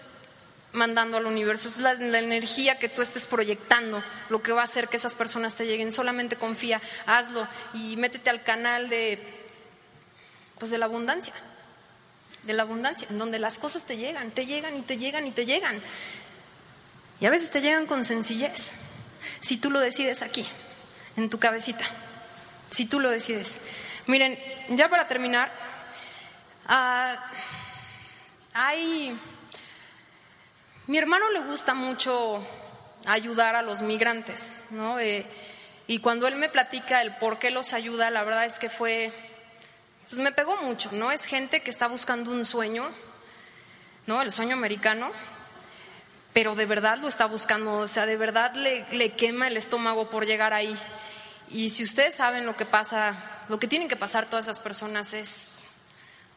mandando 0.71 1.17
al 1.17 1.25
universo, 1.25 1.67
es 1.67 1.79
la, 1.79 1.91
energía 1.91 2.79
que 2.79 2.87
tú 2.87 3.01
estés 3.01 3.27
proyectando, 3.27 4.01
lo 4.29 4.41
que 4.41 4.53
va 4.53 4.61
a 4.61 4.63
hacer 4.63 4.87
que 4.87 4.95
esas 4.95 5.15
personas 5.15 5.55
te 5.55 5.65
lleguen. 5.65 5.91
Solamente 5.91 6.37
confía, 6.37 6.81
hazlo 7.05 7.45
y 7.73 7.97
métete 7.97 8.29
al 8.29 8.41
canal 8.41 8.87
de, 8.87 9.21
pues 10.59 10.71
de 10.71 10.77
la 10.77 10.85
abundancia, 10.85 11.33
de 12.43 12.53
la 12.53 12.63
abundancia, 12.63 13.05
en 13.11 13.17
donde 13.17 13.37
las 13.37 13.59
cosas 13.59 13.83
te 13.83 13.97
llegan, 13.97 14.31
te 14.31 14.45
llegan 14.45 14.77
y 14.77 14.81
te 14.81 14.97
llegan 14.97 15.27
y 15.27 15.31
te 15.31 15.45
llegan. 15.45 15.81
Y 17.19 17.25
a 17.25 17.31
veces 17.31 17.51
te 17.51 17.59
llegan 17.59 17.85
con 17.85 18.05
sencillez, 18.05 18.71
si 19.41 19.57
tú 19.57 19.69
lo 19.69 19.81
decides 19.81 20.21
aquí, 20.21 20.47
en 21.18 21.30
tu 21.30 21.38
cabecita, 21.39 21.84
si 22.70 22.86
tú 22.86 22.99
lo 23.01 23.09
decides. 23.09 23.57
Miren, 24.05 24.39
ya 24.70 24.88
para 24.88 25.07
terminar, 25.07 25.51
ah, 26.68 27.30
hay 28.53 29.20
mi 30.88 30.97
hermano 30.97 31.30
le 31.32 31.41
gusta 31.41 31.74
mucho 31.74 32.41
ayudar 33.05 33.57
a 33.57 33.61
los 33.61 33.82
migrantes, 33.82 34.53
¿no? 34.70 34.97
Eh, 34.99 35.26
y 35.86 35.99
cuando 35.99 36.28
él 36.28 36.38
me 36.38 36.47
platica 36.47 37.01
el 37.01 37.13
por 37.18 37.39
qué 37.39 37.51
los 37.51 37.74
ayuda, 37.74 38.09
la 38.09 38.24
verdad 38.24 38.45
es 38.45 38.57
que 38.57 38.70
fue, 38.70 39.11
pues 40.07 40.22
me 40.22 40.32
pegó 40.32 40.55
mucho, 40.61 40.89
¿no? 40.93 41.11
Es 41.11 41.26
gente 41.26 41.61
que 41.61 41.72
está 41.72 41.88
buscando 41.88 42.32
un 42.32 42.45
sueño, 42.45 42.89
¿no? 44.05 44.22
El 44.22 44.32
sueño 44.32 44.55
americano, 44.55 45.11
pero 46.38 46.53
de 46.53 46.67
verdad 46.67 46.99
lo 46.99 47.07
está 47.07 47.25
buscando, 47.25 47.79
o 47.79 47.88
sea, 47.88 48.05
de 48.05 48.15
verdad 48.15 48.53
le, 48.53 48.85
le 48.91 49.13
quema 49.13 49.47
el 49.47 49.57
estómago 49.57 50.07
por 50.07 50.27
llegar 50.27 50.53
ahí. 50.53 50.77
Y 51.49 51.71
si 51.71 51.83
ustedes 51.83 52.13
saben 52.13 52.45
lo 52.45 52.55
que 52.55 52.67
pasa, 52.67 53.15
lo 53.49 53.57
que 53.57 53.65
tienen 53.65 53.88
que 53.88 53.95
pasar 53.95 54.27
todas 54.27 54.45
esas 54.45 54.59
personas 54.59 55.15
es, 55.15 55.49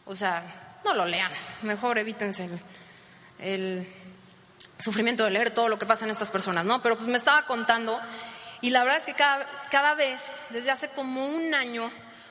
o 0.07 0.17
sea, 0.17 0.43
no 0.87 0.95
lo 0.95 1.05
lean, 1.05 1.31
mejor 1.61 1.99
evítense 1.99 2.49
el 3.41 3.87
sufrimiento 4.79 5.23
de 5.23 5.33
leer 5.33 5.51
todo 5.51 5.69
lo 5.69 5.79
que 5.79 5.85
pasa 5.85 6.07
en 6.07 6.13
estas 6.13 6.31
personas, 6.31 6.65
¿no? 6.65 6.81
Pero 6.81 6.97
pues 6.97 7.07
me 7.07 7.19
estaba 7.19 7.43
contando 7.43 8.01
y 8.63 8.71
la 8.71 8.83
verdad 8.83 9.01
es 9.01 9.05
que 9.05 9.13
cada, 9.13 9.47
cada 9.71 9.93
vez, 9.93 10.45
desde 10.49 10.71
hace 10.71 10.89
como 10.89 11.27
un 11.27 11.55
año, 11.55 11.91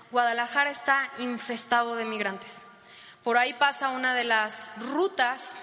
Guadalajara 0.10 0.72
está 0.72 1.08
infestado 1.20 1.96
de 1.96 2.06
migrantes. 2.06 2.64
Por 3.24 3.38
ahí 3.38 3.54
pasa 3.54 3.90
una 3.90 4.16
de 4.16 4.24
las 4.24 4.72
rutas 4.92 5.54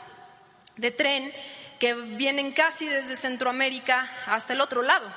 de 0.77 0.93
tren 0.93 1.33
que 1.79 1.95
vienen 1.95 2.53
casi 2.53 2.87
desde 2.89 3.17
Centroamérica 3.17 4.09
hasta 4.27 4.53
el 4.53 4.61
otro 4.61 4.83
lado. 4.83 5.11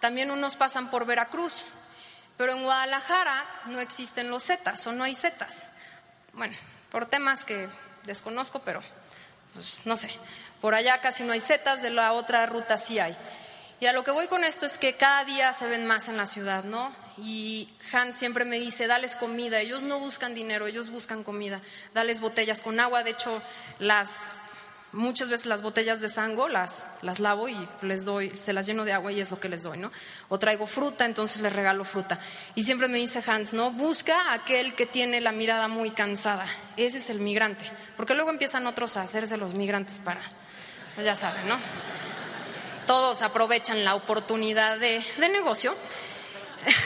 También 0.00 0.30
unos 0.30 0.56
pasan 0.56 0.90
por 0.90 1.06
Veracruz, 1.06 1.64
pero 2.36 2.52
en 2.52 2.62
Guadalajara 2.62 3.44
no 3.66 3.80
existen 3.80 4.30
los 4.30 4.44
Zetas 4.44 4.86
o 4.86 4.92
no 4.92 5.04
hay 5.04 5.14
Zetas. 5.14 5.64
Bueno, 6.32 6.56
por 6.90 7.06
temas 7.06 7.44
que 7.44 7.68
desconozco, 8.04 8.60
pero 8.60 8.82
pues 9.54 9.80
no 9.84 9.96
sé. 9.96 10.10
Por 10.60 10.74
allá 10.74 11.00
casi 11.00 11.22
no 11.22 11.32
hay 11.32 11.40
setas, 11.40 11.82
de 11.82 11.90
la 11.90 12.12
otra 12.12 12.46
ruta 12.46 12.78
sí 12.78 12.98
hay. 12.98 13.16
Y 13.80 13.86
a 13.86 13.92
lo 13.92 14.02
que 14.02 14.10
voy 14.10 14.26
con 14.26 14.42
esto 14.42 14.66
es 14.66 14.76
que 14.76 14.96
cada 14.96 15.24
día 15.24 15.52
se 15.52 15.68
ven 15.68 15.86
más 15.86 16.08
en 16.08 16.16
la 16.16 16.26
ciudad, 16.26 16.64
¿no? 16.64 16.92
Y 17.16 17.68
Hans 17.92 18.16
siempre 18.16 18.44
me 18.44 18.58
dice, 18.58 18.88
dales 18.88 19.14
comida, 19.14 19.60
ellos 19.60 19.82
no 19.82 20.00
buscan 20.00 20.34
dinero, 20.34 20.66
ellos 20.66 20.90
buscan 20.90 21.22
comida, 21.22 21.60
dales 21.94 22.20
botellas 22.20 22.60
con 22.60 22.80
agua, 22.80 23.04
de 23.04 23.10
hecho 23.10 23.40
las 23.78 24.38
muchas 24.92 25.28
veces 25.28 25.46
las 25.46 25.62
botellas 25.62 26.00
de 26.00 26.08
sango 26.08 26.48
las, 26.48 26.84
las 27.02 27.20
lavo 27.20 27.48
y 27.48 27.68
les 27.82 28.04
doy, 28.04 28.30
se 28.30 28.52
las 28.52 28.66
lleno 28.66 28.84
de 28.84 28.92
agua 28.92 29.12
y 29.12 29.20
es 29.20 29.30
lo 29.30 29.38
que 29.38 29.48
les 29.48 29.62
doy, 29.62 29.78
¿no? 29.78 29.92
O 30.28 30.38
traigo 30.38 30.66
fruta, 30.66 31.04
entonces 31.04 31.42
les 31.42 31.52
regalo 31.52 31.84
fruta. 31.84 32.18
Y 32.54 32.62
siempre 32.62 32.88
me 32.88 32.98
dice 32.98 33.22
Hans, 33.26 33.52
¿no? 33.52 33.70
Busca 33.70 34.32
aquel 34.32 34.74
que 34.74 34.86
tiene 34.86 35.20
la 35.20 35.32
mirada 35.32 35.68
muy 35.68 35.90
cansada. 35.90 36.46
Ese 36.76 36.98
es 36.98 37.10
el 37.10 37.20
migrante. 37.20 37.64
Porque 37.96 38.14
luego 38.14 38.30
empiezan 38.30 38.66
otros 38.66 38.96
a 38.96 39.02
hacerse 39.02 39.36
los 39.36 39.54
migrantes 39.54 40.00
para, 40.00 40.20
pues 40.94 41.04
ya 41.04 41.14
saben, 41.14 41.46
¿no? 41.48 41.58
Todos 42.86 43.20
aprovechan 43.22 43.84
la 43.84 43.94
oportunidad 43.94 44.78
de, 44.78 45.04
de 45.18 45.28
negocio. 45.28 45.74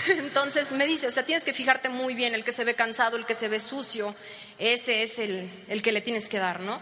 Entonces 0.08 0.72
me 0.72 0.86
dice, 0.86 1.06
o 1.06 1.10
sea, 1.10 1.24
tienes 1.24 1.44
que 1.44 1.52
fijarte 1.52 1.88
muy 1.88 2.14
bien, 2.14 2.34
el 2.34 2.44
que 2.44 2.52
se 2.52 2.64
ve 2.64 2.74
cansado, 2.74 3.16
el 3.16 3.26
que 3.26 3.34
se 3.34 3.48
ve 3.48 3.60
sucio, 3.60 4.14
ese 4.58 5.02
es 5.02 5.18
el, 5.18 5.64
el 5.68 5.82
que 5.82 5.92
le 5.92 6.00
tienes 6.00 6.28
que 6.28 6.38
dar, 6.38 6.60
¿no? 6.60 6.80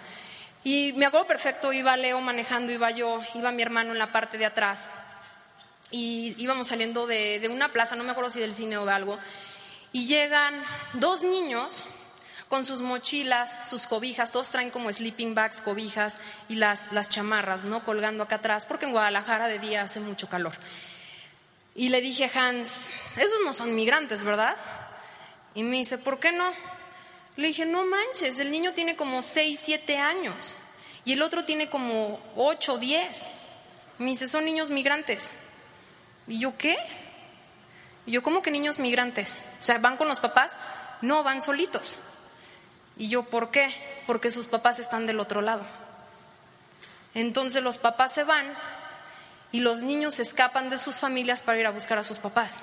Y 0.63 0.93
me 0.95 1.07
acuerdo 1.07 1.27
perfecto, 1.27 1.73
iba 1.73 1.97
Leo 1.97 2.21
manejando, 2.21 2.73
iba 2.73 2.91
yo, 2.91 3.23
iba 3.35 3.51
mi 3.51 3.63
hermano 3.63 3.93
en 3.93 3.99
la 3.99 4.13
parte 4.13 4.37
de 4.37 4.47
atrás. 4.47 4.91
Y 5.91 6.35
íbamos 6.39 6.69
saliendo 6.69 7.07
de, 7.07 7.49
una 7.51 7.73
plaza, 7.73 7.97
no 7.97 8.05
me 8.05 8.11
acuerdo 8.11 8.31
si 8.31 8.41
del 8.41 8.55
cine 8.55 8.77
o 8.77 8.85
de 8.85 8.93
algo. 8.93 9.19
Y 9.93 10.07
llegan 10.07 10.63
dos 10.95 11.23
niños 11.23 11.85
con 12.49 12.65
sus 12.65 12.83
mochilas, 12.83 13.69
sus 13.69 13.87
cobijas, 13.87 14.33
todos 14.33 14.49
traen 14.51 14.71
como 14.71 14.93
sleeping 14.93 15.35
bags, 15.35 15.61
cobijas 15.61 16.19
y 16.49 16.57
las, 16.57 16.93
las 16.93 17.09
chamarras, 17.09 17.65
¿no? 17.65 17.83
Colgando 17.85 18.25
acá 18.25 18.37
atrás, 18.37 18.67
porque 18.67 18.85
en 18.85 18.93
Guadalajara 18.93 19.47
de 19.47 19.61
día 19.61 19.83
hace 19.83 20.01
mucho 20.01 20.29
calor. 20.29 20.53
Y 21.75 21.89
le 21.89 22.01
dije 22.01 22.25
a 22.25 22.49
Hans, 22.49 22.87
esos 23.17 23.39
no 23.45 23.53
son 23.55 23.75
migrantes, 23.75 24.25
¿verdad? 24.25 24.57
Y 25.55 25.63
me 25.63 25.77
dice, 25.77 25.97
¿por 25.97 26.19
qué 26.19 26.33
no? 26.33 26.53
Le 27.41 27.47
dije, 27.47 27.65
no 27.65 27.87
manches, 27.87 28.39
el 28.39 28.51
niño 28.51 28.75
tiene 28.75 28.97
como 28.97 29.23
6, 29.23 29.59
7 29.63 29.97
años 29.97 30.55
y 31.07 31.15
el 31.15 31.23
otro 31.23 31.47
tiene 31.47 31.71
como 31.71 32.21
8, 32.37 32.77
10. 32.77 33.29
Me 33.97 34.11
dice, 34.11 34.29
son 34.29 34.45
niños 34.45 34.69
migrantes. 34.69 35.31
¿Y 36.27 36.39
yo 36.39 36.59
qué? 36.59 36.77
Y 38.05 38.13
yo, 38.13 38.23
¿cómo 38.23 38.43
que 38.43 38.51
niños 38.51 38.79
migrantes? 38.79 39.39
O 39.59 39.63
sea, 39.63 39.79
¿van 39.79 39.97
con 39.97 40.07
los 40.07 40.21
papás? 40.21 40.59
No, 41.01 41.23
van 41.23 41.41
solitos. 41.41 41.97
Y 42.99 43.09
yo, 43.09 43.23
¿por 43.23 43.51
qué? 43.51 43.75
Porque 44.07 44.31
sus 44.31 44.47
papás 44.47 44.79
están 44.79 45.07
del 45.07 45.19
otro 45.19 45.41
lado. 45.41 45.65
Entonces 47.15 47.63
los 47.63 47.79
papás 47.79 48.13
se 48.13 48.25
van 48.25 48.55
y 49.51 49.61
los 49.61 49.81
niños 49.81 50.21
escapan 50.21 50.69
de 50.69 50.77
sus 50.77 51.01
familias 51.01 51.41
para 51.41 51.59
ir 51.59 51.67
a 51.67 51.71
buscar 51.71 51.97
a 51.97 52.05
sus 52.05 52.19
papás. 52.19 52.59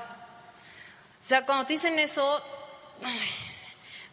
O 1.24 1.28
sea, 1.28 1.48
cuando 1.48 1.66
te 1.66 1.74
dicen 1.74 1.98
eso, 1.98 2.44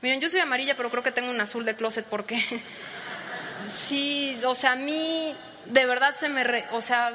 miren, 0.05 0.21
yo 0.21 0.29
soy 0.29 0.41
amarilla, 0.41 0.77
pero 0.77 0.91
creo 0.91 1.03
que 1.03 1.13
tengo 1.13 1.31
un 1.31 1.41
azul 1.41 1.65
de 1.65 1.77
closet 1.77 2.05
porque 2.05 2.39
sí, 3.75 4.39
o 4.45 4.55
sea, 4.55 4.73
a 4.73 4.77
mí 4.77 5.35
de 5.65 5.87
verdad 5.87 6.15
se 6.15 6.29
me, 6.29 6.45
re, 6.45 6.67
o 6.73 6.83
sea, 6.83 7.09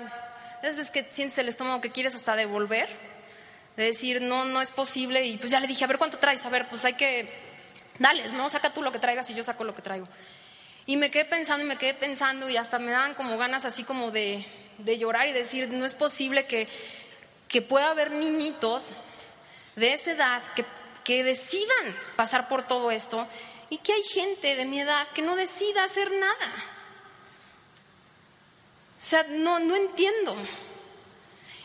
es 0.63 0.75
veces 0.75 0.89
que 0.89 1.07
sientes 1.11 1.37
el 1.37 1.49
estómago 1.49 1.81
que 1.81 1.91
quieres 1.91 2.15
hasta 2.15 2.35
devolver, 2.35 2.89
de 3.77 3.83
decir, 3.83 4.23
no, 4.23 4.43
no 4.43 4.59
es 4.59 4.71
posible, 4.71 5.23
y 5.23 5.37
pues 5.37 5.51
ya 5.51 5.59
le 5.59 5.67
dije, 5.67 5.83
a 5.83 5.87
ver 5.87 5.99
cuánto 5.99 6.17
traes, 6.17 6.43
a 6.47 6.49
ver, 6.49 6.67
pues 6.67 6.83
hay 6.83 6.95
que, 6.95 7.31
dales, 7.99 8.33
¿no? 8.33 8.49
Saca 8.49 8.73
tú 8.73 8.81
lo 8.81 8.91
que 8.91 8.97
traigas 8.97 9.29
y 9.29 9.35
yo 9.35 9.43
saco 9.43 9.63
lo 9.63 9.75
que 9.75 9.83
traigo. 9.83 10.07
Y 10.87 10.97
me 10.97 11.11
quedé 11.11 11.25
pensando 11.25 11.63
y 11.63 11.67
me 11.67 11.77
quedé 11.77 11.93
pensando 11.93 12.49
y 12.49 12.57
hasta 12.57 12.79
me 12.79 12.91
daban 12.91 13.13
como 13.13 13.37
ganas 13.37 13.65
así 13.65 13.83
como 13.83 14.09
de, 14.09 14.43
de 14.79 14.97
llorar 14.97 15.27
y 15.27 15.31
decir, 15.31 15.69
no 15.69 15.85
es 15.85 15.93
posible 15.93 16.47
que, 16.47 16.67
que 17.47 17.61
pueda 17.61 17.91
haber 17.91 18.09
niñitos 18.09 18.93
de 19.75 19.93
esa 19.93 20.13
edad 20.13 20.41
que, 20.55 20.65
que 21.09 21.23
decidan 21.23 21.97
pasar 22.15 22.47
por 22.47 22.61
todo 22.61 22.91
esto 22.91 23.25
y 23.71 23.79
que 23.79 23.93
hay 23.93 24.03
gente 24.03 24.55
de 24.55 24.63
mi 24.63 24.79
edad 24.79 25.07
que 25.07 25.23
no 25.23 25.35
decida 25.35 25.83
hacer 25.83 26.11
nada. 26.11 26.53
O 28.95 29.03
sea, 29.03 29.25
no, 29.27 29.57
no 29.57 29.75
entiendo. 29.75 30.35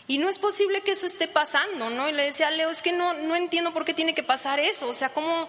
Y 0.06 0.16
no 0.16 0.30
es 0.30 0.38
posible 0.38 0.80
que 0.80 0.92
eso 0.92 1.04
esté 1.04 1.28
pasando, 1.28 1.90
¿no? 1.90 2.08
Y 2.08 2.12
le 2.12 2.24
decía 2.24 2.48
a 2.48 2.52
Leo, 2.52 2.70
es 2.70 2.80
que 2.80 2.92
no, 2.92 3.12
no 3.12 3.36
entiendo 3.36 3.74
por 3.74 3.84
qué 3.84 3.92
tiene 3.92 4.14
que 4.14 4.22
pasar 4.22 4.60
eso. 4.60 4.88
O 4.88 4.94
sea, 4.94 5.10
¿cómo, 5.12 5.46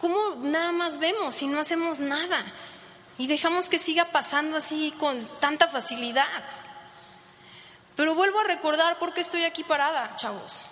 ¿cómo 0.00 0.36
nada 0.36 0.72
más 0.72 0.96
vemos 0.96 1.42
y 1.42 1.46
no 1.46 1.60
hacemos 1.60 2.00
nada? 2.00 2.42
Y 3.18 3.26
dejamos 3.26 3.68
que 3.68 3.78
siga 3.78 4.06
pasando 4.06 4.56
así 4.56 4.94
con 4.98 5.28
tanta 5.38 5.68
facilidad. 5.68 6.44
Pero 7.94 8.14
vuelvo 8.14 8.40
a 8.40 8.44
recordar 8.44 8.98
por 8.98 9.12
qué 9.12 9.20
estoy 9.20 9.44
aquí 9.44 9.64
parada, 9.64 10.16
chavos. 10.16 10.62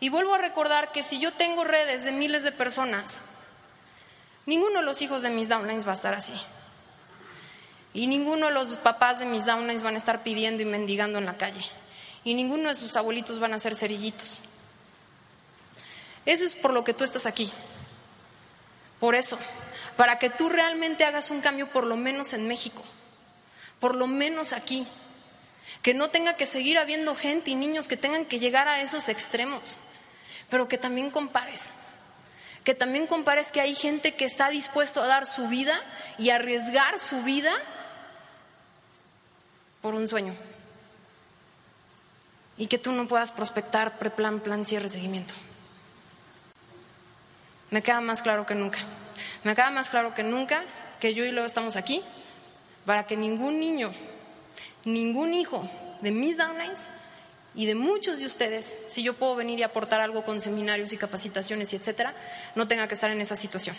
Y 0.00 0.08
vuelvo 0.08 0.34
a 0.34 0.38
recordar 0.38 0.92
que 0.92 1.02
si 1.02 1.18
yo 1.18 1.32
tengo 1.32 1.64
redes 1.64 2.04
de 2.04 2.12
miles 2.12 2.42
de 2.42 2.52
personas, 2.52 3.18
ninguno 4.44 4.80
de 4.80 4.84
los 4.84 5.00
hijos 5.00 5.22
de 5.22 5.30
mis 5.30 5.48
downlines 5.48 5.86
va 5.86 5.92
a 5.92 5.94
estar 5.94 6.14
así. 6.14 6.34
Y 7.94 8.08
ninguno 8.08 8.46
de 8.46 8.52
los 8.52 8.76
papás 8.76 9.18
de 9.18 9.24
mis 9.24 9.46
downlines 9.46 9.82
van 9.82 9.94
a 9.94 9.98
estar 9.98 10.22
pidiendo 10.22 10.62
y 10.62 10.66
mendigando 10.66 11.18
en 11.18 11.24
la 11.24 11.38
calle. 11.38 11.64
Y 12.24 12.34
ninguno 12.34 12.68
de 12.68 12.74
sus 12.74 12.94
abuelitos 12.96 13.38
van 13.38 13.54
a 13.54 13.58
ser 13.58 13.74
cerillitos. 13.74 14.40
Eso 16.26 16.44
es 16.44 16.54
por 16.54 16.74
lo 16.74 16.84
que 16.84 16.92
tú 16.92 17.04
estás 17.04 17.24
aquí. 17.24 17.50
Por 19.00 19.14
eso. 19.14 19.38
Para 19.96 20.18
que 20.18 20.28
tú 20.28 20.50
realmente 20.50 21.04
hagas 21.04 21.30
un 21.30 21.40
cambio, 21.40 21.68
por 21.68 21.86
lo 21.86 21.96
menos 21.96 22.34
en 22.34 22.46
México. 22.46 22.84
Por 23.80 23.94
lo 23.94 24.06
menos 24.06 24.52
aquí. 24.52 24.86
Que 25.82 25.94
no 25.94 26.10
tenga 26.10 26.36
que 26.36 26.44
seguir 26.44 26.76
habiendo 26.76 27.14
gente 27.14 27.50
y 27.50 27.54
niños 27.54 27.88
que 27.88 27.96
tengan 27.96 28.26
que 28.26 28.38
llegar 28.38 28.68
a 28.68 28.80
esos 28.80 29.08
extremos. 29.08 29.78
Pero 30.48 30.68
que 30.68 30.78
también 30.78 31.10
compares 31.10 31.72
que 32.66 32.74
también 32.74 33.06
compares 33.06 33.52
que 33.52 33.60
hay 33.60 33.76
gente 33.76 34.16
que 34.16 34.24
está 34.24 34.48
dispuesto 34.48 35.00
a 35.00 35.06
dar 35.06 35.24
su 35.24 35.46
vida 35.46 35.80
y 36.18 36.30
arriesgar 36.30 36.98
su 36.98 37.22
vida 37.22 37.52
por 39.80 39.94
un 39.94 40.08
sueño. 40.08 40.34
Y 42.58 42.66
que 42.66 42.76
tú 42.76 42.90
no 42.90 43.06
puedas 43.06 43.30
prospectar 43.30 43.98
preplan, 44.00 44.40
plan, 44.40 44.66
cierre, 44.66 44.88
seguimiento. 44.88 45.32
Me 47.70 47.84
queda 47.84 48.00
más 48.00 48.20
claro 48.20 48.44
que 48.44 48.56
nunca. 48.56 48.80
Me 49.44 49.54
queda 49.54 49.70
más 49.70 49.88
claro 49.88 50.12
que 50.12 50.24
nunca 50.24 50.64
que 50.98 51.14
yo 51.14 51.24
y 51.24 51.30
Leo 51.30 51.44
estamos 51.44 51.76
aquí 51.76 52.02
para 52.84 53.06
que 53.06 53.16
ningún 53.16 53.60
niño, 53.60 53.92
ningún 54.84 55.34
hijo 55.34 55.70
de 56.00 56.10
mis 56.10 56.36
downlines 56.36 56.88
y 57.56 57.64
de 57.66 57.74
muchos 57.74 58.18
de 58.18 58.26
ustedes, 58.26 58.76
si 58.86 59.02
yo 59.02 59.14
puedo 59.14 59.34
venir 59.34 59.58
y 59.58 59.62
aportar 59.62 60.00
algo 60.00 60.24
con 60.24 60.40
seminarios 60.40 60.92
y 60.92 60.98
capacitaciones 60.98 61.72
y 61.72 61.76
etcétera, 61.76 62.14
no 62.54 62.68
tenga 62.68 62.86
que 62.86 62.94
estar 62.94 63.10
en 63.10 63.20
esa 63.20 63.34
situación. 63.34 63.74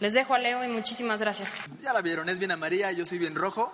Les 0.00 0.12
dejo 0.12 0.34
a 0.34 0.38
Leo 0.38 0.64
y 0.64 0.68
muchísimas 0.68 1.20
gracias. 1.20 1.58
Ya 1.80 1.92
la 1.92 2.02
vieron, 2.02 2.28
es 2.28 2.40
bien 2.40 2.50
amarilla, 2.50 2.90
yo 2.90 3.06
soy 3.06 3.18
bien 3.18 3.36
rojo. 3.36 3.72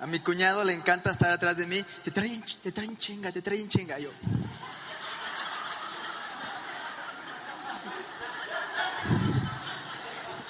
A 0.00 0.06
mi 0.06 0.20
cuñado 0.20 0.64
le 0.64 0.72
encanta 0.72 1.10
estar 1.10 1.32
atrás 1.32 1.56
de 1.56 1.66
mí. 1.66 1.84
Te 2.04 2.10
traen, 2.10 2.42
te 2.62 2.72
traen 2.72 2.96
chinga, 2.96 3.32
te 3.32 3.42
traen 3.42 3.68
chinga. 3.68 3.98
Yo. 3.98 4.10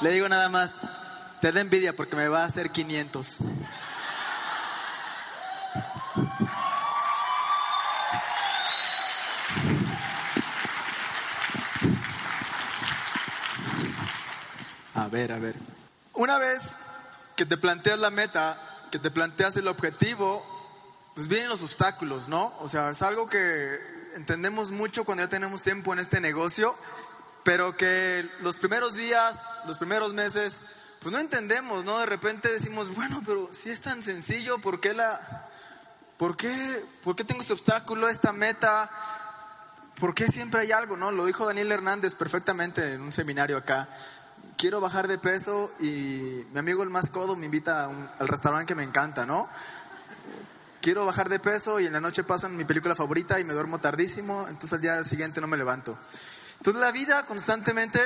Le 0.02 0.10
digo 0.10 0.28
nada 0.28 0.48
más, 0.48 0.72
te 1.40 1.52
da 1.52 1.60
envidia 1.60 1.94
porque 1.94 2.16
me 2.16 2.28
va 2.28 2.42
a 2.42 2.46
hacer 2.46 2.70
500. 2.70 3.38
Ver, 15.12 15.30
a 15.30 15.38
ver. 15.38 15.54
Una 16.14 16.38
vez 16.38 16.76
que 17.36 17.44
te 17.44 17.56
planteas 17.56 17.98
la 17.98 18.10
meta, 18.10 18.58
que 18.90 18.98
te 18.98 19.10
planteas 19.10 19.56
el 19.56 19.68
objetivo, 19.68 20.44
pues 21.14 21.28
vienen 21.28 21.48
los 21.48 21.62
obstáculos, 21.62 22.28
¿no? 22.28 22.54
O 22.60 22.68
sea, 22.68 22.90
es 22.90 23.02
algo 23.02 23.28
que 23.28 23.78
entendemos 24.16 24.70
mucho 24.70 25.04
cuando 25.04 25.22
ya 25.22 25.28
tenemos 25.28 25.62
tiempo 25.62 25.92
en 25.92 25.98
este 25.98 26.20
negocio, 26.20 26.74
pero 27.44 27.76
que 27.76 28.28
los 28.40 28.56
primeros 28.56 28.94
días, 28.94 29.38
los 29.66 29.78
primeros 29.78 30.14
meses, 30.14 30.62
pues 31.00 31.12
no 31.12 31.18
entendemos, 31.18 31.84
¿no? 31.84 31.98
De 31.98 32.06
repente 32.06 32.50
decimos, 32.50 32.94
bueno, 32.94 33.22
pero 33.24 33.50
si 33.52 33.70
es 33.70 33.80
tan 33.80 34.02
sencillo, 34.02 34.58
¿por 34.58 34.80
qué 34.80 34.94
la... 34.94 35.48
¿Por 36.16 36.36
qué, 36.36 36.84
¿Por 37.02 37.16
qué 37.16 37.24
tengo 37.24 37.40
este 37.40 37.52
obstáculo, 37.52 38.08
esta 38.08 38.32
meta? 38.32 38.90
¿Por 39.98 40.14
qué 40.14 40.28
siempre 40.28 40.60
hay 40.60 40.70
algo, 40.72 40.96
no? 40.96 41.10
Lo 41.10 41.26
dijo 41.26 41.44
Daniel 41.44 41.72
Hernández 41.72 42.14
perfectamente 42.14 42.92
en 42.92 43.00
un 43.00 43.12
seminario 43.12 43.56
acá 43.56 43.88
quiero 44.62 44.80
bajar 44.80 45.08
de 45.08 45.18
peso 45.18 45.72
y 45.80 46.46
mi 46.52 46.58
amigo 46.60 46.84
el 46.84 46.88
más 46.88 47.10
codo 47.10 47.34
me 47.34 47.46
invita 47.46 47.90
al 48.20 48.28
restaurante 48.28 48.66
que 48.66 48.76
me 48.76 48.84
encanta, 48.84 49.26
¿no? 49.26 49.48
Quiero 50.80 51.04
bajar 51.04 51.28
de 51.28 51.40
peso 51.40 51.80
y 51.80 51.86
en 51.86 51.92
la 51.92 52.00
noche 52.00 52.22
pasan 52.22 52.56
mi 52.56 52.64
película 52.64 52.94
favorita 52.94 53.40
y 53.40 53.44
me 53.44 53.54
duermo 53.54 53.80
tardísimo, 53.80 54.46
entonces 54.48 54.74
al 54.74 54.80
día 54.80 55.02
siguiente 55.02 55.40
no 55.40 55.48
me 55.48 55.56
levanto. 55.56 55.98
Entonces 56.58 56.80
la 56.80 56.92
vida 56.92 57.24
constantemente 57.24 57.98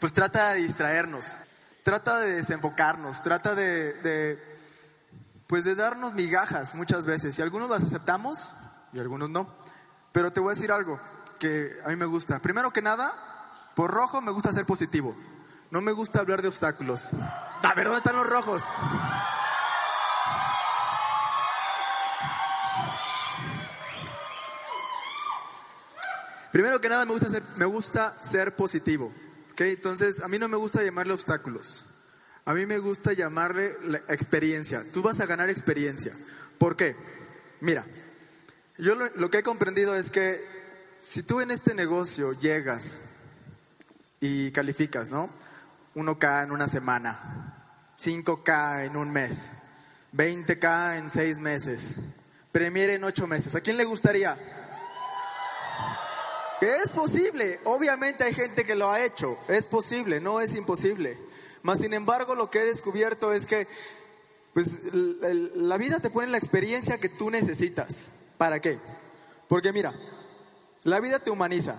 pues 0.00 0.14
trata 0.14 0.54
de 0.54 0.62
distraernos, 0.62 1.36
trata 1.82 2.18
de 2.18 2.36
desenfocarnos, 2.36 3.20
trata 3.20 3.54
de, 3.54 3.92
de 3.92 4.58
pues 5.46 5.64
de 5.64 5.74
darnos 5.74 6.14
migajas 6.14 6.74
muchas 6.76 7.04
veces 7.04 7.38
y 7.38 7.42
algunos 7.42 7.68
las 7.68 7.82
aceptamos 7.82 8.54
y 8.94 9.00
algunos 9.00 9.28
no. 9.28 9.54
Pero 10.12 10.32
te 10.32 10.40
voy 10.40 10.52
a 10.52 10.54
decir 10.54 10.72
algo 10.72 10.98
que 11.38 11.78
a 11.84 11.90
mí 11.90 11.96
me 11.96 12.06
gusta. 12.06 12.38
Primero 12.38 12.70
que 12.70 12.80
nada, 12.80 13.12
por 13.74 13.90
rojo 13.90 14.22
me 14.22 14.30
gusta 14.30 14.50
ser 14.50 14.64
positivo. 14.64 15.14
No 15.70 15.82
me 15.82 15.92
gusta 15.92 16.20
hablar 16.20 16.40
de 16.40 16.48
obstáculos. 16.48 17.10
A 17.62 17.74
ver, 17.74 17.84
¿dónde 17.84 17.98
están 17.98 18.16
los 18.16 18.26
rojos? 18.26 18.62
Primero 26.52 26.80
que 26.80 26.88
nada 26.88 27.04
me 27.04 27.12
gusta 27.12 27.28
ser, 27.28 27.42
me 27.56 27.66
gusta 27.66 28.16
ser 28.22 28.56
positivo. 28.56 29.12
¿okay? 29.52 29.74
Entonces, 29.74 30.22
a 30.22 30.28
mí 30.28 30.38
no 30.38 30.48
me 30.48 30.56
gusta 30.56 30.82
llamarle 30.82 31.12
obstáculos. 31.12 31.84
A 32.46 32.54
mí 32.54 32.64
me 32.64 32.78
gusta 32.78 33.12
llamarle 33.12 33.76
la 33.84 33.98
experiencia. 34.08 34.82
Tú 34.94 35.02
vas 35.02 35.20
a 35.20 35.26
ganar 35.26 35.50
experiencia. 35.50 36.14
¿Por 36.56 36.76
qué? 36.76 36.96
Mira, 37.60 37.84
yo 38.78 38.94
lo, 38.94 39.10
lo 39.16 39.30
que 39.30 39.38
he 39.38 39.42
comprendido 39.42 39.94
es 39.94 40.10
que 40.10 40.42
si 40.98 41.22
tú 41.22 41.42
en 41.42 41.50
este 41.50 41.74
negocio 41.74 42.32
llegas 42.32 43.02
y 44.18 44.50
calificas, 44.52 45.10
¿no? 45.10 45.28
1K 45.98 46.44
en 46.44 46.52
una 46.52 46.68
semana, 46.68 47.92
5K 47.98 48.86
en 48.86 48.96
un 48.96 49.10
mes, 49.10 49.52
20K 50.14 50.98
en 50.98 51.10
seis 51.10 51.38
meses, 51.38 51.96
Premier 52.52 52.90
en 52.90 53.04
ocho 53.04 53.26
meses. 53.26 53.54
¿A 53.54 53.60
quién 53.60 53.76
le 53.76 53.84
gustaría? 53.84 54.38
Que 56.60 56.76
es 56.76 56.90
posible. 56.90 57.60
Obviamente 57.64 58.24
hay 58.24 58.34
gente 58.34 58.64
que 58.64 58.74
lo 58.74 58.90
ha 58.90 59.04
hecho. 59.04 59.38
Es 59.48 59.66
posible, 59.66 60.20
no 60.20 60.40
es 60.40 60.54
imposible. 60.54 61.18
Mas 61.62 61.78
sin 61.78 61.92
embargo, 61.92 62.34
lo 62.34 62.50
que 62.50 62.60
he 62.60 62.64
descubierto 62.64 63.32
es 63.32 63.46
que 63.46 63.68
pues 64.54 64.80
la 64.92 65.76
vida 65.76 66.00
te 66.00 66.10
pone 66.10 66.28
la 66.28 66.38
experiencia 66.38 66.98
que 66.98 67.08
tú 67.08 67.30
necesitas. 67.30 68.10
¿Para 68.38 68.60
qué? 68.60 68.78
Porque 69.46 69.72
mira, 69.72 69.94
la 70.84 71.00
vida 71.00 71.18
te 71.18 71.30
humaniza. 71.30 71.76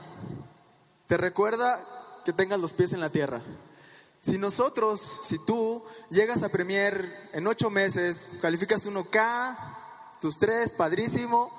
Te 1.08 1.18
recuerda 1.18 1.84
que 2.24 2.34
tengas 2.34 2.60
los 2.60 2.74
pies 2.74 2.94
en 2.94 3.00
la 3.00 3.10
tierra 3.10 3.42
Si 4.22 4.38
nosotros, 4.38 5.22
si 5.24 5.40
tú 5.46 5.82
llegas 6.10 6.44
a 6.44 6.50
Premier 6.50 7.30
en 7.34 7.48
ocho 7.48 7.70
meses, 7.70 8.30
calificas 8.42 8.86
1K, 8.86 9.58
tus 10.20 10.38
tres, 10.38 10.74
padrísimo, 10.74 11.52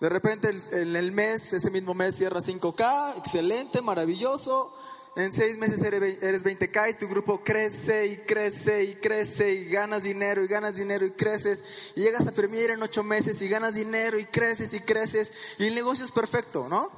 de 0.00 0.08
repente 0.08 0.50
en 0.72 0.96
el 0.96 1.12
mes, 1.12 1.52
ese 1.52 1.70
mismo 1.70 1.94
mes 1.94 2.16
cierras 2.16 2.48
5K, 2.48 3.18
excelente, 3.18 3.82
maravilloso, 3.82 4.74
en 5.16 5.32
seis 5.32 5.56
meses 5.56 5.80
eres 5.82 6.44
20K 6.44 6.90
y 6.90 6.94
tu 6.94 7.08
grupo 7.08 7.42
crece 7.42 8.06
y 8.06 8.16
crece 8.18 8.84
y 8.84 8.96
crece 8.96 9.50
y 9.54 9.64
ganas 9.64 10.02
dinero 10.02 10.44
y 10.44 10.46
ganas 10.46 10.76
dinero 10.76 11.06
y 11.06 11.12
creces. 11.12 11.92
Y 11.96 12.02
llegas 12.02 12.28
a 12.28 12.32
Premier 12.32 12.70
en 12.70 12.82
ocho 12.82 13.02
meses 13.02 13.40
y 13.40 13.48
ganas 13.48 13.74
dinero 13.74 14.18
y 14.18 14.26
creces 14.26 14.74
y 14.74 14.80
creces. 14.80 15.32
Y 15.58 15.68
el 15.68 15.74
negocio 15.74 16.04
es 16.04 16.10
perfecto, 16.10 16.68
¿no? 16.68 16.90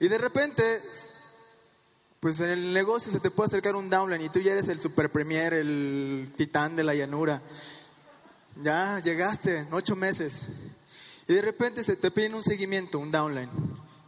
Y 0.00 0.08
de 0.08 0.18
repente, 0.18 0.82
pues 2.26 2.40
en 2.40 2.50
el 2.50 2.72
negocio 2.72 3.12
se 3.12 3.20
te 3.20 3.30
puede 3.30 3.46
acercar 3.46 3.76
un 3.76 3.88
downline 3.88 4.22
y 4.22 4.28
tú 4.28 4.40
ya 4.40 4.50
eres 4.50 4.68
el 4.68 4.80
super 4.80 5.12
premier, 5.12 5.54
el 5.54 6.32
titán 6.34 6.74
de 6.74 6.82
la 6.82 6.92
llanura. 6.92 7.40
Ya 8.60 8.98
llegaste 8.98 9.68
ocho 9.70 9.94
meses. 9.94 10.48
Y 11.28 11.34
de 11.34 11.40
repente 11.40 11.84
se 11.84 11.94
te 11.94 12.10
piden 12.10 12.34
un 12.34 12.42
seguimiento, 12.42 12.98
un 12.98 13.12
downline. 13.12 13.48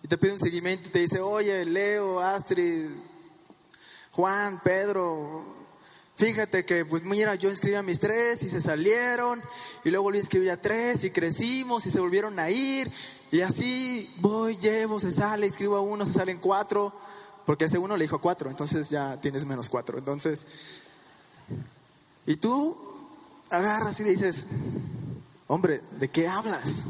Te 0.09 0.19
pide 0.19 0.33
un 0.33 0.41
seguimiento 0.41 0.89
y 0.89 0.91
te 0.91 0.99
dice, 0.99 1.21
oye, 1.21 1.65
Leo, 1.65 2.19
Astrid, 2.19 2.87
Juan, 4.11 4.61
Pedro, 4.65 5.55
fíjate 6.17 6.65
que, 6.65 6.85
pues 6.85 7.05
mira, 7.05 7.37
yo 7.37 7.49
inscribí 7.51 7.77
a 7.77 7.85
mis 7.85 8.01
tres 8.01 8.43
y 8.43 8.51
se 8.51 8.61
salieron, 8.61 9.41
y 9.85 9.91
luego 9.91 10.03
volví 10.03 10.49
a 10.49 10.53
a 10.55 10.61
tres 10.61 11.05
y 11.05 11.13
crecimos 11.13 11.87
y 11.87 11.93
se 11.93 12.01
volvieron 12.01 12.37
a 12.41 12.51
ir, 12.51 12.91
y 13.31 13.43
así 13.43 14.13
voy, 14.17 14.57
llevo, 14.57 14.99
se 14.99 15.13
sale, 15.13 15.47
inscribo 15.47 15.77
a 15.77 15.83
uno, 15.83 16.05
se 16.05 16.15
salen 16.15 16.39
cuatro, 16.39 16.93
porque 17.49 17.65
ese 17.65 17.79
uno 17.79 17.97
le 17.97 18.05
dijo 18.05 18.21
cuatro, 18.21 18.51
entonces 18.51 18.91
ya 18.91 19.19
tienes 19.23 19.47
menos 19.47 19.71
cuatro. 19.71 19.97
Entonces, 19.97 20.45
y 22.27 22.37
tú 22.37 22.77
agarras 23.49 23.99
y 24.01 24.05
le 24.05 24.11
dices, 24.11 24.47
hombre, 25.47 25.81
¿de 25.99 26.09
qué 26.09 26.29
hablas? 26.29 26.85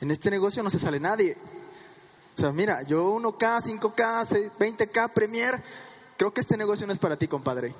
En 0.00 0.10
este 0.10 0.30
negocio 0.30 0.62
no 0.62 0.70
se 0.70 0.78
sale 0.78 0.98
nadie. 0.98 1.36
O 2.34 2.40
sea, 2.40 2.50
mira, 2.50 2.80
yo 2.84 3.14
1K, 3.16 3.78
5K, 3.78 4.52
20K, 4.58 5.12
Premier, 5.12 5.62
creo 6.16 6.32
que 6.32 6.40
este 6.40 6.56
negocio 6.56 6.86
no 6.86 6.94
es 6.94 6.98
para 6.98 7.18
ti, 7.18 7.28
compadre. 7.28 7.74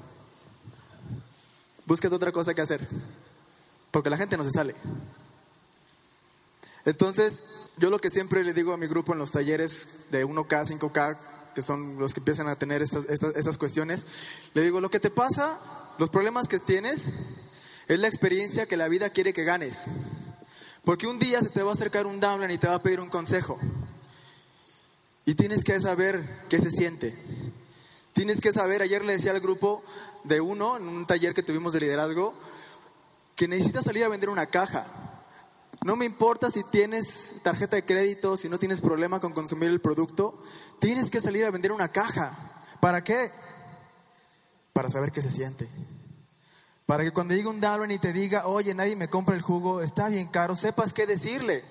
Búsquete 1.87 2.15
otra 2.15 2.33
cosa 2.33 2.53
que 2.53 2.61
hacer, 2.61 2.87
porque 3.91 4.11
la 4.11 4.19
gente 4.19 4.37
no 4.37 4.45
se 4.45 4.51
sale. 4.51 4.75
Entonces, 6.85 7.45
yo 7.79 7.89
lo 7.89 7.99
que 7.99 8.11
siempre 8.11 8.45
le 8.45 8.53
digo 8.53 8.75
a 8.75 8.77
mi 8.77 8.89
grupo 8.89 9.15
en 9.15 9.19
los 9.21 9.31
talleres 9.31 10.11
de 10.11 10.27
1K, 10.27 10.79
5K, 10.79 11.17
que 11.55 11.63
son 11.63 11.99
los 11.99 12.15
que 12.15 12.21
empiezan 12.21 12.49
a 12.49 12.57
tener 12.57 12.83
estas, 12.83 13.05
estas, 13.07 13.59
cuestiones, 13.59 14.07
le 14.55 14.63
digo, 14.63 14.81
lo 14.81 14.91
que 14.91 15.01
te 15.01 15.11
pasa, 15.11 15.59
los 15.99 16.11
problemas 16.11 16.49
que 16.49 16.59
tienes, 16.59 17.13
es 17.87 17.99
la 17.99 18.09
experiencia 18.09 18.67
que 18.67 18.77
la 18.77 18.89
vida 18.89 19.11
quiere 19.11 19.33
que 19.33 19.45
ganes. 19.45 19.85
Porque 20.85 21.07
un 21.07 21.19
día 21.19 21.41
se 21.41 21.49
te 21.49 21.63
va 21.63 21.71
a 21.71 21.75
acercar 21.75 22.07
un 22.07 22.21
downline 22.21 22.53
y 22.53 22.59
te 22.59 22.69
va 22.69 22.75
a 22.75 22.83
pedir 22.83 23.01
un 23.01 23.09
consejo. 23.09 23.59
Y 25.25 25.35
tienes 25.35 25.65
que 25.65 25.79
saber 25.81 26.47
qué 26.49 26.61
se 26.61 26.71
siente. 26.71 27.15
Tienes 28.13 28.41
que 28.41 28.53
saber, 28.53 28.83
ayer 28.83 29.05
le 29.05 29.13
decía 29.13 29.33
al 29.33 29.41
grupo 29.41 29.83
de 30.25 30.41
uno, 30.41 30.77
en 30.77 30.89
un 30.89 31.07
taller 31.07 31.35
que 31.35 31.43
tuvimos 31.43 31.73
de 31.73 31.81
liderazgo, 31.81 32.35
que 33.37 33.47
necesitas 33.47 33.85
salir 33.85 34.05
a 34.05 34.09
vender 34.09 34.31
una 34.31 34.47
caja. 34.47 34.87
No 35.85 35.97
me 35.97 36.05
importa 36.05 36.51
si 36.51 36.65
tienes 36.65 37.37
tarjeta 37.43 37.77
de 37.77 37.85
crédito, 37.85 38.37
si 38.37 38.49
no 38.49 38.59
tienes 38.59 38.81
problema 38.81 39.21
con 39.21 39.33
consumir 39.33 39.69
el 39.69 39.81
producto, 39.81 40.43
tienes 40.81 41.11
que 41.11 41.21
salir 41.21 41.45
a 41.45 41.51
vender 41.51 41.73
una 41.73 41.89
caja. 41.89 42.65
¿Para 42.81 43.05
qué? 43.05 43.31
Para 44.73 44.89
saber 44.89 45.13
qué 45.13 45.23
se 45.23 45.31
siente. 45.31 45.69
Para 46.85 47.05
que 47.05 47.13
cuando 47.13 47.35
llegue 47.35 47.49
un 47.49 47.61
Darwin 47.61 47.91
y 47.91 47.99
te 47.99 48.13
diga, 48.13 48.47
oye, 48.47 48.75
nadie 48.75 48.97
me 48.97 49.09
compra 49.09 49.37
el 49.37 49.43
jugo, 49.43 49.83
está 49.83 50.09
bien 50.09 50.29
caro, 50.29 50.57
sepas 50.57 50.93
qué 50.93 51.07
decirle. 51.07 51.63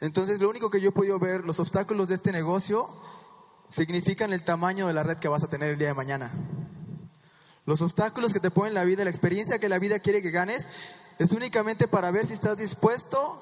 Entonces, 0.00 0.40
lo 0.40 0.48
único 0.48 0.70
que 0.70 0.80
yo 0.80 0.88
he 0.88 0.92
podido 0.92 1.18
ver, 1.18 1.44
los 1.44 1.60
obstáculos 1.60 2.08
de 2.08 2.14
este 2.14 2.32
negocio 2.32 2.88
significan 3.68 4.32
el 4.32 4.42
tamaño 4.42 4.86
de 4.86 4.94
la 4.94 5.02
red 5.02 5.18
que 5.18 5.28
vas 5.28 5.44
a 5.44 5.48
tener 5.48 5.70
el 5.70 5.78
día 5.78 5.88
de 5.88 5.94
mañana. 5.94 6.32
Los 7.70 7.82
obstáculos 7.82 8.32
que 8.32 8.40
te 8.40 8.50
ponen 8.50 8.74
la 8.74 8.82
vida, 8.82 9.04
la 9.04 9.10
experiencia 9.10 9.60
que 9.60 9.68
la 9.68 9.78
vida 9.78 10.00
quiere 10.00 10.20
que 10.22 10.32
ganes, 10.32 10.68
es 11.20 11.30
únicamente 11.30 11.86
para 11.86 12.10
ver 12.10 12.26
si 12.26 12.32
estás 12.32 12.56
dispuesto 12.56 13.40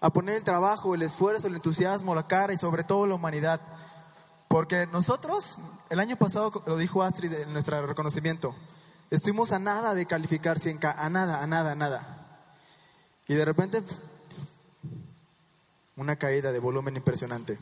a 0.00 0.10
poner 0.10 0.36
el 0.36 0.44
trabajo, 0.44 0.94
el 0.94 1.02
esfuerzo, 1.02 1.48
el 1.48 1.56
entusiasmo, 1.56 2.14
la 2.14 2.28
cara 2.28 2.52
y 2.52 2.56
sobre 2.56 2.84
todo 2.84 3.04
la 3.04 3.16
humanidad. 3.16 3.60
Porque 4.46 4.86
nosotros, 4.86 5.58
el 5.90 5.98
año 5.98 6.14
pasado, 6.14 6.62
lo 6.66 6.76
dijo 6.76 7.02
Astrid 7.02 7.32
en 7.32 7.52
nuestro 7.52 7.84
reconocimiento, 7.84 8.54
estuvimos 9.10 9.50
a 9.50 9.58
nada 9.58 9.92
de 9.94 10.06
calificar 10.06 10.60
100K, 10.60 10.94
a 10.96 11.10
nada, 11.10 11.42
a 11.42 11.46
nada, 11.48 11.72
a 11.72 11.74
nada. 11.74 12.44
Y 13.26 13.34
de 13.34 13.44
repente 13.44 13.82
una 15.96 16.14
caída 16.14 16.52
de 16.52 16.60
volumen 16.60 16.94
impresionante. 16.94 17.58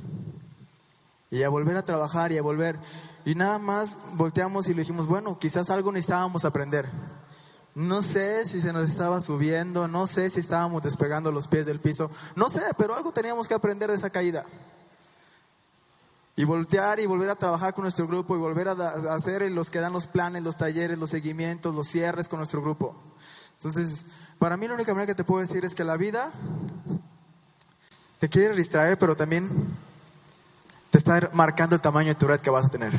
Y 1.31 1.43
a 1.43 1.49
volver 1.49 1.77
a 1.77 1.85
trabajar 1.85 2.33
y 2.33 2.39
a 2.39 2.43
volver. 2.43 2.79
Y 3.25 3.35
nada 3.35 3.59
más 3.59 3.99
volteamos 4.15 4.69
y 4.69 4.75
le 4.75 4.81
dijimos, 4.81 5.07
bueno, 5.07 5.39
quizás 5.39 5.71
algo 5.71 5.93
necesitábamos 5.93 6.45
aprender. 6.45 6.89
No 7.75 8.03
sé 8.03 8.45
si 8.47 8.61
se 8.61 8.73
nos 8.73 8.89
estaba 8.89 9.21
subiendo, 9.21 9.87
no 9.87 10.07
sé 10.07 10.29
si 10.29 10.41
estábamos 10.41 10.83
despegando 10.83 11.31
los 11.31 11.47
pies 11.47 11.67
del 11.67 11.79
piso, 11.79 12.11
no 12.35 12.51
sé, 12.51 12.63
pero 12.77 12.97
algo 12.97 13.13
teníamos 13.13 13.47
que 13.47 13.55
aprender 13.55 13.91
de 13.91 13.97
esa 13.97 14.11
caída. 14.11 14.45
Y 16.35 16.45
voltear 16.45 16.99
y 16.99 17.07
volver 17.07 17.31
a 17.31 17.37
trabajar 17.37 17.75
con 17.75 17.83
nuestro 17.83 18.09
grupo 18.09 18.35
y 18.35 18.39
volver 18.39 18.69
a, 18.69 18.73
hacer 19.15 19.49
los 19.53 19.71
que 19.71 19.79
dan 19.79 19.93
los 19.93 20.07
planes, 20.07 20.43
los 20.43 20.57
talleres, 20.57 20.99
los 20.99 21.11
seguimientos, 21.11 21.75
los 21.75 21.87
cierres 21.87 22.29
con 22.29 22.39
nuestro 22.39 22.61
grupo. 22.61 22.97
Entonces, 23.55 24.07
para 24.39 24.57
mí 24.57 24.67
la 24.67 24.75
única 24.75 24.93
manera 24.93 25.13
que 25.13 25.17
te 25.17 25.25
puedo 25.25 25.47
decir 25.47 25.65
es 25.65 25.75
que 25.75 25.85
la 25.85 25.97
vida 25.97 26.33
te 28.19 28.29
quiere 28.29 28.57
distraer, 28.57 28.99
pero 28.99 29.17
también 29.17 29.49
te 30.91 30.99
está 30.99 31.31
marcando 31.33 31.75
el 31.75 31.81
tamaño 31.81 32.09
de 32.09 32.15
tu 32.17 32.27
red 32.27 32.41
que 32.41 32.51
vas 32.51 32.67
a 32.67 32.69
tener. 32.69 32.93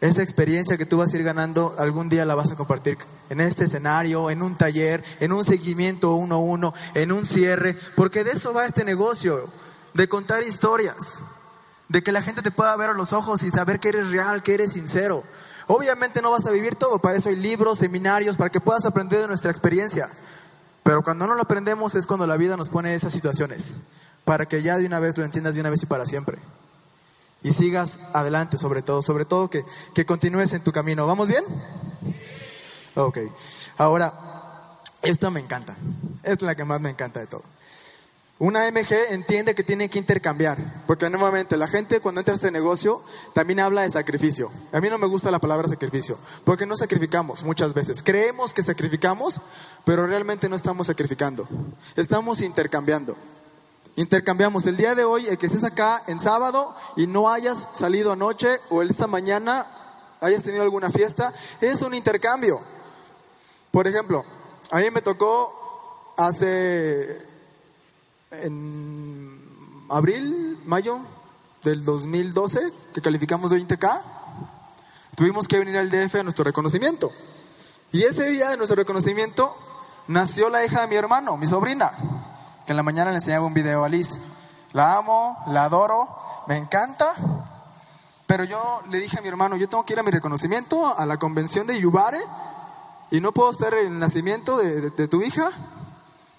Esa 0.00 0.22
experiencia 0.22 0.76
que 0.76 0.86
tú 0.86 0.96
vas 0.96 1.12
a 1.12 1.16
ir 1.16 1.22
ganando, 1.22 1.76
algún 1.78 2.08
día 2.08 2.24
la 2.24 2.34
vas 2.34 2.50
a 2.50 2.56
compartir 2.56 2.98
en 3.30 3.40
este 3.40 3.64
escenario, 3.64 4.30
en 4.30 4.42
un 4.42 4.56
taller, 4.56 5.04
en 5.20 5.32
un 5.32 5.44
seguimiento 5.44 6.14
uno 6.14 6.34
a 6.34 6.38
uno, 6.38 6.74
en 6.94 7.12
un 7.12 7.24
cierre, 7.24 7.76
porque 7.94 8.24
de 8.24 8.32
eso 8.32 8.52
va 8.52 8.66
este 8.66 8.84
negocio, 8.84 9.48
de 9.94 10.08
contar 10.08 10.42
historias, 10.42 11.18
de 11.88 12.02
que 12.02 12.10
la 12.10 12.22
gente 12.22 12.42
te 12.42 12.50
pueda 12.50 12.74
ver 12.74 12.90
a 12.90 12.94
los 12.94 13.12
ojos 13.12 13.44
y 13.44 13.50
saber 13.50 13.78
que 13.78 13.90
eres 13.90 14.10
real, 14.10 14.42
que 14.42 14.54
eres 14.54 14.72
sincero. 14.72 15.22
Obviamente 15.68 16.20
no 16.20 16.32
vas 16.32 16.46
a 16.46 16.50
vivir 16.50 16.74
todo, 16.74 16.98
para 16.98 17.16
eso 17.16 17.28
hay 17.28 17.36
libros, 17.36 17.78
seminarios, 17.78 18.36
para 18.36 18.50
que 18.50 18.60
puedas 18.60 18.84
aprender 18.84 19.20
de 19.20 19.28
nuestra 19.28 19.52
experiencia. 19.52 20.08
Pero 20.82 21.02
cuando 21.02 21.28
no 21.28 21.34
lo 21.36 21.42
aprendemos 21.42 21.94
es 21.94 22.06
cuando 22.06 22.26
la 22.26 22.36
vida 22.36 22.56
nos 22.56 22.70
pone 22.70 22.94
esas 22.94 23.12
situaciones, 23.12 23.76
para 24.24 24.46
que 24.46 24.62
ya 24.62 24.78
de 24.78 24.86
una 24.86 25.00
vez 25.00 25.16
lo 25.16 25.24
entiendas 25.24 25.54
de 25.54 25.60
una 25.60 25.70
vez 25.70 25.82
y 25.82 25.86
para 25.86 26.06
siempre. 26.06 26.38
Y 27.42 27.52
sigas 27.52 27.98
adelante 28.12 28.56
sobre 28.56 28.82
todo, 28.82 29.02
sobre 29.02 29.24
todo 29.24 29.50
que, 29.50 29.64
que 29.94 30.06
continúes 30.06 30.52
en 30.52 30.62
tu 30.62 30.72
camino. 30.72 31.06
¿Vamos 31.06 31.28
bien? 31.28 31.44
Ok. 32.94 33.18
Ahora, 33.78 34.78
esta 35.02 35.30
me 35.30 35.40
encanta. 35.40 35.76
Es 36.22 36.40
la 36.42 36.54
que 36.54 36.64
más 36.64 36.80
me 36.80 36.90
encanta 36.90 37.20
de 37.20 37.26
todo. 37.26 37.42
Una 38.42 38.68
MG 38.68 38.92
entiende 39.10 39.54
que 39.54 39.62
tiene 39.62 39.88
que 39.88 40.00
intercambiar, 40.00 40.82
porque 40.88 41.08
nuevamente 41.08 41.56
la 41.56 41.68
gente 41.68 42.00
cuando 42.00 42.20
entra 42.20 42.34
a 42.34 42.34
este 42.34 42.50
negocio 42.50 43.00
también 43.34 43.60
habla 43.60 43.82
de 43.82 43.90
sacrificio. 43.90 44.50
A 44.72 44.80
mí 44.80 44.90
no 44.90 44.98
me 44.98 45.06
gusta 45.06 45.30
la 45.30 45.38
palabra 45.38 45.68
sacrificio, 45.68 46.18
porque 46.42 46.66
no 46.66 46.76
sacrificamos 46.76 47.44
muchas 47.44 47.72
veces. 47.72 48.02
Creemos 48.02 48.52
que 48.52 48.64
sacrificamos, 48.64 49.40
pero 49.84 50.08
realmente 50.08 50.48
no 50.48 50.56
estamos 50.56 50.88
sacrificando. 50.88 51.46
Estamos 51.94 52.40
intercambiando. 52.40 53.16
Intercambiamos. 53.96 54.66
El 54.66 54.76
día 54.76 54.94
de 54.94 55.04
hoy, 55.04 55.26
el 55.26 55.36
que 55.36 55.46
estés 55.46 55.64
acá 55.64 56.02
en 56.06 56.20
sábado 56.20 56.74
y 56.96 57.06
no 57.06 57.28
hayas 57.28 57.68
salido 57.74 58.12
anoche 58.12 58.60
o 58.70 58.82
esta 58.82 59.06
mañana 59.06 59.66
hayas 60.20 60.42
tenido 60.42 60.62
alguna 60.62 60.90
fiesta, 60.90 61.34
es 61.60 61.82
un 61.82 61.94
intercambio. 61.94 62.60
Por 63.70 63.86
ejemplo, 63.86 64.24
a 64.70 64.78
mí 64.78 64.90
me 64.90 65.02
tocó 65.02 66.14
hace 66.16 67.20
en 68.30 69.84
abril, 69.90 70.58
mayo 70.64 71.00
del 71.62 71.84
2012, 71.84 72.72
que 72.94 73.02
calificamos 73.02 73.52
20K, 73.52 74.00
tuvimos 75.14 75.46
que 75.46 75.58
venir 75.58 75.76
al 75.76 75.90
DF 75.90 76.14
a 76.16 76.22
nuestro 76.22 76.44
reconocimiento. 76.44 77.12
Y 77.92 78.04
ese 78.04 78.28
día 78.30 78.50
de 78.50 78.56
nuestro 78.56 78.76
reconocimiento 78.76 79.54
nació 80.08 80.48
la 80.48 80.64
hija 80.64 80.80
de 80.80 80.86
mi 80.86 80.96
hermano, 80.96 81.36
mi 81.36 81.46
sobrina, 81.46 81.92
que 82.66 82.72
en 82.72 82.76
la 82.76 82.82
mañana 82.82 83.10
le 83.10 83.16
enseñaba 83.16 83.46
un 83.46 83.54
video 83.54 83.84
a 83.84 83.88
Liz. 83.88 84.18
La 84.72 84.96
amo, 84.96 85.42
la 85.48 85.64
adoro, 85.64 86.08
me 86.46 86.56
encanta, 86.56 87.14
pero 88.26 88.44
yo 88.44 88.82
le 88.90 88.98
dije 88.98 89.18
a 89.18 89.22
mi 89.22 89.28
hermano, 89.28 89.56
yo 89.56 89.68
tengo 89.68 89.84
que 89.84 89.92
ir 89.92 90.00
a 90.00 90.02
mi 90.02 90.10
reconocimiento, 90.10 90.98
a 90.98 91.04
la 91.04 91.18
convención 91.18 91.66
de 91.66 91.78
Yubare, 91.78 92.20
y 93.10 93.20
no 93.20 93.32
puedo 93.32 93.50
estar 93.50 93.74
en 93.74 93.92
el 93.92 93.98
nacimiento 93.98 94.56
de 94.56 95.08
tu 95.08 95.22
hija, 95.22 95.50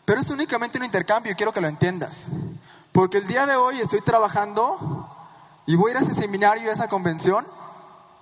pero 0.05 0.19
es 0.19 0.29
únicamente 0.29 0.77
un 0.77 0.85
intercambio 0.85 1.31
y 1.31 1.35
quiero 1.35 1.51
que 1.51 1.61
lo 1.61 1.67
entiendas. 1.67 2.27
Porque 2.91 3.17
el 3.19 3.27
día 3.27 3.45
de 3.45 3.55
hoy 3.55 3.79
estoy 3.79 4.01
trabajando 4.01 5.07
y 5.65 5.75
voy 5.75 5.91
a 5.91 5.95
ir 5.95 5.97
a 5.97 6.05
ese 6.05 6.13
seminario, 6.13 6.69
a 6.69 6.73
esa 6.73 6.87
convención, 6.87 7.45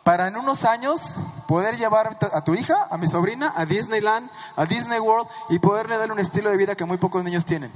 para 0.04 0.28
en 0.28 0.36
unos 0.36 0.66
años 0.66 1.14
poder 1.47 1.78
llevar 1.78 2.18
a 2.34 2.43
tu 2.43 2.56
hija, 2.56 2.88
a 2.89 2.97
mi 2.97 3.08
sobrina, 3.08 3.54
a 3.56 3.66
Disneyland, 3.66 4.30
a 4.56 4.66
Disney 4.66 4.99
World 4.99 5.28
y 5.49 5.60
poderle 5.60 5.97
darle 5.97 6.14
un 6.14 6.20
estilo 6.20 6.49
de 6.49 6.58
vida 6.58 6.76
que 6.76 6.86
muy 6.86 6.97
pocos 6.97 7.24
niños 7.24 7.45
tienen. 7.45 7.72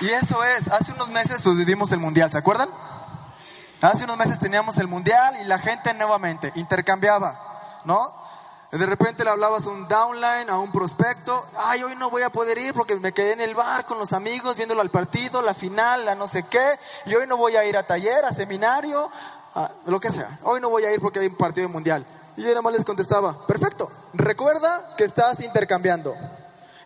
Y 0.00 0.08
eso 0.10 0.44
es, 0.44 0.68
hace 0.68 0.92
unos 0.92 1.08
meses 1.08 1.42
vivimos 1.56 1.90
el 1.90 1.98
mundial, 1.98 2.30
¿se 2.30 2.38
acuerdan? 2.38 2.68
Hace 3.80 4.04
unos 4.04 4.16
meses 4.16 4.38
teníamos 4.38 4.76
el 4.78 4.86
mundial 4.86 5.34
y 5.40 5.44
la 5.44 5.58
gente 5.58 5.94
nuevamente 5.94 6.52
intercambiaba, 6.54 7.80
¿no? 7.84 8.25
De 8.72 8.84
repente 8.84 9.22
le 9.22 9.30
hablabas 9.30 9.66
a 9.66 9.70
un 9.70 9.86
downline, 9.86 10.50
a 10.50 10.58
un 10.58 10.72
prospecto, 10.72 11.46
ay, 11.56 11.84
hoy 11.84 11.94
no 11.94 12.10
voy 12.10 12.22
a 12.22 12.30
poder 12.30 12.58
ir 12.58 12.74
porque 12.74 12.96
me 12.96 13.12
quedé 13.12 13.32
en 13.32 13.40
el 13.40 13.54
bar 13.54 13.86
con 13.86 13.96
los 13.98 14.12
amigos 14.12 14.56
viéndolo 14.56 14.80
al 14.80 14.90
partido, 14.90 15.40
la 15.40 15.54
final, 15.54 16.04
la 16.04 16.16
no 16.16 16.26
sé 16.26 16.42
qué, 16.44 16.78
y 17.06 17.14
hoy 17.14 17.28
no 17.28 17.36
voy 17.36 17.54
a 17.54 17.64
ir 17.64 17.76
a 17.76 17.86
taller, 17.86 18.24
a 18.24 18.32
seminario, 18.32 19.08
a 19.54 19.70
lo 19.86 20.00
que 20.00 20.10
sea. 20.10 20.38
Hoy 20.42 20.60
no 20.60 20.68
voy 20.68 20.84
a 20.84 20.92
ir 20.92 21.00
porque 21.00 21.20
hay 21.20 21.26
un 21.26 21.36
partido 21.36 21.68
mundial. 21.68 22.04
Y 22.36 22.42
yo 22.42 22.48
nada 22.48 22.62
más 22.62 22.72
les 22.72 22.84
contestaba, 22.84 23.46
perfecto, 23.46 23.88
recuerda 24.14 24.94
que 24.96 25.04
estás 25.04 25.40
intercambiando. 25.40 26.14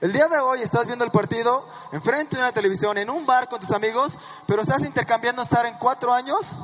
El 0.01 0.13
día 0.13 0.29
de 0.29 0.39
hoy 0.39 0.61
estás 0.63 0.87
viendo 0.87 1.05
el 1.05 1.11
partido 1.11 1.67
enfrente 1.93 2.37
de 2.37 2.43
una 2.43 2.53
televisión, 2.53 2.99
en 2.99 3.09
un 3.09 3.25
bar 3.25 3.49
con 3.49 3.59
tus 3.59 3.73
amigos, 3.73 4.19
pero 4.47 4.63
estás 4.63 4.83
intercambiando 4.83 5.41
estar 5.41 5.65
en 5.65 5.79
cuatro 5.79 6.13
años 6.13 6.57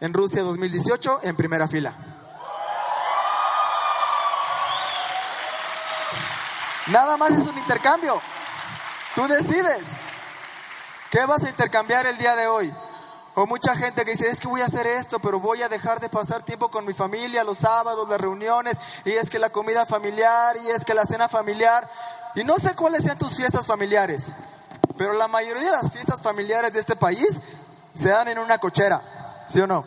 en 0.00 0.14
Rusia 0.14 0.42
2018 0.42 1.20
en 1.24 1.36
primera 1.36 1.66
fila. 1.66 1.94
Nada 6.88 7.16
más 7.16 7.32
es 7.32 7.46
un 7.46 7.58
intercambio. 7.58 8.20
Tú 9.14 9.26
decides. 9.26 9.88
¿Qué 11.10 11.24
vas 11.24 11.42
a 11.44 11.48
intercambiar 11.48 12.06
el 12.06 12.18
día 12.18 12.36
de 12.36 12.46
hoy? 12.46 12.72
O 13.34 13.46
mucha 13.46 13.76
gente 13.76 14.04
que 14.04 14.12
dice, 14.12 14.30
es 14.30 14.40
que 14.40 14.48
voy 14.48 14.62
a 14.62 14.66
hacer 14.66 14.86
esto, 14.86 15.18
pero 15.18 15.40
voy 15.40 15.62
a 15.62 15.68
dejar 15.68 16.00
de 16.00 16.08
pasar 16.08 16.42
tiempo 16.42 16.70
con 16.70 16.86
mi 16.86 16.94
familia 16.94 17.44
los 17.44 17.58
sábados, 17.58 18.08
las 18.08 18.20
reuniones, 18.20 18.78
y 19.04 19.10
es 19.10 19.28
que 19.28 19.38
la 19.38 19.50
comida 19.50 19.84
familiar, 19.84 20.56
y 20.56 20.68
es 20.70 20.84
que 20.84 20.94
la 20.94 21.04
cena 21.04 21.28
familiar. 21.28 21.88
Y 22.34 22.44
no 22.44 22.56
sé 22.56 22.74
cuáles 22.74 23.02
sean 23.02 23.18
tus 23.18 23.36
fiestas 23.36 23.66
familiares, 23.66 24.32
pero 24.96 25.12
la 25.12 25.28
mayoría 25.28 25.64
de 25.64 25.70
las 25.70 25.92
fiestas 25.92 26.20
familiares 26.20 26.72
de 26.72 26.80
este 26.80 26.96
país 26.96 27.40
se 27.94 28.08
dan 28.08 28.28
en 28.28 28.38
una 28.38 28.58
cochera, 28.58 29.44
¿sí 29.48 29.60
o 29.60 29.66
no? 29.66 29.84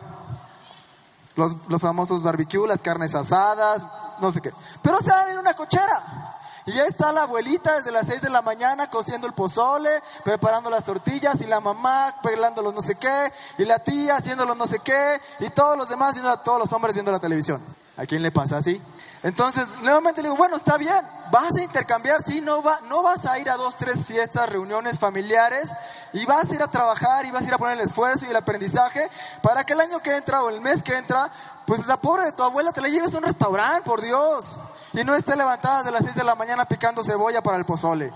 Los, 1.34 1.56
los 1.68 1.80
famosos 1.80 2.22
barbecues, 2.22 2.68
las 2.68 2.80
carnes 2.80 3.14
asadas, 3.14 3.82
no 4.20 4.30
sé 4.30 4.40
qué. 4.40 4.52
Pero 4.82 5.00
se 5.00 5.10
dan 5.10 5.30
en 5.30 5.38
una 5.38 5.54
cochera. 5.54 6.39
Y 6.70 6.72
ya 6.74 6.84
está 6.84 7.10
la 7.10 7.22
abuelita 7.22 7.74
desde 7.74 7.90
las 7.90 8.06
6 8.06 8.22
de 8.22 8.30
la 8.30 8.42
mañana 8.42 8.88
cociendo 8.88 9.26
el 9.26 9.32
pozole, 9.32 9.90
preparando 10.22 10.70
las 10.70 10.84
tortillas, 10.84 11.40
y 11.40 11.46
la 11.48 11.58
mamá 11.58 12.14
pelando 12.22 12.62
los 12.62 12.72
no 12.72 12.80
sé 12.80 12.94
qué, 12.94 13.32
y 13.58 13.64
la 13.64 13.80
tía 13.80 14.14
haciendo 14.14 14.46
los 14.46 14.56
no 14.56 14.68
sé 14.68 14.78
qué, 14.78 15.20
y 15.40 15.50
todos 15.50 15.76
los 15.76 15.88
demás 15.88 16.14
viendo, 16.14 16.38
todos 16.38 16.60
los 16.60 16.72
hombres 16.72 16.94
viendo 16.94 17.10
la 17.10 17.18
televisión. 17.18 17.60
¿A 17.96 18.06
quién 18.06 18.22
le 18.22 18.30
pasa 18.30 18.58
así? 18.58 18.80
Entonces, 19.24 19.66
nuevamente 19.82 20.22
le 20.22 20.28
digo, 20.28 20.36
bueno, 20.36 20.54
está 20.54 20.78
bien, 20.78 21.04
vas 21.32 21.56
a 21.56 21.60
intercambiar, 21.60 22.22
sí, 22.22 22.40
no, 22.40 22.62
va, 22.62 22.78
no 22.82 23.02
vas 23.02 23.26
a 23.26 23.36
ir 23.40 23.50
a 23.50 23.56
dos, 23.56 23.76
tres 23.76 24.06
fiestas, 24.06 24.48
reuniones 24.48 25.00
familiares, 25.00 25.72
y 26.12 26.24
vas 26.24 26.52
a 26.52 26.54
ir 26.54 26.62
a 26.62 26.68
trabajar, 26.68 27.26
y 27.26 27.32
vas 27.32 27.42
a 27.42 27.48
ir 27.48 27.54
a 27.54 27.58
poner 27.58 27.80
el 27.80 27.88
esfuerzo 27.88 28.26
y 28.26 28.28
el 28.28 28.36
aprendizaje 28.36 29.10
para 29.42 29.64
que 29.64 29.72
el 29.72 29.80
año 29.80 29.98
que 29.98 30.16
entra 30.16 30.44
o 30.44 30.50
el 30.50 30.60
mes 30.60 30.84
que 30.84 30.96
entra, 30.96 31.32
pues 31.66 31.84
la 31.88 31.96
pobre 31.96 32.26
de 32.26 32.32
tu 32.32 32.44
abuela 32.44 32.70
te 32.72 32.80
la 32.80 32.88
lleves 32.88 33.12
a 33.12 33.18
un 33.18 33.24
restaurante, 33.24 33.82
por 33.82 34.00
Dios, 34.00 34.54
y 34.92 35.04
no 35.04 35.14
esté 35.14 35.36
levantada 35.36 35.82
de 35.82 35.92
las 35.92 36.02
6 36.02 36.16
de 36.16 36.24
la 36.24 36.34
mañana 36.34 36.64
picando 36.64 37.04
cebolla 37.04 37.42
para 37.42 37.58
el 37.58 37.64
pozole. 37.64 38.12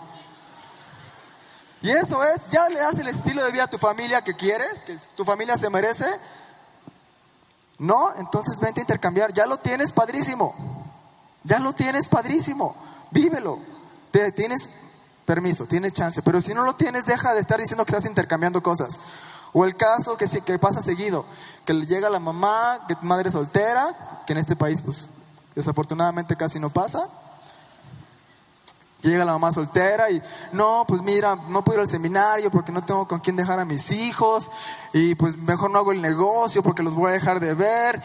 Y 1.81 1.91
eso 1.91 2.25
es, 2.25 2.51
ya 2.51 2.69
le 2.69 2.77
das 2.77 2.99
el 2.99 3.09
estilo 3.09 3.45
de 3.45 3.53
vida 3.53 3.65
a 3.65 3.71
tu 3.71 3.79
familia 3.79 4.23
que 4.23 4.35
quieres, 4.35 4.81
que 4.87 4.99
tu 5.15 5.25
familia 5.25 5.57
se 5.59 5.69
merece. 5.69 6.07
No, 7.79 8.11
entonces 8.19 8.59
vente 8.59 8.81
a 8.81 8.83
intercambiar, 8.83 9.33
ya 9.33 9.47
lo 9.47 9.59
tienes 9.59 9.93
padrísimo. 9.93 10.55
Ya 11.43 11.59
lo 11.59 11.75
tienes 11.75 12.09
padrísimo, 12.09 12.75
vívelo. 13.11 13.59
Te, 14.11 14.33
tienes 14.33 14.71
permiso, 15.27 15.67
tienes 15.67 15.93
chance, 15.93 16.23
pero 16.23 16.41
si 16.41 16.55
no 16.55 16.65
lo 16.65 16.75
tienes, 16.75 17.05
deja 17.05 17.35
de 17.35 17.41
estar 17.41 17.61
diciendo 17.61 17.85
que 17.85 17.93
estás 17.93 18.09
intercambiando 18.09 18.63
cosas. 18.63 18.99
O 19.53 19.65
el 19.65 19.77
caso 19.77 20.17
que, 20.17 20.27
que 20.27 20.59
pasa 20.59 20.81
seguido, 20.81 21.27
que 21.65 21.75
le 21.75 21.87
llega 21.87 22.09
la 22.09 22.19
mamá, 22.19 22.87
que 22.89 22.97
madre 23.03 23.31
soltera, 23.31 24.23
que 24.27 24.33
en 24.33 24.39
este 24.39 24.57
país 24.57 24.81
pues 24.83 25.07
desafortunadamente 25.55 26.37
casi 26.37 26.59
no 26.59 26.71
pasa. 26.71 27.09
Llega 29.03 29.25
la 29.25 29.33
mamá 29.33 29.53
soltera 29.53 30.11
y 30.11 30.23
no, 30.53 30.87
pues 30.89 31.03
mira, 31.03 31.37
no 31.49 31.63
puedo 31.63 31.79
ir 31.79 31.83
al 31.83 31.89
seminario 31.89 32.51
porque 32.51 32.73
no 32.73 32.83
tengo 32.83 33.07
con 33.07 33.21
quién 33.21 33.37
dejar 33.37 33.61
a 33.61 33.67
mis 33.67 33.93
hijos 33.93 34.51
y 34.95 35.15
pues 35.15 35.37
mejor 35.37 35.71
no 35.71 35.79
hago 35.79 35.93
el 35.93 36.01
negocio 36.01 36.63
porque 36.63 36.83
los 36.83 36.95
voy 36.95 37.11
a 37.11 37.13
dejar 37.13 37.39
de 37.39 37.53
ver. 37.53 38.03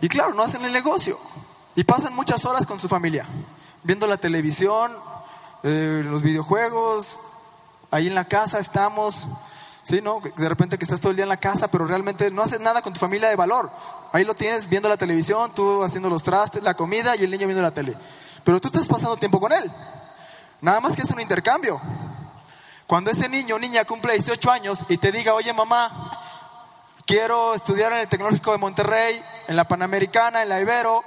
Y 0.00 0.08
claro, 0.08 0.34
no 0.34 0.44
hacen 0.44 0.64
el 0.64 0.72
negocio. 0.72 1.18
Y 1.74 1.84
pasan 1.84 2.14
muchas 2.14 2.44
horas 2.44 2.66
con 2.66 2.78
su 2.78 2.88
familia, 2.88 3.26
viendo 3.82 4.06
la 4.06 4.16
televisión, 4.16 4.92
eh, 5.64 6.02
los 6.04 6.22
videojuegos, 6.22 7.18
ahí 7.90 8.06
en 8.06 8.14
la 8.14 8.26
casa 8.26 8.58
estamos, 8.58 9.26
¿sí? 9.88 10.02
¿No? 10.02 10.20
De 10.20 10.48
repente 10.48 10.76
que 10.76 10.84
estás 10.84 11.00
todo 11.00 11.10
el 11.10 11.16
día 11.16 11.22
en 11.22 11.30
la 11.30 11.38
casa, 11.38 11.68
pero 11.68 11.86
realmente 11.86 12.30
no 12.30 12.42
haces 12.42 12.60
nada 12.60 12.82
con 12.82 12.92
tu 12.92 13.00
familia 13.00 13.30
de 13.30 13.36
valor. 13.36 13.70
Ahí 14.12 14.22
lo 14.22 14.34
tienes 14.34 14.68
viendo 14.68 14.86
la 14.86 14.98
televisión, 14.98 15.50
tú 15.54 15.82
haciendo 15.82 16.10
los 16.10 16.22
trastes, 16.22 16.62
la 16.62 16.74
comida 16.74 17.16
y 17.16 17.24
el 17.24 17.30
niño 17.30 17.46
viendo 17.46 17.62
la 17.62 17.70
tele. 17.70 17.96
Pero 18.44 18.60
tú 18.60 18.68
estás 18.68 18.86
pasando 18.86 19.16
tiempo 19.16 19.40
con 19.40 19.50
él. 19.50 19.72
Nada 20.60 20.80
más 20.80 20.94
que 20.94 21.02
es 21.02 21.10
un 21.10 21.20
intercambio. 21.20 21.80
Cuando 22.86 23.10
ese 23.10 23.30
niño 23.30 23.56
o 23.56 23.58
niña 23.58 23.86
cumple 23.86 24.12
18 24.12 24.50
años 24.50 24.84
y 24.90 24.98
te 24.98 25.10
diga, 25.10 25.32
oye 25.32 25.54
mamá, 25.54 26.12
quiero 27.06 27.54
estudiar 27.54 27.92
en 27.92 28.00
el 28.00 28.08
Tecnológico 28.08 28.52
de 28.52 28.58
Monterrey, 28.58 29.22
en 29.46 29.56
la 29.56 29.66
Panamericana, 29.66 30.42
en 30.42 30.50
la 30.50 30.60
Ibero, 30.60 31.02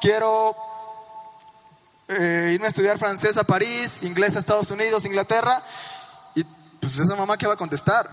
quiero 0.00 0.56
eh, 2.08 2.52
irme 2.54 2.66
a 2.66 2.68
estudiar 2.68 2.98
francés 2.98 3.36
a 3.36 3.44
París, 3.44 3.98
inglés 4.02 4.36
a 4.36 4.38
Estados 4.38 4.70
Unidos, 4.70 5.04
Inglaterra. 5.04 5.62
Pues 6.82 6.98
esa 6.98 7.14
mamá 7.14 7.36
que 7.38 7.46
va 7.46 7.54
a 7.54 7.56
contestar. 7.56 8.10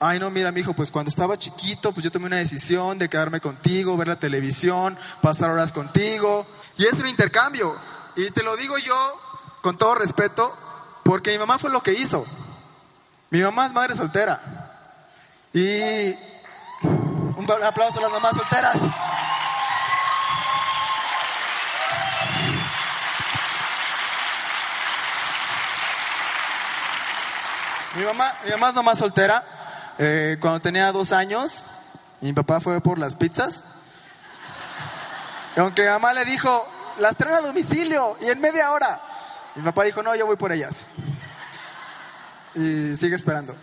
Ay, 0.00 0.18
no, 0.18 0.32
mira, 0.32 0.50
mi 0.50 0.62
hijo, 0.62 0.74
pues 0.74 0.90
cuando 0.90 1.10
estaba 1.10 1.38
chiquito, 1.38 1.92
pues 1.92 2.02
yo 2.02 2.10
tomé 2.10 2.26
una 2.26 2.38
decisión 2.38 2.98
de 2.98 3.08
quedarme 3.08 3.40
contigo, 3.40 3.96
ver 3.96 4.08
la 4.08 4.18
televisión, 4.18 4.98
pasar 5.22 5.50
horas 5.50 5.70
contigo. 5.70 6.44
Y 6.76 6.86
es 6.86 6.98
un 6.98 7.06
intercambio. 7.06 7.76
Y 8.16 8.32
te 8.32 8.42
lo 8.42 8.56
digo 8.56 8.76
yo 8.78 8.96
con 9.62 9.78
todo 9.78 9.94
respeto, 9.94 10.56
porque 11.04 11.30
mi 11.30 11.38
mamá 11.38 11.56
fue 11.56 11.70
lo 11.70 11.84
que 11.84 11.92
hizo. 11.92 12.26
Mi 13.30 13.40
mamá 13.40 13.66
es 13.66 13.72
madre 13.72 13.94
soltera. 13.94 14.42
Y 15.52 16.16
un 16.82 17.46
aplauso 17.64 18.00
a 18.00 18.02
las 18.02 18.10
mamás 18.10 18.36
solteras. 18.36 18.78
Mi 27.96 28.04
mamá, 28.04 28.30
mi 28.44 28.50
mamá 28.50 28.68
es 28.68 28.74
mamá 28.74 28.94
soltera. 28.94 29.42
Eh, 29.98 30.36
cuando 30.38 30.60
tenía 30.60 30.92
dos 30.92 31.12
años, 31.12 31.64
mi 32.20 32.34
papá 32.34 32.60
fue 32.60 32.82
por 32.82 32.98
las 32.98 33.16
pizzas. 33.16 33.62
Y 35.56 35.60
aunque 35.60 35.82
mi 35.82 35.88
mamá 35.88 36.12
le 36.12 36.26
dijo, 36.26 36.68
las 36.98 37.16
traen 37.16 37.36
a 37.36 37.40
domicilio 37.40 38.18
y 38.20 38.26
en 38.26 38.38
media 38.38 38.70
hora. 38.72 39.00
Mi 39.54 39.62
papá 39.62 39.84
dijo, 39.84 40.02
no, 40.02 40.14
yo 40.14 40.26
voy 40.26 40.36
por 40.36 40.52
ellas. 40.52 40.86
Y 42.54 42.96
sigue 42.96 43.14
esperando. 43.14 43.56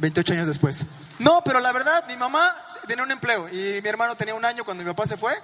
28 0.00 0.32
años 0.32 0.46
después. 0.48 0.84
No, 1.20 1.42
pero 1.44 1.60
la 1.60 1.70
verdad, 1.70 2.04
mi 2.08 2.16
mamá 2.16 2.52
tenía 2.88 3.04
un 3.04 3.10
empleo 3.12 3.48
y 3.48 3.80
mi 3.80 3.88
hermano 3.88 4.16
tenía 4.16 4.34
un 4.34 4.44
año 4.44 4.64
cuando 4.64 4.82
mi 4.82 4.90
papá 4.90 5.06
se 5.06 5.16
fue. 5.16 5.40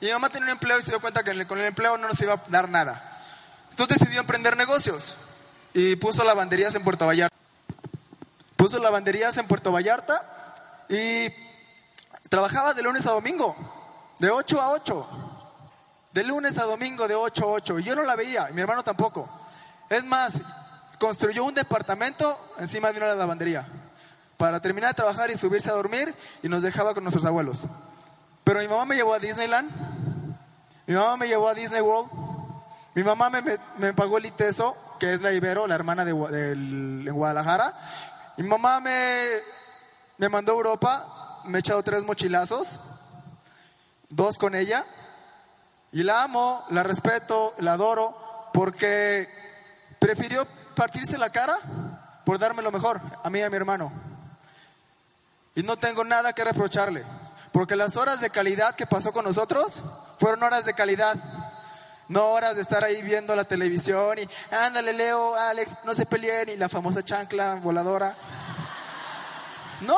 Y 0.00 0.06
mi 0.06 0.12
mamá 0.12 0.30
tenía 0.30 0.46
un 0.46 0.50
empleo 0.50 0.80
y 0.80 0.82
se 0.82 0.90
dio 0.90 1.00
cuenta 1.00 1.22
que 1.22 1.46
con 1.46 1.58
el 1.58 1.66
empleo 1.66 1.96
no 1.96 2.08
nos 2.08 2.20
iba 2.20 2.34
a 2.34 2.40
dar 2.48 2.68
nada. 2.68 3.20
Entonces 3.70 4.00
decidió 4.00 4.20
emprender 4.20 4.56
negocios 4.56 5.16
y 5.76 5.94
puso 5.96 6.24
lavanderías 6.24 6.74
en 6.74 6.82
Puerto 6.82 7.06
Vallarta. 7.06 7.36
Puso 8.56 8.78
lavanderías 8.78 9.36
en 9.36 9.46
Puerto 9.46 9.70
Vallarta 9.70 10.86
y 10.88 11.30
trabajaba 12.30 12.72
de 12.72 12.82
lunes 12.82 13.06
a 13.06 13.12
domingo, 13.12 13.54
de 14.18 14.30
8 14.30 14.58
a 14.58 14.70
8. 14.70 15.06
De 16.14 16.24
lunes 16.24 16.56
a 16.56 16.64
domingo 16.64 17.06
de 17.06 17.14
8 17.14 17.44
a 17.44 17.48
8. 17.48 17.80
Y 17.80 17.82
yo 17.82 17.94
no 17.94 18.04
la 18.04 18.16
veía, 18.16 18.48
mi 18.54 18.62
hermano 18.62 18.82
tampoco. 18.82 19.28
Es 19.90 20.02
más, 20.02 20.40
construyó 20.98 21.44
un 21.44 21.52
departamento 21.52 22.54
encima 22.58 22.90
de 22.90 22.96
una 22.96 23.14
lavandería 23.14 23.68
para 24.38 24.62
terminar 24.62 24.92
de 24.92 24.94
trabajar 24.94 25.30
y 25.30 25.36
subirse 25.36 25.68
a 25.68 25.74
dormir 25.74 26.14
y 26.42 26.48
nos 26.48 26.62
dejaba 26.62 26.94
con 26.94 27.04
nuestros 27.04 27.26
abuelos. 27.26 27.66
Pero 28.44 28.60
mi 28.60 28.68
mamá 28.68 28.86
me 28.86 28.96
llevó 28.96 29.12
a 29.12 29.18
Disneyland, 29.18 29.70
mi 30.86 30.94
mamá 30.94 31.18
me 31.18 31.28
llevó 31.28 31.50
a 31.50 31.54
Disney 31.54 31.82
World, 31.82 32.10
mi 32.94 33.02
mamá 33.02 33.28
me, 33.28 33.92
pagó 33.92 34.16
el 34.16 34.24
ITESO 34.24 34.85
que 34.98 35.14
es 35.14 35.22
la 35.22 35.32
Ibero, 35.32 35.66
la 35.66 35.74
hermana 35.74 36.04
de, 36.04 36.12
Guadalajara. 36.12 37.74
Mi 38.36 38.46
mamá 38.46 38.80
me, 38.80 39.26
me 40.18 40.28
mandó 40.28 40.52
a 40.52 40.56
Europa, 40.56 41.42
me 41.44 41.58
he 41.58 41.60
echado 41.60 41.82
tres 41.82 42.04
mochilazos, 42.04 42.80
dos 44.08 44.38
con 44.38 44.54
ella, 44.54 44.84
Y 45.92 46.02
la 46.02 46.22
amo, 46.22 46.64
la 46.70 46.82
respeto, 46.82 47.54
la 47.58 47.72
adoro, 47.74 48.50
porque 48.52 49.28
prefirió 49.98 50.46
partirse 50.74 51.16
la 51.16 51.30
cara 51.30 51.58
por 52.24 52.38
darme 52.38 52.62
lo 52.62 52.72
mejor, 52.72 53.00
a 53.22 53.30
mí 53.30 53.38
y 53.38 53.42
a 53.42 53.50
mi 53.50 53.56
hermano. 53.56 53.92
Y 55.54 55.62
no 55.62 55.76
tengo 55.78 56.04
nada 56.04 56.32
que 56.32 56.44
reprocharle, 56.44 57.04
porque 57.52 57.76
las 57.76 57.96
horas 57.96 58.20
de 58.20 58.30
calidad 58.30 58.74
que 58.74 58.86
pasó 58.86 59.12
con 59.12 59.24
nosotros 59.24 59.82
fueron 60.18 60.42
horas 60.42 60.64
de 60.64 60.74
calidad. 60.74 61.16
No 62.08 62.28
horas 62.30 62.56
de 62.56 62.62
estar 62.62 62.84
ahí 62.84 63.02
viendo 63.02 63.34
la 63.34 63.44
televisión 63.44 64.18
y 64.18 64.28
ándale 64.54 64.92
Leo, 64.92 65.34
Alex, 65.34 65.72
no 65.84 65.94
se 65.94 66.06
peleen 66.06 66.50
y 66.50 66.56
la 66.56 66.68
famosa 66.68 67.02
chancla 67.02 67.56
voladora. 67.56 68.16
No, 69.80 69.96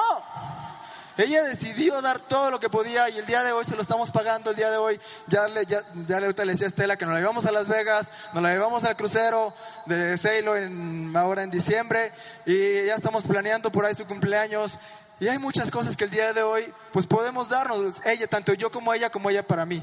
ella 1.19 1.43
decidió 1.43 2.01
dar 2.01 2.21
todo 2.21 2.49
lo 2.49 2.61
que 2.61 2.71
podía 2.71 3.09
y 3.11 3.19
el 3.19 3.27
día 3.27 3.43
de 3.43 3.51
hoy 3.51 3.65
se 3.65 3.75
lo 3.75 3.83
estamos 3.83 4.13
pagando. 4.13 4.51
El 4.51 4.57
día 4.57 4.71
de 4.71 4.77
hoy 4.77 5.01
ya 5.27 5.49
le, 5.49 5.67
ya, 5.67 5.83
ya 6.07 6.21
le, 6.21 6.33
decía 6.33 6.67
a 6.67 6.69
Estela 6.69 6.97
que 6.97 7.05
nos 7.05 7.15
la 7.15 7.21
llevamos 7.21 7.45
a 7.45 7.51
Las 7.51 7.67
Vegas, 7.67 8.13
nos 8.33 8.41
la 8.41 8.53
llevamos 8.53 8.85
al 8.85 8.97
crucero 8.97 9.53
de 9.87 10.17
Sailo 10.17 10.57
en, 10.57 11.13
ahora 11.17 11.43
en 11.43 11.51
diciembre 11.51 12.13
y 12.47 12.87
ya 12.87 12.95
estamos 12.95 13.25
planeando 13.27 13.73
por 13.73 13.85
ahí 13.85 13.97
su 13.97 14.07
cumpleaños. 14.07 14.79
Y 15.19 15.27
hay 15.27 15.39
muchas 15.41 15.73
cosas 15.73 15.97
que 15.97 16.05
el 16.05 16.11
día 16.11 16.33
de 16.33 16.45
hoy 16.45 16.73
pues 16.93 17.09
podemos 17.09 17.49
darnos, 17.49 17.95
ella, 18.05 18.29
tanto 18.29 18.55
yo 18.55 18.71
como 18.71 18.95
ella, 18.95 19.11
como 19.11 19.29
ella 19.29 19.45
para 19.45 19.67
mí. 19.67 19.83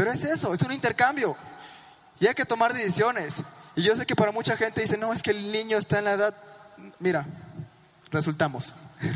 Pero 0.00 0.12
es 0.12 0.24
eso, 0.24 0.54
es 0.54 0.62
un 0.62 0.72
intercambio. 0.72 1.36
Y 2.18 2.26
hay 2.26 2.32
que 2.32 2.46
tomar 2.46 2.72
decisiones. 2.72 3.42
Y 3.76 3.82
yo 3.82 3.94
sé 3.94 4.06
que 4.06 4.16
para 4.16 4.32
mucha 4.32 4.56
gente 4.56 4.80
dice, 4.80 4.96
no, 4.96 5.12
es 5.12 5.22
que 5.22 5.30
el 5.30 5.52
niño 5.52 5.76
está 5.76 5.98
en 5.98 6.04
la 6.06 6.12
edad... 6.12 6.34
Mira, 6.98 7.26
resultamos. 8.10 8.72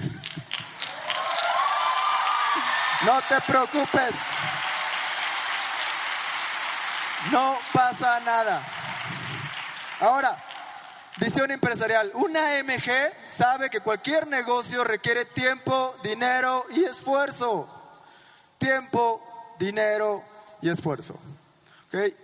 No 3.07 3.21
te 3.23 3.41
preocupes. 3.47 4.15
No 7.33 7.59
pasa 7.73 8.21
nada. 8.21 8.63
Ahora, 10.01 10.43
visión 11.17 11.51
empresarial. 11.51 12.11
Una 12.15 12.63
MG 12.63 12.91
sabe 13.29 13.71
que 13.71 13.81
cualquier 13.81 14.27
negocio 14.27 14.85
requiere 14.85 15.25
tiempo, 15.25 15.97
dinero 16.03 16.67
y 16.71 16.85
esfuerzo. 16.85 17.69
Tiempo, 18.59 19.55
dinero 19.59 20.34
y 20.65 20.71
esfuerzo. 20.71 21.21
¿Okay? 21.89 22.17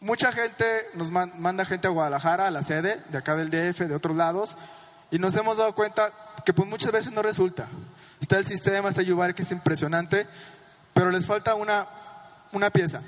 Mucha 0.00 0.32
gente 0.32 0.88
nos 0.94 1.10
manda 1.10 1.64
gente 1.66 1.86
a 1.86 1.90
Guadalajara, 1.90 2.46
a 2.46 2.50
la 2.50 2.62
sede, 2.62 3.02
de 3.10 3.18
acá 3.18 3.36
del 3.36 3.50
DF, 3.50 3.80
de 3.80 3.94
otros 3.94 4.16
lados, 4.16 4.56
y 5.10 5.18
nos 5.18 5.36
hemos 5.36 5.58
dado 5.58 5.74
cuenta 5.74 6.12
que 6.44 6.54
pues 6.54 6.66
muchas 6.66 6.92
veces 6.92 7.12
no 7.12 7.22
resulta. 7.22 7.68
Está 8.20 8.38
el 8.38 8.46
sistema, 8.46 8.88
está 8.88 9.02
Yubar, 9.02 9.34
que 9.34 9.42
es 9.42 9.52
impresionante, 9.52 10.26
pero 10.94 11.10
les 11.10 11.26
falta 11.26 11.54
una, 11.54 11.86
una 12.52 12.70
pieza. 12.70 13.02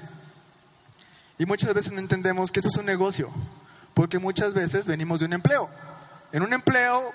Y 1.38 1.46
muchas 1.46 1.72
veces 1.72 1.92
no 1.92 1.98
entendemos 1.98 2.52
que 2.52 2.60
esto 2.60 2.68
es 2.68 2.76
un 2.76 2.86
negocio, 2.86 3.30
porque 3.94 4.18
muchas 4.18 4.52
veces 4.52 4.86
venimos 4.86 5.20
de 5.20 5.26
un 5.26 5.32
empleo. 5.32 5.70
En 6.32 6.42
un 6.42 6.52
empleo 6.52 7.14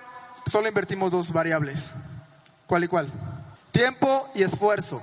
solo 0.49 0.68
invertimos 0.68 1.11
dos 1.11 1.32
variables. 1.32 1.93
¿Cuál 2.66 2.86
y 2.86 2.88
cuál? 2.88 3.11
Tiempo 3.72 4.32
y 4.34 4.41
esfuerzo. 4.41 5.01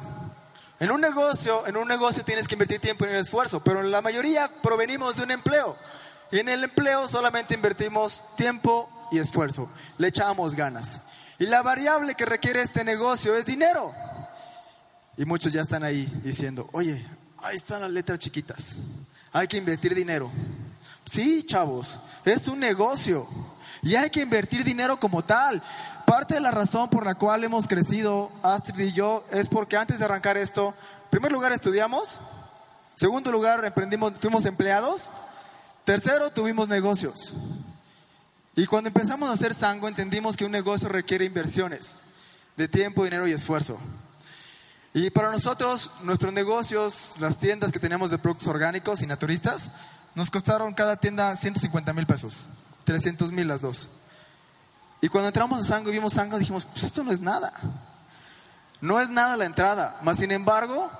En 0.80 0.90
un 0.90 1.00
negocio, 1.02 1.66
en 1.66 1.76
un 1.76 1.86
negocio 1.86 2.24
tienes 2.24 2.48
que 2.48 2.54
invertir 2.54 2.80
tiempo 2.80 3.06
y 3.06 3.10
esfuerzo, 3.10 3.62
pero 3.62 3.82
la 3.82 4.00
mayoría 4.00 4.50
provenimos 4.62 5.14
de 5.16 5.24
un 5.24 5.30
empleo. 5.30 5.76
Y 6.32 6.38
en 6.38 6.48
el 6.48 6.64
empleo 6.64 7.06
solamente 7.06 7.52
invertimos 7.52 8.24
tiempo 8.34 8.90
y 9.12 9.18
esfuerzo. 9.18 9.68
Le 9.98 10.08
echamos 10.08 10.56
ganas. 10.56 11.00
Y 11.38 11.44
la 11.44 11.60
variable 11.60 12.14
que 12.14 12.24
requiere 12.24 12.62
este 12.62 12.82
negocio 12.82 13.36
es 13.36 13.44
dinero. 13.44 13.92
Y 15.18 15.26
muchos 15.26 15.52
ya 15.52 15.60
están 15.60 15.84
ahí 15.84 16.10
diciendo, 16.22 16.66
oye, 16.72 17.06
ahí 17.42 17.56
están 17.56 17.82
las 17.82 17.90
letras 17.90 18.18
chiquitas. 18.18 18.76
Hay 19.34 19.48
que 19.48 19.58
invertir 19.58 19.94
dinero. 19.94 20.30
Sí, 21.04 21.44
chavos, 21.44 21.98
es 22.24 22.48
un 22.48 22.58
negocio. 22.58 23.26
Y 23.82 23.96
hay 23.96 24.08
que 24.08 24.22
invertir 24.22 24.64
dinero 24.64 24.98
como 24.98 25.22
tal. 25.24 25.62
Parte 26.10 26.34
de 26.34 26.40
la 26.40 26.50
razón 26.50 26.90
por 26.90 27.06
la 27.06 27.14
cual 27.14 27.44
hemos 27.44 27.68
crecido, 27.68 28.32
Astrid 28.42 28.80
y 28.80 28.92
yo, 28.92 29.24
es 29.30 29.48
porque 29.48 29.76
antes 29.76 30.00
de 30.00 30.04
arrancar 30.06 30.36
esto, 30.36 30.74
en 31.04 31.10
primer 31.10 31.30
lugar 31.30 31.52
estudiamos, 31.52 32.18
segundo 32.96 33.30
lugar 33.30 33.64
emprendimos, 33.64 34.14
fuimos 34.18 34.44
empleados, 34.44 35.12
tercero 35.84 36.30
tuvimos 36.30 36.66
negocios. 36.66 37.32
Y 38.56 38.66
cuando 38.66 38.88
empezamos 38.88 39.30
a 39.30 39.34
hacer 39.34 39.54
sango 39.54 39.86
entendimos 39.86 40.36
que 40.36 40.44
un 40.44 40.50
negocio 40.50 40.88
requiere 40.88 41.24
inversiones 41.24 41.94
de 42.56 42.66
tiempo, 42.66 43.04
dinero 43.04 43.28
y 43.28 43.32
esfuerzo. 43.32 43.78
Y 44.92 45.10
para 45.10 45.30
nosotros, 45.30 45.92
nuestros 46.02 46.32
negocios, 46.32 47.12
las 47.20 47.36
tiendas 47.36 47.70
que 47.70 47.78
teníamos 47.78 48.10
de 48.10 48.18
productos 48.18 48.48
orgánicos 48.48 49.00
y 49.02 49.06
naturistas, 49.06 49.70
nos 50.16 50.28
costaron 50.28 50.74
cada 50.74 50.96
tienda 50.96 51.36
150 51.36 51.92
mil 51.92 52.06
pesos, 52.06 52.48
300 52.84 53.30
mil 53.30 53.46
las 53.46 53.60
dos. 53.60 53.88
Y 55.00 55.08
cuando 55.08 55.28
entramos 55.28 55.60
a 55.60 55.64
Sango 55.64 55.90
y 55.90 55.92
vimos 55.92 56.12
Sango, 56.12 56.38
dijimos, 56.38 56.66
pues 56.70 56.84
esto 56.84 57.02
no 57.02 57.12
es 57.12 57.20
nada. 57.20 57.52
No 58.80 59.00
es 59.00 59.10
nada 59.10 59.36
la 59.36 59.44
entrada, 59.44 59.98
más 60.02 60.16
sin 60.16 60.32
embargo, 60.32 60.90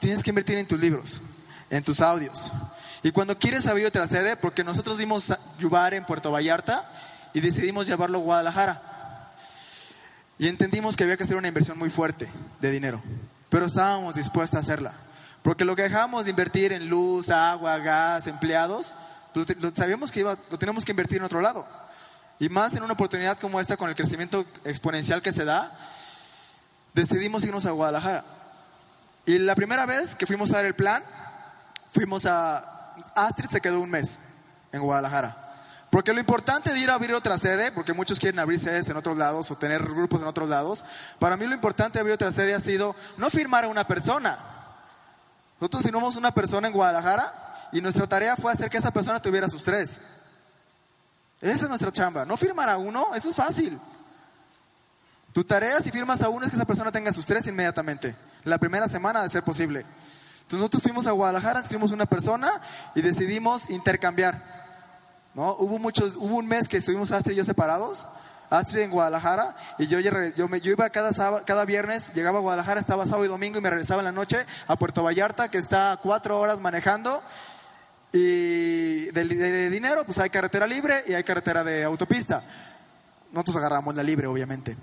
tienes 0.00 0.22
que 0.22 0.30
invertir 0.30 0.58
en 0.58 0.66
tus 0.66 0.80
libros, 0.80 1.20
en 1.70 1.84
tus 1.84 2.00
audios, 2.00 2.50
y 3.02 3.12
cuando 3.12 3.38
quieres 3.38 3.66
abrir 3.66 3.86
otra 3.86 4.06
sede, 4.06 4.36
porque 4.36 4.62
nosotros 4.62 4.98
vimos 4.98 5.32
Yubar 5.58 5.94
en 5.94 6.04
Puerto 6.04 6.30
Vallarta 6.30 6.90
y 7.32 7.40
decidimos 7.40 7.86
llevarlo 7.86 8.18
a 8.18 8.22
Guadalajara. 8.22 8.82
Y 10.38 10.48
entendimos 10.48 10.96
que 10.96 11.04
había 11.04 11.16
que 11.16 11.24
hacer 11.24 11.36
una 11.36 11.48
inversión 11.48 11.78
muy 11.78 11.90
fuerte 11.90 12.28
de 12.60 12.70
dinero, 12.70 13.02
pero 13.48 13.66
estábamos 13.66 14.14
dispuestos 14.14 14.56
a 14.56 14.60
hacerla. 14.60 14.92
Porque 15.42 15.64
lo 15.64 15.74
que 15.74 15.82
dejamos 15.82 16.24
de 16.24 16.30
invertir 16.30 16.72
en 16.72 16.88
luz, 16.88 17.30
agua, 17.30 17.78
gas, 17.78 18.26
empleados, 18.26 18.92
lo, 19.34 19.70
sabíamos 19.74 20.12
que 20.12 20.20
iba, 20.20 20.36
lo 20.50 20.58
tenemos 20.58 20.84
que 20.84 20.92
invertir 20.92 21.18
en 21.18 21.24
otro 21.24 21.40
lado. 21.40 21.66
Y 22.40 22.48
más 22.48 22.74
en 22.74 22.82
una 22.82 22.94
oportunidad 22.94 23.38
como 23.38 23.60
esta, 23.60 23.76
con 23.76 23.90
el 23.90 23.94
crecimiento 23.94 24.46
exponencial 24.64 25.20
que 25.20 25.30
se 25.30 25.44
da, 25.44 25.78
decidimos 26.94 27.44
irnos 27.44 27.66
a 27.66 27.70
Guadalajara. 27.70 28.24
Y 29.26 29.38
la 29.38 29.54
primera 29.54 29.84
vez 29.84 30.16
que 30.16 30.26
fuimos 30.26 30.50
a 30.50 30.56
dar 30.56 30.64
el 30.64 30.74
plan, 30.74 31.04
fuimos 31.92 32.24
a, 32.24 32.94
Astrid 33.14 33.50
se 33.50 33.60
quedó 33.60 33.80
un 33.80 33.90
mes 33.90 34.18
en 34.72 34.80
Guadalajara. 34.80 35.36
Porque 35.90 36.14
lo 36.14 36.20
importante 36.20 36.72
de 36.72 36.78
ir 36.78 36.88
a 36.88 36.94
abrir 36.94 37.12
otra 37.12 37.36
sede, 37.36 37.72
porque 37.72 37.92
muchos 37.92 38.18
quieren 38.18 38.38
abrir 38.38 38.58
sedes 38.58 38.88
en 38.88 38.96
otros 38.96 39.18
lados 39.18 39.50
o 39.50 39.58
tener 39.58 39.82
grupos 39.82 40.22
en 40.22 40.26
otros 40.26 40.48
lados, 40.48 40.82
para 41.18 41.36
mí 41.36 41.46
lo 41.46 41.54
importante 41.54 41.98
de 41.98 42.00
abrir 42.00 42.14
otra 42.14 42.30
sede 42.30 42.54
ha 42.54 42.60
sido 42.60 42.96
no 43.18 43.28
firmar 43.28 43.64
a 43.64 43.68
una 43.68 43.86
persona. 43.86 44.38
Nosotros 45.60 45.82
firmamos 45.82 46.16
una 46.16 46.32
persona 46.32 46.68
en 46.68 46.72
Guadalajara 46.72 47.68
y 47.72 47.82
nuestra 47.82 48.06
tarea 48.06 48.34
fue 48.34 48.50
hacer 48.50 48.70
que 48.70 48.78
esa 48.78 48.92
persona 48.92 49.20
tuviera 49.20 49.46
sus 49.46 49.62
tres. 49.62 50.00
Esa 51.40 51.64
es 51.64 51.68
nuestra 51.68 51.92
chamba. 51.92 52.24
No 52.24 52.36
firmar 52.36 52.68
a 52.68 52.78
uno, 52.78 53.14
eso 53.14 53.30
es 53.30 53.36
fácil. 53.36 53.78
Tu 55.32 55.44
tarea 55.44 55.80
si 55.80 55.90
firmas 55.90 56.20
a 56.22 56.28
uno 56.28 56.44
es 56.44 56.50
que 56.50 56.56
esa 56.56 56.66
persona 56.66 56.90
tenga 56.90 57.12
sus 57.12 57.24
tres 57.24 57.46
inmediatamente. 57.46 58.14
La 58.44 58.58
primera 58.58 58.88
semana 58.88 59.22
de 59.22 59.28
ser 59.28 59.42
posible. 59.42 59.80
Entonces 59.80 60.58
nosotros 60.58 60.82
fuimos 60.82 61.06
a 61.06 61.12
Guadalajara, 61.12 61.60
inscribimos 61.60 61.92
una 61.92 62.06
persona 62.06 62.60
y 62.94 63.02
decidimos 63.02 63.70
intercambiar. 63.70 64.42
¿no? 65.34 65.54
Hubo, 65.54 65.78
muchos, 65.78 66.16
hubo 66.16 66.36
un 66.36 66.46
mes 66.46 66.68
que 66.68 66.78
estuvimos 66.78 67.12
Astrid 67.12 67.34
y 67.34 67.36
yo 67.36 67.44
separados. 67.44 68.06
Astrid 68.50 68.80
en 68.80 68.90
Guadalajara 68.90 69.56
y 69.78 69.86
yo, 69.86 70.00
yo, 70.00 70.48
me, 70.48 70.58
iba 70.58 70.90
cada, 70.90 71.44
cada 71.44 71.64
viernes, 71.64 72.12
llegaba 72.14 72.38
a 72.38 72.42
Guadalajara, 72.42 72.80
estaba 72.80 73.06
sábado 73.06 73.24
y 73.24 73.28
domingo 73.28 73.58
y 73.58 73.60
me 73.60 73.70
regresaba 73.70 74.00
en 74.00 74.06
la 74.06 74.12
noche 74.12 74.44
a 74.66 74.74
Puerto 74.74 75.04
Vallarta, 75.04 75.48
que 75.48 75.58
está 75.58 76.00
cuatro 76.02 76.40
horas 76.40 76.60
manejando. 76.60 77.22
Y 78.12 79.06
de, 79.06 79.70
dinero, 79.70 80.04
pues 80.04 80.18
hay 80.18 80.30
carretera 80.30 80.66
libre 80.66 81.04
y 81.06 81.14
hay 81.14 81.24
carretera 81.24 81.62
de 81.62 81.84
autopista. 81.84 82.42
Nosotros 83.32 83.56
agarramos 83.56 83.94
la 83.94 84.02
libre, 84.02 84.26
obviamente. 84.26 84.76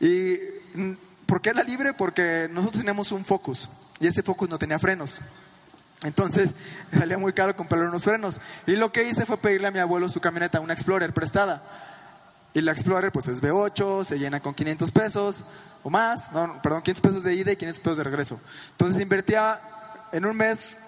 Y 0.00 0.38
¿Por 1.28 1.42
qué 1.42 1.52
la 1.52 1.62
libre? 1.62 1.92
Porque 1.92 2.48
nosotros 2.50 2.80
teníamos 2.80 3.12
un 3.12 3.22
Focus 3.22 3.68
y 4.00 4.06
ese 4.06 4.22
Focus 4.22 4.48
no 4.48 4.58
tenía 4.58 4.78
frenos. 4.78 5.20
Entonces 6.02 6.54
salía 6.90 7.18
muy 7.18 7.34
caro 7.34 7.54
comprarle 7.54 7.86
unos 7.86 8.02
frenos. 8.02 8.40
Y 8.66 8.76
lo 8.76 8.90
que 8.92 9.06
hice 9.06 9.26
fue 9.26 9.36
pedirle 9.36 9.68
a 9.68 9.70
mi 9.70 9.78
abuelo 9.78 10.08
su 10.08 10.20
camioneta, 10.20 10.58
una 10.60 10.72
Explorer 10.72 11.12
prestada. 11.12 11.62
Y 12.54 12.62
la 12.62 12.72
Explorer 12.72 13.12
pues 13.12 13.28
es 13.28 13.42
V8, 13.42 14.04
se 14.04 14.18
llena 14.18 14.40
con 14.40 14.54
500 14.54 14.90
pesos 14.90 15.44
o 15.82 15.90
más, 15.90 16.32
no, 16.32 16.62
perdón, 16.62 16.80
500 16.80 17.02
pesos 17.02 17.22
de 17.24 17.34
ida 17.34 17.52
y 17.52 17.56
500 17.56 17.80
pesos 17.80 17.98
de 17.98 18.04
regreso. 18.04 18.40
Entonces 18.70 18.98
invertía 19.02 19.60
en 20.12 20.24
un 20.24 20.34
mes 20.34 20.78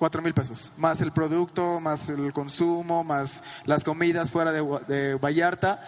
4 0.00 0.22
mil 0.22 0.32
pesos, 0.32 0.72
más 0.78 1.02
el 1.02 1.12
producto, 1.12 1.78
más 1.78 2.08
el 2.08 2.32
consumo, 2.32 3.04
más 3.04 3.42
las 3.66 3.84
comidas 3.84 4.32
fuera 4.32 4.50
de, 4.50 4.62
de 4.88 5.14
Vallarta. 5.16 5.86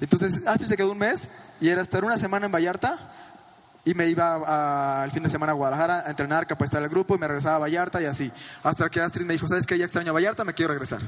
Entonces, 0.00 0.46
Astrid 0.46 0.68
se 0.68 0.76
quedó 0.76 0.92
un 0.92 0.98
mes 0.98 1.28
y 1.60 1.68
era 1.68 1.82
estar 1.82 2.04
una 2.04 2.16
semana 2.16 2.46
en 2.46 2.52
Vallarta 2.52 3.00
y 3.84 3.94
me 3.94 4.06
iba 4.06 5.02
al 5.02 5.10
fin 5.10 5.24
de 5.24 5.28
semana 5.28 5.50
a 5.50 5.54
Guadalajara 5.56 6.04
a 6.06 6.10
entrenar, 6.10 6.46
capacitar 6.46 6.84
el 6.84 6.88
grupo 6.88 7.16
y 7.16 7.18
me 7.18 7.26
regresaba 7.26 7.56
a 7.56 7.58
Vallarta 7.58 8.00
y 8.00 8.04
así. 8.04 8.30
Hasta 8.62 8.88
que 8.88 9.00
Astrid 9.00 9.26
me 9.26 9.32
dijo, 9.32 9.48
¿sabes 9.48 9.66
qué? 9.66 9.76
Ya 9.76 9.86
extraño 9.86 10.10
a 10.10 10.14
Vallarta, 10.14 10.44
me 10.44 10.54
quiero 10.54 10.72
regresar. 10.72 11.02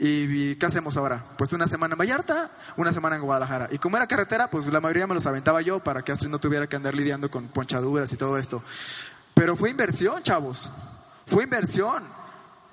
¿Y, 0.00 0.56
qué 0.56 0.66
hacemos 0.66 0.96
ahora? 0.96 1.22
Pues 1.38 1.52
una 1.52 1.68
semana 1.68 1.94
en 1.94 1.98
Vallarta, 1.98 2.50
una 2.76 2.92
semana 2.92 3.14
en 3.14 3.22
Guadalajara. 3.22 3.68
Y 3.70 3.78
como 3.78 3.98
era 3.98 4.08
carretera, 4.08 4.50
pues 4.50 4.66
la 4.66 4.80
mayoría 4.80 5.06
me 5.06 5.14
los 5.14 5.26
aventaba 5.26 5.62
yo 5.62 5.78
para 5.78 6.02
que 6.02 6.10
Astrid 6.10 6.30
no 6.30 6.40
tuviera 6.40 6.66
que 6.66 6.74
andar 6.74 6.94
lidiando 6.94 7.30
con 7.30 7.46
ponchaduras 7.46 8.12
y 8.12 8.16
todo 8.16 8.36
esto. 8.36 8.64
Pero 9.34 9.56
fue 9.56 9.70
inversión, 9.70 10.22
chavos. 10.24 10.70
Fue 11.30 11.44
inversión 11.44 12.02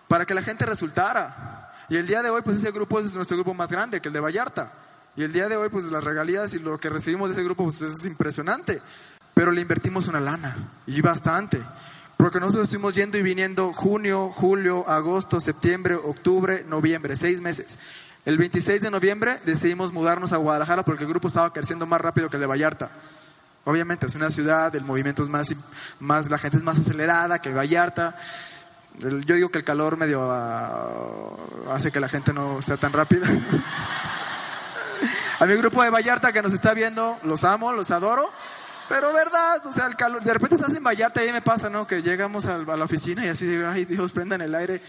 para 0.08 0.26
que 0.26 0.34
la 0.34 0.42
gente 0.42 0.66
resultara. 0.66 1.72
Y 1.90 1.96
el 1.96 2.08
día 2.08 2.24
de 2.24 2.32
hoy, 2.32 2.42
pues 2.42 2.58
ese 2.58 2.72
grupo 2.72 3.00
es 3.00 3.14
nuestro 3.14 3.38
grupo 3.38 3.54
más 3.54 3.70
grande 3.70 4.02
que 4.02 4.08
el 4.08 4.14
de 4.14 4.20
Vallarta. 4.20 4.74
Y 5.16 5.22
el 5.22 5.32
día 5.32 5.48
de 5.48 5.58
hoy, 5.58 5.70
pues 5.70 5.86
las 5.86 6.04
regalías 6.04 6.56
y 6.56 6.60
lo 6.60 6.80
que 6.80 6.90
recibimos 6.90 7.30
de 7.30 7.34
ese 7.34 7.44
grupo, 7.44 7.66
pues 7.66 7.84
es 7.84 8.04
impresionante. 8.06 8.82
Pero 9.36 9.52
le 9.52 9.62
invertimos 9.62 10.08
una 10.08 10.20
lana, 10.20 10.58
y 10.88 11.00
bastante. 11.02 11.62
Porque 12.18 12.40
nosotros 12.40 12.64
estuvimos 12.64 12.96
yendo 12.96 13.20
y 13.20 13.22
viniendo 13.22 13.72
junio, 13.74 14.32
julio, 14.34 14.90
agosto, 14.90 15.40
septiembre, 15.40 15.94
octubre, 15.94 16.66
noviembre, 16.68 17.16
seis 17.16 17.40
meses. 17.40 17.78
El 18.26 18.40
26 18.40 18.82
de 18.82 18.90
noviembre 18.90 19.40
decidimos 19.46 19.94
mudarnos 19.94 20.34
a 20.34 20.38
Guadalajara 20.38 20.84
porque 20.84 21.04
el 21.04 21.10
grupo 21.10 21.28
estaba 21.28 21.54
creciendo 21.54 21.86
más 21.86 22.02
rápido 22.02 22.28
que 22.28 22.38
el 22.38 22.42
de 22.42 22.48
Vallarta. 22.48 22.90
Obviamente 23.68 24.06
es 24.06 24.16
una 24.16 24.30
ciudad, 24.30 24.74
el 24.78 24.86
movimiento 24.86 25.24
es 25.24 25.28
más, 25.28 25.54
más 26.00 26.30
la 26.30 26.38
gente 26.38 26.56
es 26.56 26.64
más 26.64 26.80
acelerada 26.80 27.42
que 27.42 27.52
Vallarta. 27.52 28.16
Yo 28.98 29.36
digo 29.36 29.50
que 29.50 29.58
el 29.58 29.66
calor 29.66 29.98
medio 29.98 30.32
ah, 30.32 31.36
hace 31.74 31.92
que 31.92 32.00
la 32.00 32.08
gente 32.08 32.32
no 32.32 32.62
sea 32.62 32.78
tan 32.78 32.94
rápida. 32.94 33.28
a 35.40 35.46
mi 35.46 35.56
grupo 35.56 35.84
de 35.84 35.90
Vallarta 35.90 36.32
que 36.32 36.42
nos 36.42 36.54
está 36.54 36.74
viendo, 36.74 37.20
los 37.24 37.44
amo, 37.44 37.74
los 37.74 37.92
adoro. 37.92 38.32
Pero 38.88 39.12
verdad, 39.12 39.66
o 39.66 39.74
sea, 39.74 39.88
el 39.88 39.98
calor, 39.98 40.24
de 40.24 40.32
repente 40.32 40.56
estás 40.56 40.74
en 40.74 40.86
Vallarta 40.86 41.26
y 41.26 41.34
me 41.34 41.42
pasa, 41.42 41.70
¿no? 41.70 41.86
Que 41.86 42.02
llegamos 42.02 42.46
a, 42.46 42.60
la 42.60 42.86
oficina 42.86 43.26
y 43.26 43.28
así 43.28 43.46
digo, 43.46 43.68
ay 43.68 43.84
Dios, 43.84 44.14
prendan 44.14 44.40
el 44.40 44.56
aire. 44.56 44.82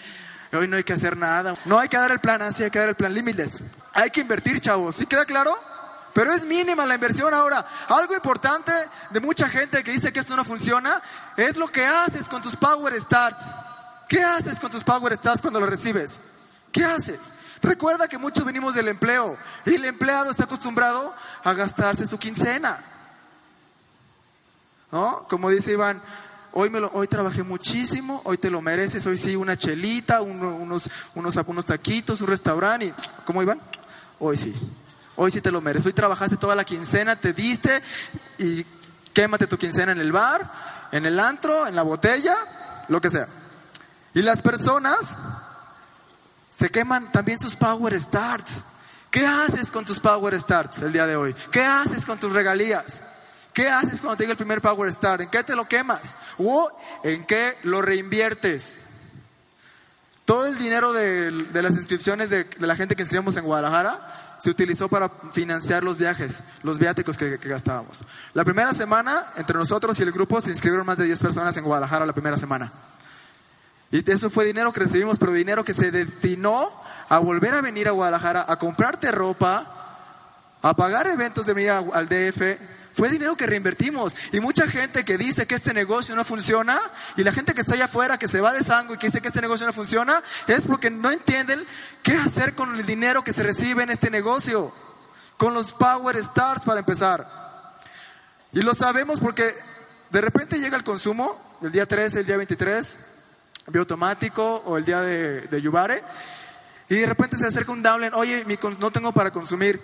Hoy 0.52 0.68
no 0.68 0.76
hay 0.76 0.84
que 0.84 0.92
hacer 0.92 1.16
nada. 1.16 1.56
No 1.64 1.80
hay 1.80 1.88
que 1.88 1.96
dar 1.96 2.12
el 2.12 2.20
plan 2.20 2.42
así, 2.42 2.62
hay 2.62 2.70
que 2.70 2.78
dar 2.78 2.90
el 2.90 2.94
plan 2.94 3.12
límites. 3.12 3.60
Hay 3.92 4.10
que 4.10 4.20
invertir, 4.20 4.60
chavos. 4.60 4.94
¿Sí 4.94 5.06
queda 5.06 5.24
claro? 5.24 5.52
Pero 6.18 6.32
es 6.32 6.44
mínima 6.44 6.84
la 6.84 6.96
inversión 6.96 7.32
ahora. 7.32 7.64
Algo 7.86 8.12
importante 8.12 8.72
de 9.10 9.20
mucha 9.20 9.48
gente 9.48 9.84
que 9.84 9.92
dice 9.92 10.12
que 10.12 10.18
esto 10.18 10.34
no 10.34 10.44
funciona 10.44 11.00
es 11.36 11.56
lo 11.56 11.68
que 11.68 11.86
haces 11.86 12.28
con 12.28 12.42
tus 12.42 12.56
Power 12.56 13.00
Starts. 13.00 13.44
¿Qué 14.08 14.20
haces 14.20 14.58
con 14.58 14.68
tus 14.68 14.82
Power 14.82 15.14
Starts 15.14 15.40
cuando 15.40 15.60
lo 15.60 15.66
recibes? 15.66 16.20
¿Qué 16.72 16.84
haces? 16.84 17.20
Recuerda 17.62 18.08
que 18.08 18.18
muchos 18.18 18.44
venimos 18.44 18.74
del 18.74 18.88
empleo 18.88 19.38
y 19.64 19.76
el 19.76 19.84
empleado 19.84 20.28
está 20.28 20.42
acostumbrado 20.42 21.14
a 21.44 21.52
gastarse 21.52 22.04
su 22.04 22.18
quincena. 22.18 22.80
¿no? 24.90 25.24
Como 25.28 25.50
dice 25.50 25.70
Iván, 25.70 26.02
hoy, 26.52 26.68
me 26.68 26.80
lo, 26.80 26.90
hoy 26.94 27.06
trabajé 27.06 27.44
muchísimo, 27.44 28.22
hoy 28.24 28.38
te 28.38 28.50
lo 28.50 28.60
mereces, 28.60 29.06
hoy 29.06 29.18
sí 29.18 29.36
una 29.36 29.56
chelita, 29.56 30.20
unos, 30.20 30.90
unos, 31.14 31.36
unos 31.46 31.64
taquitos, 31.64 32.20
un 32.20 32.26
restaurante, 32.26 32.86
y, 32.86 32.94
¿cómo 33.24 33.40
Iván? 33.40 33.60
Hoy 34.18 34.36
sí, 34.36 34.52
hoy 35.18 35.30
sí 35.30 35.40
te 35.40 35.50
lo 35.50 35.60
mereces, 35.60 35.86
hoy 35.86 35.92
trabajaste 35.92 36.36
toda 36.36 36.54
la 36.54 36.64
quincena, 36.64 37.16
te 37.16 37.32
diste 37.32 37.82
y 38.38 38.64
quémate 39.12 39.46
tu 39.46 39.58
quincena 39.58 39.92
en 39.92 39.98
el 39.98 40.12
bar, 40.12 40.50
en 40.92 41.04
el 41.04 41.18
antro, 41.18 41.66
en 41.66 41.74
la 41.74 41.82
botella, 41.82 42.36
lo 42.88 43.00
que 43.00 43.10
sea. 43.10 43.28
Y 44.14 44.22
las 44.22 44.40
personas 44.40 45.16
se 46.48 46.70
queman 46.70 47.10
también 47.10 47.38
sus 47.38 47.56
power 47.56 48.00
starts. 48.00 48.62
¿Qué 49.10 49.26
haces 49.26 49.70
con 49.70 49.84
tus 49.84 49.98
power 49.98 50.38
starts 50.40 50.82
el 50.82 50.92
día 50.92 51.06
de 51.06 51.16
hoy? 51.16 51.34
¿Qué 51.50 51.64
haces 51.64 52.06
con 52.06 52.18
tus 52.18 52.32
regalías? 52.32 53.02
¿Qué 53.58 53.68
haces 53.68 54.00
cuando 54.00 54.16
te 54.16 54.22
llega 54.22 54.32
el 54.34 54.36
primer 54.36 54.60
Power 54.60 54.88
Star? 54.90 55.20
¿En 55.20 55.28
qué 55.30 55.42
te 55.42 55.56
lo 55.56 55.66
quemas? 55.66 56.16
¿O 56.38 56.70
en 57.02 57.24
qué 57.24 57.56
lo 57.64 57.82
reinviertes? 57.82 58.76
Todo 60.24 60.46
el 60.46 60.56
dinero 60.58 60.92
de, 60.92 61.32
las 61.52 61.72
inscripciones 61.72 62.30
de, 62.30 62.46
la 62.60 62.76
gente 62.76 62.94
que 62.94 63.02
inscribimos 63.02 63.36
en 63.36 63.44
Guadalajara 63.44 64.17
se 64.38 64.50
utilizó 64.50 64.88
para 64.88 65.08
financiar 65.32 65.84
los 65.84 65.98
viajes, 65.98 66.42
los 66.62 66.78
viáticos 66.78 67.16
que, 67.16 67.36
gastábamos. 67.36 68.04
La 68.34 68.44
primera 68.44 68.72
semana, 68.72 69.26
entre 69.36 69.58
nosotros 69.58 69.98
y 69.98 70.02
el 70.02 70.12
grupo, 70.12 70.40
se 70.40 70.50
inscribieron 70.50 70.86
más 70.86 70.98
de 70.98 71.04
10 71.04 71.18
personas 71.18 71.56
en 71.56 71.64
Guadalajara 71.64 72.06
la 72.06 72.12
primera 72.12 72.38
semana. 72.38 72.72
Y 73.90 74.08
eso 74.10 74.30
fue 74.30 74.44
dinero 74.44 74.72
que 74.72 74.80
recibimos, 74.80 75.18
pero 75.18 75.32
dinero 75.32 75.64
que 75.64 75.72
se 75.72 75.90
destinó 75.90 76.70
a 77.08 77.18
volver 77.18 77.54
a 77.54 77.60
venir 77.60 77.88
a 77.88 77.92
Guadalajara, 77.92 78.44
a 78.46 78.58
comprarte 78.58 79.10
ropa, 79.10 79.74
a 80.62 80.74
pagar 80.74 81.06
eventos 81.06 81.46
de 81.46 81.54
venir 81.54 81.70
al 81.70 82.08
DF, 82.08 82.58
fue 82.98 83.10
dinero 83.10 83.36
que 83.36 83.46
reinvertimos. 83.46 84.16
Y 84.32 84.40
mucha 84.40 84.66
gente 84.66 85.04
que 85.04 85.16
dice 85.16 85.46
que 85.46 85.54
este 85.54 85.72
negocio 85.72 86.16
no 86.16 86.24
funciona, 86.24 86.80
y 87.16 87.22
la 87.22 87.30
gente 87.30 87.54
que 87.54 87.60
está 87.60 87.74
allá 87.74 87.84
afuera, 87.84 88.18
que 88.18 88.26
se 88.26 88.40
va 88.40 88.52
de 88.52 88.64
sangre 88.64 88.96
y 88.96 88.98
que 88.98 89.06
dice 89.06 89.20
que 89.20 89.28
este 89.28 89.40
negocio 89.40 89.64
no 89.66 89.72
funciona, 89.72 90.20
es 90.48 90.66
porque 90.66 90.90
no 90.90 91.12
entienden 91.12 91.64
qué 92.02 92.16
hacer 92.16 92.56
con 92.56 92.74
el 92.74 92.84
dinero 92.84 93.22
que 93.22 93.32
se 93.32 93.44
recibe 93.44 93.84
en 93.84 93.90
este 93.90 94.10
negocio. 94.10 94.72
Con 95.36 95.54
los 95.54 95.70
Power 95.70 96.20
Starts 96.24 96.64
para 96.64 96.80
empezar. 96.80 97.78
Y 98.50 98.62
lo 98.62 98.74
sabemos 98.74 99.20
porque 99.20 99.54
de 100.10 100.20
repente 100.20 100.58
llega 100.58 100.76
el 100.76 100.82
consumo, 100.82 101.56
el 101.62 101.70
día 101.70 101.86
3, 101.86 102.16
el 102.16 102.26
día 102.26 102.36
23, 102.36 102.98
bioautomático 103.68 104.64
o 104.66 104.76
el 104.76 104.84
día 104.84 105.02
de, 105.02 105.42
de 105.42 105.62
Yubare, 105.62 106.02
y 106.88 106.96
de 106.96 107.06
repente 107.06 107.36
se 107.36 107.46
acerca 107.46 107.70
un 107.70 107.80
downline, 107.80 108.14
oye, 108.14 108.44
no 108.80 108.90
tengo 108.90 109.12
para 109.12 109.30
consumir, 109.30 109.80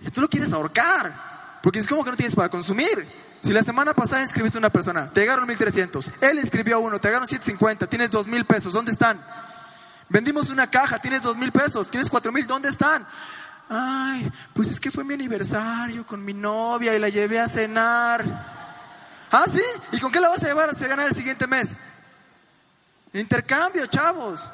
y 0.00 0.08
tú 0.08 0.22
lo 0.22 0.30
quieres 0.30 0.50
ahorcar. 0.54 1.33
Porque 1.64 1.78
es 1.78 1.88
como 1.88 2.04
que 2.04 2.10
no 2.10 2.16
tienes 2.18 2.36
para 2.36 2.50
consumir. 2.50 3.08
Si 3.42 3.50
la 3.50 3.62
semana 3.62 3.94
pasada 3.94 4.20
inscribiste 4.20 4.58
a 4.58 4.60
una 4.60 4.68
persona, 4.68 5.08
te 5.08 5.22
llegaron 5.22 5.46
1300, 5.46 6.12
él 6.20 6.38
inscribió 6.38 6.76
a 6.76 6.78
uno, 6.78 7.00
te 7.00 7.08
llegaron 7.08 7.26
750, 7.26 7.86
tienes 7.86 8.10
2000 8.10 8.44
pesos, 8.44 8.74
¿dónde 8.74 8.92
están? 8.92 9.18
Vendimos 10.10 10.50
una 10.50 10.70
caja, 10.70 10.98
tienes 10.98 11.22
2000 11.22 11.52
pesos, 11.52 11.90
tienes 11.90 12.10
4000, 12.10 12.46
¿dónde 12.46 12.68
están? 12.68 13.06
Ay, 13.70 14.30
pues 14.52 14.72
es 14.72 14.78
que 14.78 14.90
fue 14.90 15.04
mi 15.04 15.14
aniversario 15.14 16.06
con 16.06 16.22
mi 16.22 16.34
novia 16.34 16.94
y 16.94 16.98
la 16.98 17.08
llevé 17.08 17.40
a 17.40 17.48
cenar. 17.48 18.26
Ah, 19.30 19.46
sí, 19.50 19.62
¿y 19.92 20.00
con 20.00 20.12
qué 20.12 20.20
la 20.20 20.28
vas 20.28 20.44
a 20.44 20.48
llevar 20.48 20.68
a 20.68 20.74
ganar 20.74 21.08
el 21.08 21.14
siguiente 21.14 21.46
mes? 21.46 21.78
Intercambio, 23.14 23.86
chavos. 23.86 24.50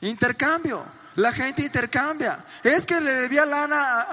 Intercambio. 0.00 0.82
La 1.16 1.32
gente 1.32 1.62
intercambia. 1.62 2.44
Es 2.62 2.86
que 2.86 3.00
le 3.00 3.12
debía 3.12 3.44
lana 3.46 4.06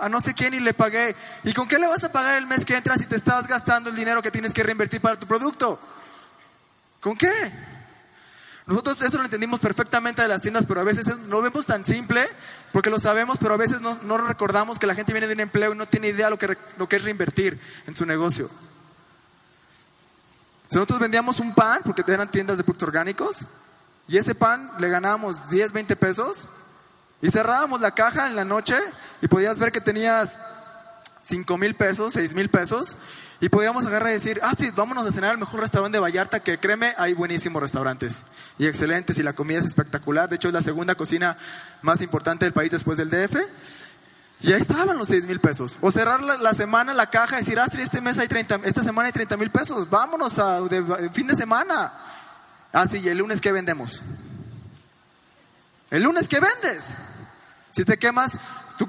a, 0.00 0.08
no 0.08 0.20
sé 0.20 0.34
quién 0.34 0.54
y 0.54 0.60
le 0.60 0.74
pagué. 0.74 1.14
¿Y 1.44 1.52
con 1.52 1.68
qué 1.68 1.78
le 1.78 1.86
vas 1.86 2.02
a 2.04 2.12
pagar 2.12 2.36
el 2.36 2.46
mes 2.46 2.64
que 2.64 2.76
entras 2.76 2.98
si 2.98 3.06
te 3.06 3.16
estás 3.16 3.46
gastando 3.46 3.90
el 3.90 3.96
dinero 3.96 4.22
que 4.22 4.30
tienes 4.30 4.52
que 4.52 4.62
reinvertir 4.62 5.00
para 5.00 5.18
tu 5.18 5.26
producto? 5.26 5.78
¿Con 7.00 7.16
qué? 7.16 7.32
Nosotros 8.66 9.00
eso 9.00 9.16
lo 9.16 9.24
entendimos 9.24 9.60
perfectamente 9.60 10.20
de 10.20 10.28
las 10.28 10.42
tiendas, 10.42 10.66
pero 10.66 10.80
a 10.80 10.84
veces 10.84 11.06
no 11.16 11.40
vemos 11.40 11.64
tan 11.64 11.86
simple, 11.86 12.28
porque 12.70 12.90
lo 12.90 12.98
sabemos, 12.98 13.38
pero 13.38 13.54
a 13.54 13.56
veces 13.56 13.80
no, 13.80 13.98
no 14.02 14.18
recordamos 14.18 14.78
que 14.78 14.86
la 14.86 14.94
gente 14.94 15.12
viene 15.12 15.26
de 15.26 15.34
un 15.34 15.40
empleo 15.40 15.72
y 15.72 15.76
no 15.76 15.86
tiene 15.86 16.08
idea 16.08 16.28
lo 16.28 16.38
que, 16.38 16.58
lo 16.76 16.86
que 16.86 16.96
es 16.96 17.04
reinvertir 17.04 17.58
en 17.86 17.96
su 17.96 18.04
negocio. 18.04 18.50
Si 20.68 20.76
nosotros 20.76 20.98
vendíamos 20.98 21.40
un 21.40 21.54
pan, 21.54 21.80
porque 21.82 22.02
eran 22.06 22.30
tiendas 22.30 22.58
de 22.58 22.64
productos 22.64 22.88
orgánicos, 22.88 23.46
y 24.08 24.16
ese 24.16 24.34
pan 24.34 24.72
le 24.78 24.88
ganábamos 24.88 25.50
10, 25.50 25.72
20 25.72 25.94
pesos. 25.96 26.48
Y 27.20 27.30
cerrábamos 27.30 27.80
la 27.80 27.90
caja 27.90 28.26
en 28.26 28.36
la 28.36 28.44
noche 28.44 28.76
y 29.20 29.28
podías 29.28 29.58
ver 29.58 29.70
que 29.70 29.80
tenías 29.80 30.38
5 31.24 31.58
mil 31.58 31.74
pesos, 31.74 32.14
6 32.14 32.34
mil 32.34 32.48
pesos. 32.48 32.96
Y 33.40 33.50
podíamos 33.50 33.86
agarrar 33.86 34.10
y 34.10 34.14
decir, 34.14 34.40
ah, 34.42 34.54
sí, 34.58 34.70
vámonos 34.74 35.06
a 35.06 35.12
cenar 35.12 35.32
al 35.32 35.38
mejor 35.38 35.60
restaurante 35.60 35.96
de 35.96 36.00
Vallarta, 36.00 36.40
que 36.40 36.58
créeme, 36.58 36.94
hay 36.96 37.14
buenísimos 37.14 37.62
restaurantes 37.62 38.22
y 38.58 38.66
excelentes 38.66 39.16
y 39.18 39.22
la 39.22 39.32
comida 39.32 39.60
es 39.60 39.66
espectacular. 39.66 40.28
De 40.28 40.36
hecho, 40.36 40.48
es 40.48 40.54
la 40.54 40.62
segunda 40.62 40.94
cocina 40.94 41.36
más 41.82 42.00
importante 42.00 42.46
del 42.46 42.52
país 42.52 42.70
después 42.70 42.96
del 42.96 43.10
DF. 43.10 43.36
Y 44.40 44.52
ahí 44.52 44.60
estaban 44.60 44.96
los 44.96 45.08
6 45.08 45.26
mil 45.26 45.40
pesos. 45.40 45.78
O 45.80 45.90
cerrar 45.90 46.22
la, 46.22 46.54
semana 46.54 46.94
la 46.94 47.10
caja 47.10 47.36
y 47.36 47.38
decir, 47.40 47.60
Astrid, 47.60 47.82
este 47.82 48.00
mes 48.00 48.18
hay 48.18 48.28
30, 48.28 48.60
esta 48.64 48.82
semana 48.82 49.06
hay 49.06 49.12
30 49.12 49.36
mil 49.36 49.50
pesos, 49.50 49.90
vámonos 49.90 50.38
a 50.38 50.60
fin 51.12 51.26
de 51.26 51.34
semana. 51.34 51.92
Ah, 52.72 52.86
sí, 52.86 52.98
¿y 52.98 53.08
el 53.08 53.18
lunes 53.18 53.40
qué 53.40 53.52
vendemos? 53.52 54.02
El 55.90 56.02
lunes 56.02 56.28
qué 56.28 56.40
vendes. 56.40 56.94
Si 57.70 57.84
te 57.84 57.98
quemas, 57.98 58.38
tú 58.76 58.88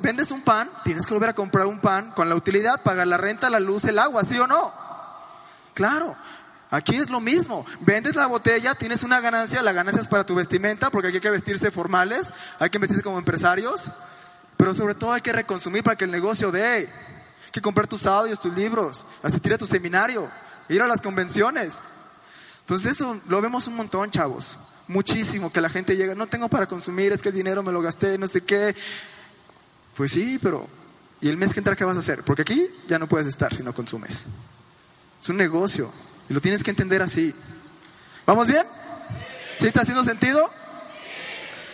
vendes 0.00 0.30
un 0.30 0.42
pan, 0.42 0.70
tienes 0.84 1.06
que 1.06 1.14
volver 1.14 1.30
a 1.30 1.34
comprar 1.34 1.66
un 1.66 1.80
pan 1.80 2.12
con 2.12 2.28
la 2.28 2.34
utilidad, 2.34 2.82
pagar 2.82 3.06
la 3.06 3.16
renta, 3.16 3.50
la 3.50 3.60
luz, 3.60 3.84
el 3.84 3.98
agua, 3.98 4.24
¿sí 4.24 4.38
o 4.38 4.46
no? 4.46 4.72
Claro. 5.74 6.16
Aquí 6.70 6.96
es 6.96 7.08
lo 7.08 7.20
mismo. 7.20 7.64
Vendes 7.80 8.14
la 8.14 8.26
botella, 8.26 8.74
tienes 8.74 9.02
una 9.02 9.20
ganancia, 9.20 9.62
la 9.62 9.72
ganancia 9.72 10.02
es 10.02 10.08
para 10.08 10.26
tu 10.26 10.34
vestimenta, 10.34 10.90
porque 10.90 11.08
hay 11.08 11.20
que 11.20 11.30
vestirse 11.30 11.70
formales, 11.70 12.34
hay 12.58 12.68
que 12.68 12.78
vestirse 12.78 13.02
como 13.02 13.18
empresarios, 13.18 13.90
pero 14.56 14.74
sobre 14.74 14.94
todo 14.94 15.12
hay 15.12 15.22
que 15.22 15.32
reconsumir 15.32 15.82
para 15.82 15.96
que 15.96 16.04
el 16.04 16.10
negocio 16.10 16.50
dé. 16.50 16.90
Hay 17.46 17.52
que 17.52 17.62
comprar 17.62 17.86
tus 17.86 18.06
audios, 18.06 18.40
tus 18.40 18.54
libros, 18.54 19.06
asistir 19.22 19.54
a 19.54 19.58
tu 19.58 19.66
seminario, 19.66 20.30
ir 20.68 20.82
a 20.82 20.86
las 20.86 21.00
convenciones. 21.00 21.80
Entonces 22.68 22.92
eso 22.92 23.18
lo 23.28 23.40
vemos 23.40 23.66
un 23.66 23.76
montón, 23.76 24.10
chavos. 24.10 24.58
Muchísimo, 24.88 25.50
que 25.50 25.62
la 25.62 25.70
gente 25.70 25.96
llega, 25.96 26.14
no 26.14 26.26
tengo 26.26 26.50
para 26.50 26.66
consumir, 26.66 27.12
es 27.12 27.22
que 27.22 27.30
el 27.30 27.34
dinero 27.34 27.62
me 27.62 27.72
lo 27.72 27.80
gasté, 27.80 28.18
no 28.18 28.28
sé 28.28 28.42
qué. 28.42 28.76
Pues 29.96 30.12
sí, 30.12 30.38
pero 30.42 30.68
¿y 31.22 31.30
el 31.30 31.38
mes 31.38 31.54
que 31.54 31.60
entra 31.60 31.74
qué 31.74 31.86
vas 31.86 31.96
a 31.96 32.00
hacer? 32.00 32.22
Porque 32.24 32.42
aquí 32.42 32.66
ya 32.86 32.98
no 32.98 33.08
puedes 33.08 33.26
estar 33.26 33.54
si 33.54 33.62
no 33.62 33.72
consumes. 33.72 34.26
Es 35.18 35.28
un 35.30 35.38
negocio 35.38 35.90
y 36.28 36.34
lo 36.34 36.42
tienes 36.42 36.62
que 36.62 36.68
entender 36.68 37.00
así. 37.00 37.34
¿Vamos 38.26 38.48
bien? 38.48 38.66
¿Sí 39.58 39.66
está 39.66 39.80
haciendo 39.80 40.04
sentido? 40.04 40.50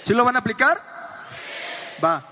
¿Sí 0.05 0.15
lo 0.15 0.25
van 0.25 0.37
a 0.37 0.39
aplicar? 0.39 0.81
Va. 2.05 2.25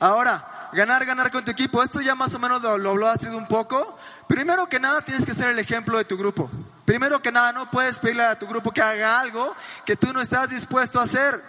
Ahora, 0.00 0.70
ganar, 0.72 1.06
ganar 1.06 1.30
con 1.30 1.44
tu 1.44 1.52
equipo. 1.52 1.84
Esto 1.84 2.00
ya 2.00 2.16
más 2.16 2.34
o 2.34 2.40
menos 2.40 2.60
lo, 2.60 2.96
lo 2.96 3.08
Astrid 3.08 3.32
un 3.32 3.46
poco. 3.46 3.96
Primero 4.26 4.68
que 4.68 4.80
nada, 4.80 5.02
tienes 5.02 5.24
que 5.24 5.34
ser 5.34 5.50
el 5.50 5.58
ejemplo 5.60 5.98
de 5.98 6.04
tu 6.04 6.16
grupo. 6.16 6.50
Primero 6.84 7.22
que 7.22 7.32
nada, 7.32 7.52
no 7.52 7.70
puedes 7.70 7.98
pedirle 7.98 8.24
a 8.24 8.38
tu 8.38 8.46
grupo 8.46 8.70
que 8.70 8.82
haga 8.82 9.18
algo 9.18 9.54
que 9.86 9.96
tú 9.96 10.12
no 10.12 10.20
estás 10.20 10.50
dispuesto 10.50 11.00
a 11.00 11.04
hacer. 11.04 11.40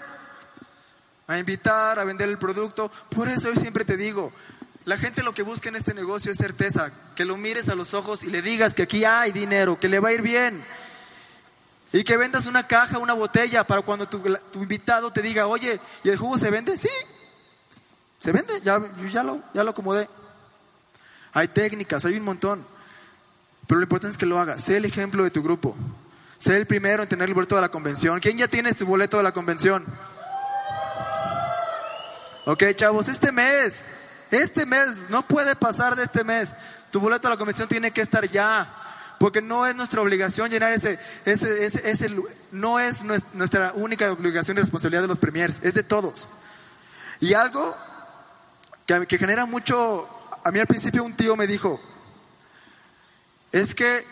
A 1.27 1.37
invitar, 1.37 1.99
a 1.99 2.03
vender 2.03 2.29
el 2.29 2.37
producto. 2.37 2.91
Por 3.09 3.27
eso 3.27 3.51
yo 3.51 3.59
siempre 3.59 3.83
te 3.83 3.97
digo, 3.97 4.31
la 4.85 4.97
gente 4.97 5.23
lo 5.23 5.33
que 5.33 5.41
busca 5.41 5.69
en 5.69 5.75
este 5.75 5.93
negocio 5.93 6.31
es 6.31 6.37
certeza, 6.37 6.91
que 7.15 7.25
lo 7.25 7.35
mires 7.37 7.67
a 7.69 7.75
los 7.75 7.95
ojos 7.95 8.23
y 8.23 8.27
le 8.27 8.43
digas 8.43 8.75
que 8.75 8.83
aquí 8.83 9.03
hay 9.03 9.31
dinero, 9.31 9.79
que 9.79 9.89
le 9.89 9.99
va 9.99 10.09
a 10.09 10.13
ir 10.13 10.21
bien. 10.21 10.63
Y 11.91 12.03
que 12.03 12.17
vendas 12.17 12.45
una 12.45 12.67
caja, 12.67 12.99
una 12.99 13.13
botella 13.13 13.65
para 13.65 13.81
cuando 13.81 14.07
tu, 14.07 14.21
invitado 14.55 15.11
te 15.11 15.21
diga, 15.21 15.47
oye, 15.47 15.79
¿y 16.03 16.09
el 16.09 16.17
jugo 16.17 16.37
se 16.37 16.51
vende? 16.51 16.77
Sí, 16.77 16.89
se 18.19 18.31
vende, 18.31 18.61
ya, 18.61 18.79
ya, 19.11 19.23
lo, 19.23 19.41
ya 19.53 19.63
lo 19.63 19.71
acomodé. 19.71 20.07
Hay 21.33 21.47
técnicas, 21.47 22.05
hay 22.05 22.17
un 22.17 22.23
montón. 22.23 22.74
Pero 23.67 23.79
lo 23.79 23.83
importante 23.83 24.11
es 24.11 24.17
que 24.17 24.25
lo 24.25 24.39
hagas. 24.39 24.63
Sé 24.63 24.77
el 24.77 24.85
ejemplo 24.85 25.23
de 25.23 25.31
tu 25.31 25.41
grupo. 25.41 25.75
Sé 26.37 26.57
el 26.57 26.67
primero 26.67 27.03
en 27.03 27.09
tener 27.09 27.27
el 27.27 27.33
boleto 27.33 27.55
de 27.55 27.61
la 27.61 27.69
convención. 27.69 28.19
¿Quién 28.19 28.37
ya 28.37 28.47
tiene 28.47 28.73
su 28.73 28.85
boleto 28.85 29.17
de 29.17 29.23
la 29.23 29.31
convención? 29.31 29.85
Ok, 32.45 32.63
chavos, 32.75 33.07
este 33.07 33.31
mes, 33.31 33.85
este 34.29 34.67
mes, 34.67 35.09
no 35.09 35.25
puede 35.27 35.55
pasar 35.55 35.95
de 35.95 36.03
este 36.03 36.23
mes. 36.23 36.55
Tu 36.91 36.99
boleto 36.99 37.27
de 37.27 37.33
la 37.33 37.37
convención 37.37 37.67
tiene 37.67 37.91
que 37.91 38.01
estar 38.01 38.27
ya. 38.27 38.71
Porque 39.19 39.41
no 39.41 39.65
es 39.65 39.75
nuestra 39.75 40.01
obligación 40.01 40.51
llenar 40.51 40.73
ese, 40.73 40.99
ese, 41.25 41.65
ese, 41.65 41.89
ese 41.89 42.15
no 42.51 42.79
es 42.79 43.01
nuestra 43.33 43.71
única 43.73 44.11
obligación 44.11 44.57
y 44.57 44.59
responsabilidad 44.59 45.01
de 45.01 45.07
los 45.07 45.19
premiers, 45.19 45.61
es 45.63 45.73
de 45.73 45.83
todos. 45.83 46.27
Y 47.21 47.33
algo 47.33 47.75
que 48.85 49.17
genera 49.17 49.45
mucho, 49.45 50.07
a 50.43 50.51
mí 50.51 50.59
al 50.59 50.67
principio 50.67 51.03
un 51.03 51.15
tío 51.15 51.35
me 51.35 51.47
dijo, 51.47 51.79
es 53.55 53.73
que 53.73 54.05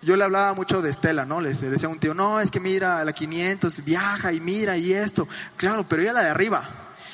yo 0.00 0.16
le 0.16 0.24
hablaba 0.24 0.54
mucho 0.54 0.80
de 0.80 0.88
Estela, 0.88 1.26
¿no? 1.26 1.42
Le 1.42 1.52
decía 1.52 1.88
a 1.88 1.92
un 1.92 1.98
tío, 1.98 2.14
no, 2.14 2.40
es 2.40 2.50
que 2.50 2.58
mira, 2.58 3.04
la 3.04 3.12
500 3.12 3.84
viaja 3.84 4.32
y 4.32 4.40
mira 4.40 4.78
y 4.78 4.94
esto. 4.94 5.28
Claro, 5.56 5.86
pero 5.86 6.00
ella 6.00 6.14
la 6.14 6.22
de 6.22 6.30
arriba. 6.30 6.70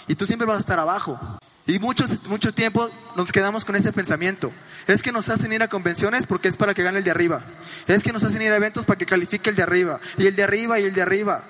Y 0.07 0.14
tú 0.14 0.25
siempre 0.25 0.47
vas 0.47 0.59
a 0.59 0.61
estar 0.61 0.79
abajo. 0.79 1.18
Y 1.66 1.81
muchos, 1.81 2.25
mucho 2.29 2.55
tiempo 2.55 2.89
nos 3.16 3.33
quedamos 3.33 3.64
con 3.64 3.75
ese 3.75 3.93
pensamiento. 3.93 4.53
Es 4.87 5.03
que 5.03 5.11
nos 5.11 5.29
hacen 5.31 5.53
ir 5.53 5.64
a 5.64 5.68
convenciones 5.68 6.27
porque 6.27 6.47
es 6.47 6.57
para 6.57 6.75
que 6.75 6.85
gane 6.85 6.99
el 6.99 7.05
de 7.05 7.11
arriba. 7.11 7.43
Es 7.89 8.05
que 8.05 8.12
nos 8.12 8.22
hacen 8.22 8.43
ir 8.43 8.53
a 8.53 8.57
eventos 8.57 8.85
para 8.85 8.99
que 8.99 9.07
califique 9.07 9.51
el 9.51 9.57
de 9.57 9.62
arriba. 9.64 9.99
Y 10.16 10.29
el 10.29 10.37
de 10.37 10.45
arriba 10.45 10.79
y 10.79 10.85
el 10.85 10.95
de 10.95 11.03
arriba. 11.03 11.43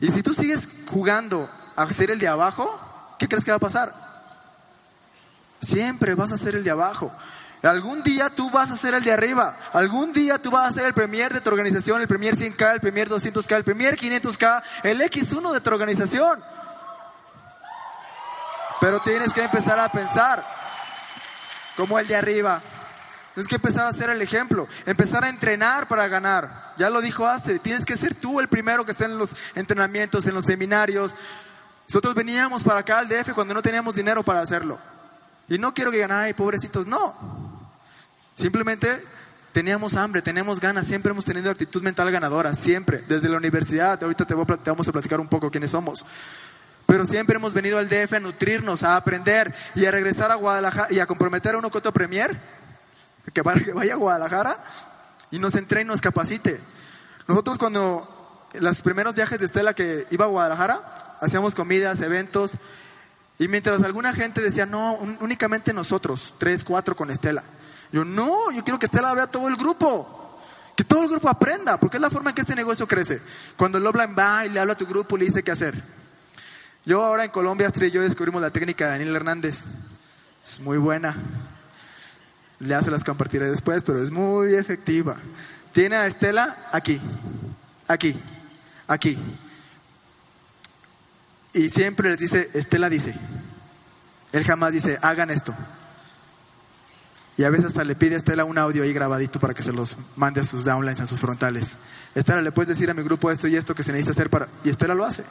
Y 0.00 0.08
si 0.08 0.22
tú 0.22 0.34
sigues 0.34 0.68
jugando 0.86 1.48
a 1.76 1.90
ser 1.90 2.10
el 2.10 2.18
de 2.18 2.28
abajo, 2.28 2.78
¿qué 3.18 3.26
crees 3.26 3.44
que 3.46 3.52
va 3.52 3.56
a 3.56 3.60
pasar? 3.60 3.94
Siempre 5.62 6.14
vas 6.14 6.30
a 6.30 6.36
ser 6.36 6.56
el 6.56 6.64
de 6.64 6.72
abajo. 6.72 7.10
Algún 7.64 8.02
día 8.02 8.28
tú 8.28 8.50
vas 8.50 8.70
a 8.70 8.76
ser 8.76 8.94
el 8.94 9.02
de 9.02 9.12
arriba. 9.12 9.56
Algún 9.72 10.12
día 10.12 10.38
tú 10.38 10.50
vas 10.50 10.68
a 10.68 10.72
ser 10.72 10.84
el 10.84 10.92
premier 10.92 11.32
de 11.32 11.40
tu 11.40 11.48
organización, 11.48 12.02
el 12.02 12.08
premier 12.08 12.36
100K, 12.36 12.74
el 12.74 12.80
premier 12.80 13.08
200K, 13.08 13.56
el 13.56 13.64
premier 13.64 13.96
500K, 13.96 14.62
el 14.82 15.00
X1 15.00 15.52
de 15.52 15.60
tu 15.60 15.70
organización. 15.70 16.44
Pero 18.80 19.00
tienes 19.00 19.32
que 19.32 19.42
empezar 19.42 19.80
a 19.80 19.90
pensar 19.90 20.44
como 21.74 21.98
el 21.98 22.06
de 22.06 22.16
arriba. 22.16 22.60
Tienes 23.32 23.48
que 23.48 23.56
empezar 23.56 23.86
a 23.86 23.92
ser 23.92 24.10
el 24.10 24.20
ejemplo, 24.20 24.68
empezar 24.84 25.24
a 25.24 25.30
entrenar 25.30 25.88
para 25.88 26.06
ganar. 26.06 26.74
Ya 26.76 26.90
lo 26.90 27.00
dijo 27.00 27.26
Astrid, 27.26 27.60
tienes 27.60 27.86
que 27.86 27.96
ser 27.96 28.14
tú 28.14 28.40
el 28.40 28.48
primero 28.48 28.84
que 28.84 28.92
esté 28.92 29.06
en 29.06 29.16
los 29.16 29.34
entrenamientos, 29.54 30.26
en 30.26 30.34
los 30.34 30.44
seminarios. 30.44 31.16
Nosotros 31.88 32.14
veníamos 32.14 32.62
para 32.62 32.80
acá 32.80 32.98
al 32.98 33.08
DF 33.08 33.32
cuando 33.32 33.54
no 33.54 33.62
teníamos 33.62 33.94
dinero 33.94 34.22
para 34.22 34.40
hacerlo. 34.40 34.78
Y 35.48 35.58
no 35.58 35.72
quiero 35.72 35.90
que 35.90 36.34
pobrecitos, 36.36 36.86
no. 36.86 37.43
Simplemente 38.34 39.02
teníamos 39.52 39.96
hambre, 39.96 40.22
teníamos 40.22 40.60
ganas, 40.60 40.86
siempre 40.86 41.12
hemos 41.12 41.24
tenido 41.24 41.50
actitud 41.50 41.82
mental 41.82 42.10
ganadora, 42.10 42.54
siempre, 42.54 43.04
desde 43.08 43.28
la 43.28 43.36
universidad. 43.36 44.02
Ahorita 44.02 44.24
te, 44.24 44.34
te 44.34 44.70
vamos 44.70 44.88
a 44.88 44.92
platicar 44.92 45.20
un 45.20 45.28
poco 45.28 45.50
quiénes 45.50 45.70
somos. 45.70 46.04
Pero 46.86 47.06
siempre 47.06 47.36
hemos 47.36 47.54
venido 47.54 47.78
al 47.78 47.88
DF 47.88 48.14
a 48.14 48.20
nutrirnos, 48.20 48.82
a 48.82 48.96
aprender 48.96 49.54
y 49.74 49.86
a 49.86 49.90
regresar 49.90 50.30
a 50.30 50.34
Guadalajara 50.34 50.92
y 50.92 50.98
a 50.98 51.06
comprometer 51.06 51.54
a 51.54 51.58
uno 51.58 51.70
con 51.70 51.80
premier 51.80 52.38
que 53.32 53.40
vaya 53.40 53.94
a 53.94 53.96
Guadalajara 53.96 54.62
y 55.30 55.38
nos 55.38 55.54
entrene 55.54 55.82
y 55.82 55.86
nos 55.86 56.00
capacite. 56.00 56.60
Nosotros 57.26 57.56
cuando 57.56 58.48
los 58.54 58.82
primeros 58.82 59.14
viajes 59.14 59.38
de 59.38 59.46
Estela 59.46 59.74
que 59.74 60.06
iba 60.10 60.26
a 60.26 60.28
Guadalajara, 60.28 61.16
hacíamos 61.20 61.54
comidas, 61.54 62.00
eventos, 62.02 62.58
y 63.38 63.48
mientras 63.48 63.82
alguna 63.82 64.12
gente 64.12 64.40
decía, 64.40 64.66
no, 64.66 64.94
únicamente 65.20 65.72
nosotros, 65.72 66.34
tres, 66.38 66.62
cuatro 66.62 66.94
con 66.94 67.10
Estela. 67.10 67.42
Yo, 67.94 68.04
no, 68.04 68.50
yo 68.50 68.64
quiero 68.64 68.76
que 68.76 68.86
Estela 68.86 69.14
vea 69.14 69.28
todo 69.28 69.46
el 69.46 69.54
grupo. 69.54 70.40
Que 70.74 70.82
todo 70.82 71.04
el 71.04 71.08
grupo 71.08 71.28
aprenda, 71.28 71.78
porque 71.78 71.98
es 71.98 72.00
la 72.00 72.10
forma 72.10 72.30
en 72.30 72.34
que 72.34 72.40
este 72.40 72.56
negocio 72.56 72.88
crece. 72.88 73.22
Cuando 73.56 73.78
el 73.78 73.86
Oblan 73.86 74.16
va 74.18 74.44
y 74.44 74.48
le 74.48 74.58
habla 74.58 74.72
a 74.72 74.76
tu 74.76 74.84
grupo, 74.84 75.16
le 75.16 75.26
dice 75.26 75.44
qué 75.44 75.52
hacer. 75.52 75.80
Yo 76.84 77.04
ahora 77.04 77.24
en 77.24 77.30
Colombia, 77.30 77.68
Astrid 77.68 77.86
y 77.86 77.90
yo 77.92 78.02
descubrimos 78.02 78.42
la 78.42 78.50
técnica 78.50 78.86
de 78.86 78.90
Daniel 78.90 79.14
Hernández. 79.14 79.62
Es 80.44 80.58
muy 80.58 80.76
buena. 80.76 81.14
Ya 82.58 82.82
se 82.82 82.90
las 82.90 83.04
compartiré 83.04 83.48
después, 83.48 83.84
pero 83.84 84.02
es 84.02 84.10
muy 84.10 84.56
efectiva. 84.56 85.14
Tiene 85.70 85.94
a 85.94 86.06
Estela 86.08 86.68
aquí, 86.72 87.00
aquí, 87.86 88.20
aquí. 88.88 89.16
Y 91.52 91.68
siempre 91.68 92.10
les 92.10 92.18
dice, 92.18 92.50
Estela 92.54 92.88
dice. 92.88 93.14
Él 94.32 94.42
jamás 94.42 94.72
dice, 94.72 94.98
hagan 95.00 95.30
esto. 95.30 95.54
Y 97.36 97.42
a 97.42 97.50
veces 97.50 97.66
hasta 97.66 97.82
le 97.84 97.96
pide 97.96 98.14
a 98.14 98.18
Estela 98.18 98.44
un 98.44 98.58
audio 98.58 98.84
ahí 98.84 98.92
grabadito 98.92 99.40
para 99.40 99.54
que 99.54 99.62
se 99.62 99.72
los 99.72 99.96
mande 100.16 100.40
a 100.40 100.44
sus 100.44 100.64
downlines, 100.64 101.00
a 101.00 101.06
sus 101.06 101.18
frontales. 101.18 101.76
Estela, 102.14 102.42
¿le 102.42 102.52
puedes 102.52 102.68
decir 102.68 102.90
a 102.90 102.94
mi 102.94 103.02
grupo 103.02 103.30
esto 103.30 103.48
y 103.48 103.56
esto 103.56 103.74
que 103.74 103.82
se 103.82 103.90
necesita 103.90 104.12
hacer 104.12 104.30
para...? 104.30 104.48
Y 104.62 104.70
Estela 104.70 104.94
lo 104.94 105.04
hace. 105.04 105.24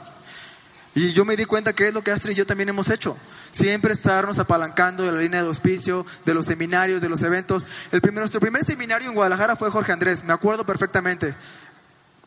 Y 0.94 1.12
yo 1.12 1.24
me 1.24 1.36
di 1.36 1.44
cuenta 1.44 1.72
que 1.72 1.88
es 1.88 1.94
lo 1.94 2.04
que 2.04 2.12
Astrid 2.12 2.34
y 2.34 2.36
yo 2.36 2.46
también 2.46 2.68
hemos 2.68 2.90
hecho. 2.90 3.16
Siempre 3.50 3.92
estarnos 3.92 4.38
apalancando 4.38 5.02
de 5.02 5.12
la 5.12 5.18
línea 5.18 5.42
de 5.42 5.48
auspicio, 5.48 6.06
de 6.24 6.34
los 6.34 6.46
seminarios, 6.46 7.00
de 7.00 7.08
los 7.08 7.22
eventos. 7.22 7.66
El 7.90 8.00
primer, 8.00 8.20
nuestro 8.20 8.40
primer 8.40 8.64
seminario 8.64 9.08
en 9.08 9.14
Guadalajara 9.14 9.56
fue 9.56 9.70
Jorge 9.70 9.92
Andrés, 9.92 10.22
me 10.24 10.32
acuerdo 10.32 10.64
perfectamente. 10.64 11.34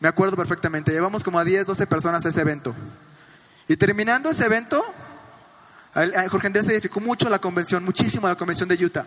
Me 0.00 0.08
acuerdo 0.08 0.36
perfectamente. 0.36 0.92
Llevamos 0.92 1.24
como 1.24 1.38
a 1.38 1.44
10, 1.44 1.66
12 1.66 1.86
personas 1.86 2.26
a 2.26 2.28
ese 2.28 2.40
evento. 2.40 2.74
Y 3.68 3.76
terminando 3.76 4.30
ese 4.30 4.44
evento, 4.44 4.84
Jorge 6.28 6.46
Andrés 6.46 6.66
se 6.66 6.72
edificó 6.72 7.00
mucho 7.00 7.28
la 7.28 7.38
convención, 7.38 7.84
muchísimo 7.84 8.28
la 8.28 8.36
convención 8.36 8.68
de 8.68 8.84
Utah. 8.84 9.06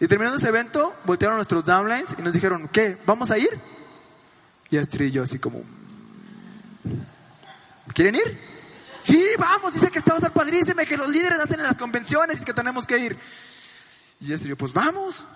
Y 0.00 0.08
terminando 0.08 0.38
ese 0.38 0.48
evento, 0.48 0.94
voltearon 1.04 1.36
nuestros 1.36 1.62
downlines 1.64 2.16
y 2.18 2.22
nos 2.22 2.32
dijeron, 2.32 2.68
¿qué? 2.68 2.96
¿Vamos 3.04 3.30
a 3.30 3.36
ir? 3.36 3.50
Y 4.70 4.78
Astrid 4.78 5.08
y 5.08 5.10
yo 5.10 5.22
así 5.22 5.38
como, 5.38 5.62
¿quieren 7.92 8.14
ir? 8.14 8.40
Sí, 9.02 9.22
vamos, 9.38 9.74
dice 9.74 9.90
que 9.90 9.98
está 9.98 10.14
a 10.14 10.16
estar 10.16 10.32
padrísimo, 10.32 10.80
que 10.86 10.96
los 10.96 11.08
líderes 11.08 11.38
hacen 11.38 11.60
en 11.60 11.66
las 11.66 11.76
convenciones 11.76 12.40
y 12.40 12.44
que 12.44 12.54
tenemos 12.54 12.86
que 12.86 12.98
ir. 12.98 13.18
Y 14.20 14.32
este 14.32 14.48
yo, 14.48 14.56
pues 14.56 14.72
vamos. 14.72 15.26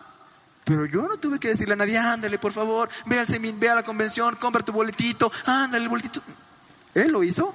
Pero 0.65 0.87
yo 0.87 1.03
no 1.03 1.19
tuve 1.19 1.39
que 1.39 1.49
decirle 1.49 1.75
a 1.75 1.77
nadie, 1.77 1.99
ándale, 1.99 2.39
por 2.39 2.53
favor, 2.53 2.89
ve 3.05 3.19
al 3.19 3.27
semin, 3.27 3.61
ve 3.61 3.69
a 3.69 3.75
la 3.75 3.83
convención, 3.83 4.37
compra 4.37 4.65
tu 4.65 4.73
boletito, 4.73 5.31
ándale 5.45 5.85
el 5.85 5.91
boletito. 5.91 6.23
Él 6.95 7.13
lo 7.13 7.23
hizo. 7.23 7.55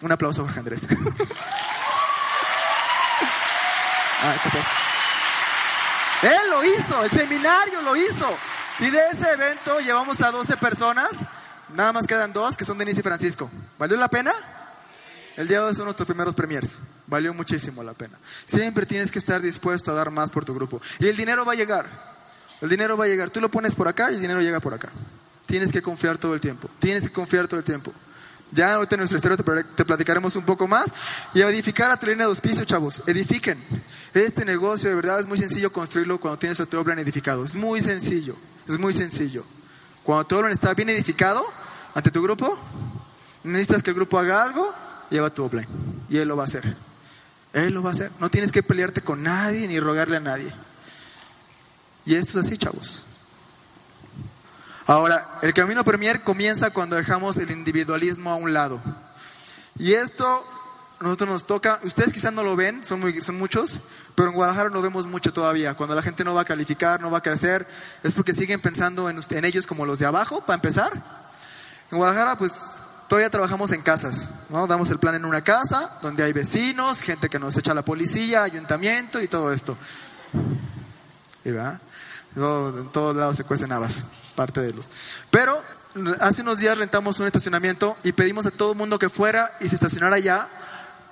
Un 0.00 0.12
aplauso 0.12 0.40
a 0.42 0.44
Jorge 0.44 0.60
Andrés. 0.60 0.86
Él 6.22 6.50
lo 6.50 6.64
hizo, 6.64 7.04
el 7.04 7.10
seminario 7.10 7.80
lo 7.82 7.96
hizo. 7.96 8.36
Y 8.80 8.90
de 8.90 9.00
ese 9.12 9.30
evento 9.32 9.80
llevamos 9.80 10.20
a 10.20 10.30
12 10.30 10.56
personas. 10.56 11.10
Nada 11.74 11.92
más 11.92 12.06
quedan 12.06 12.32
dos, 12.32 12.56
que 12.56 12.64
son 12.64 12.78
Denise 12.78 13.00
y 13.00 13.02
Francisco. 13.02 13.50
¿Valió 13.78 13.96
la 13.96 14.08
pena? 14.08 14.32
El 15.36 15.46
día 15.46 15.60
de 15.60 15.66
hoy 15.66 15.74
son 15.74 15.84
nuestros 15.84 16.06
primeros 16.06 16.34
premiers. 16.34 16.78
Valió 17.06 17.32
muchísimo 17.32 17.82
la 17.84 17.94
pena. 17.94 18.18
Siempre 18.44 18.86
tienes 18.86 19.12
que 19.12 19.20
estar 19.20 19.40
dispuesto 19.40 19.92
a 19.92 19.94
dar 19.94 20.10
más 20.10 20.30
por 20.30 20.44
tu 20.44 20.54
grupo. 20.54 20.80
Y 20.98 21.06
el 21.06 21.16
dinero 21.16 21.44
va 21.44 21.52
a 21.52 21.56
llegar. 21.56 21.86
El 22.60 22.68
dinero 22.68 22.96
va 22.96 23.04
a 23.04 23.08
llegar. 23.08 23.30
Tú 23.30 23.40
lo 23.40 23.48
pones 23.48 23.74
por 23.74 23.86
acá 23.86 24.10
y 24.10 24.16
el 24.16 24.20
dinero 24.20 24.40
llega 24.40 24.58
por 24.58 24.74
acá. 24.74 24.88
Tienes 25.46 25.70
que 25.70 25.80
confiar 25.80 26.18
todo 26.18 26.34
el 26.34 26.40
tiempo. 26.40 26.68
Tienes 26.80 27.04
que 27.04 27.12
confiar 27.12 27.46
todo 27.46 27.60
el 27.60 27.64
tiempo. 27.64 27.92
Ya 28.50 28.74
ahorita 28.74 28.94
en 28.94 29.00
nuestra 29.00 29.16
historia 29.16 29.36
te 29.76 29.84
platicaremos 29.84 30.34
un 30.36 30.44
poco 30.44 30.66
más. 30.66 30.92
Y 31.34 31.40
edificar 31.42 31.90
a 31.90 31.96
tu 31.98 32.06
línea 32.06 32.26
de 32.26 32.30
auspicio, 32.30 32.64
chavos. 32.64 33.02
Edifiquen. 33.06 33.58
Este 34.14 34.44
negocio 34.44 34.88
de 34.88 34.96
verdad 34.96 35.20
es 35.20 35.26
muy 35.26 35.38
sencillo 35.38 35.72
construirlo 35.72 36.18
cuando 36.18 36.38
tienes 36.38 36.58
a 36.60 36.66
tu 36.66 36.78
obra 36.78 36.98
edificado. 37.00 37.44
Es 37.44 37.56
muy 37.56 37.80
sencillo. 37.80 38.34
Es 38.68 38.78
muy 38.78 38.92
sencillo. 38.92 39.44
Cuando 40.02 40.24
tu 40.24 40.36
obra 40.36 40.50
está 40.50 40.72
bien 40.74 40.88
edificado 40.88 41.44
ante 41.94 42.10
tu 42.10 42.22
grupo, 42.22 42.58
necesitas 43.44 43.82
que 43.82 43.90
el 43.90 43.96
grupo 43.96 44.18
haga 44.18 44.42
algo 44.42 44.74
lleva 45.10 45.32
tu 45.32 45.44
offline. 45.44 45.68
Y 46.08 46.16
Él 46.16 46.28
lo 46.28 46.36
va 46.36 46.44
a 46.44 46.46
hacer. 46.46 46.76
Él 47.52 47.74
lo 47.74 47.82
va 47.82 47.90
a 47.90 47.92
hacer. 47.92 48.10
No 48.20 48.30
tienes 48.30 48.52
que 48.52 48.62
pelearte 48.62 49.02
con 49.02 49.22
nadie 49.22 49.68
ni 49.68 49.80
rogarle 49.80 50.16
a 50.16 50.20
nadie. 50.20 50.52
Y 52.04 52.14
esto 52.14 52.40
es 52.40 52.46
así, 52.46 52.56
chavos. 52.56 53.02
Ahora, 54.88 55.28
el 55.42 55.52
camino 55.52 55.84
premier 55.84 56.22
comienza 56.22 56.70
cuando 56.70 56.96
dejamos 56.96 57.36
el 57.36 57.50
individualismo 57.50 58.30
a 58.30 58.36
un 58.36 58.54
lado. 58.54 58.80
Y 59.78 59.92
esto 59.92 60.42
nosotros 60.98 61.28
nos 61.28 61.46
toca, 61.46 61.78
ustedes 61.82 62.10
quizás 62.10 62.32
no 62.32 62.42
lo 62.42 62.56
ven, 62.56 62.82
son, 62.86 63.00
muy, 63.00 63.20
son 63.20 63.36
muchos, 63.36 63.82
pero 64.14 64.30
en 64.30 64.34
Guadalajara 64.34 64.70
lo 64.70 64.80
vemos 64.80 65.06
mucho 65.06 65.30
todavía. 65.30 65.74
Cuando 65.74 65.94
la 65.94 66.00
gente 66.00 66.24
no 66.24 66.34
va 66.34 66.40
a 66.40 66.44
calificar, 66.46 67.02
no 67.02 67.10
va 67.10 67.18
a 67.18 67.22
crecer, 67.22 67.68
es 68.02 68.14
porque 68.14 68.32
siguen 68.32 68.62
pensando 68.62 69.10
en, 69.10 69.20
en 69.28 69.44
ellos 69.44 69.66
como 69.66 69.84
los 69.84 69.98
de 69.98 70.06
abajo, 70.06 70.40
para 70.40 70.54
empezar. 70.54 70.90
En 71.90 71.98
Guadalajara, 71.98 72.38
pues 72.38 72.54
todavía 73.08 73.28
trabajamos 73.28 73.72
en 73.72 73.82
casas, 73.82 74.30
¿no? 74.48 74.66
Damos 74.66 74.88
el 74.88 74.98
plan 74.98 75.14
en 75.14 75.26
una 75.26 75.44
casa, 75.44 75.98
donde 76.00 76.22
hay 76.22 76.32
vecinos, 76.32 77.02
gente 77.02 77.28
que 77.28 77.38
nos 77.38 77.58
echa 77.58 77.74
la 77.74 77.82
policía, 77.82 78.42
ayuntamiento 78.42 79.20
y 79.20 79.28
todo 79.28 79.52
esto. 79.52 79.76
¿Y 81.44 81.50
va? 81.50 81.78
en 82.36 82.88
todos 82.92 83.16
lados 83.16 83.36
se 83.36 83.44
cuecen 83.44 83.72
habas, 83.72 84.04
parte 84.38 84.60
de 84.60 84.72
los. 84.72 84.88
Pero 85.32 85.60
hace 86.20 86.42
unos 86.42 86.58
días 86.58 86.78
rentamos 86.78 87.18
un 87.18 87.26
estacionamiento 87.26 87.96
y 88.04 88.12
pedimos 88.12 88.46
a 88.46 88.52
todo 88.52 88.70
el 88.70 88.78
mundo 88.78 88.96
que 88.96 89.08
fuera 89.08 89.56
y 89.60 89.66
se 89.66 89.74
estacionara 89.74 90.14
allá 90.14 90.46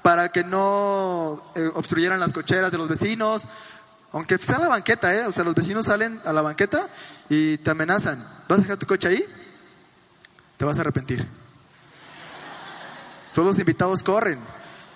para 0.00 0.30
que 0.30 0.44
no 0.44 1.42
eh, 1.56 1.68
obstruyeran 1.74 2.20
las 2.20 2.32
cocheras 2.32 2.70
de 2.70 2.78
los 2.78 2.88
vecinos. 2.88 3.48
Aunque 4.12 4.38
sea 4.38 4.60
la 4.60 4.68
banqueta, 4.68 5.12
¿eh? 5.12 5.26
O 5.26 5.32
sea, 5.32 5.42
los 5.42 5.56
vecinos 5.56 5.86
salen 5.86 6.20
a 6.24 6.32
la 6.32 6.40
banqueta 6.40 6.86
y 7.28 7.58
te 7.58 7.72
amenazan. 7.72 8.24
¿Vas 8.48 8.60
a 8.60 8.62
dejar 8.62 8.76
tu 8.76 8.86
coche 8.86 9.08
ahí? 9.08 9.24
Te 10.56 10.64
vas 10.64 10.78
a 10.78 10.82
arrepentir. 10.82 11.26
Todos 13.34 13.48
los 13.48 13.58
invitados 13.58 14.04
corren. 14.04 14.38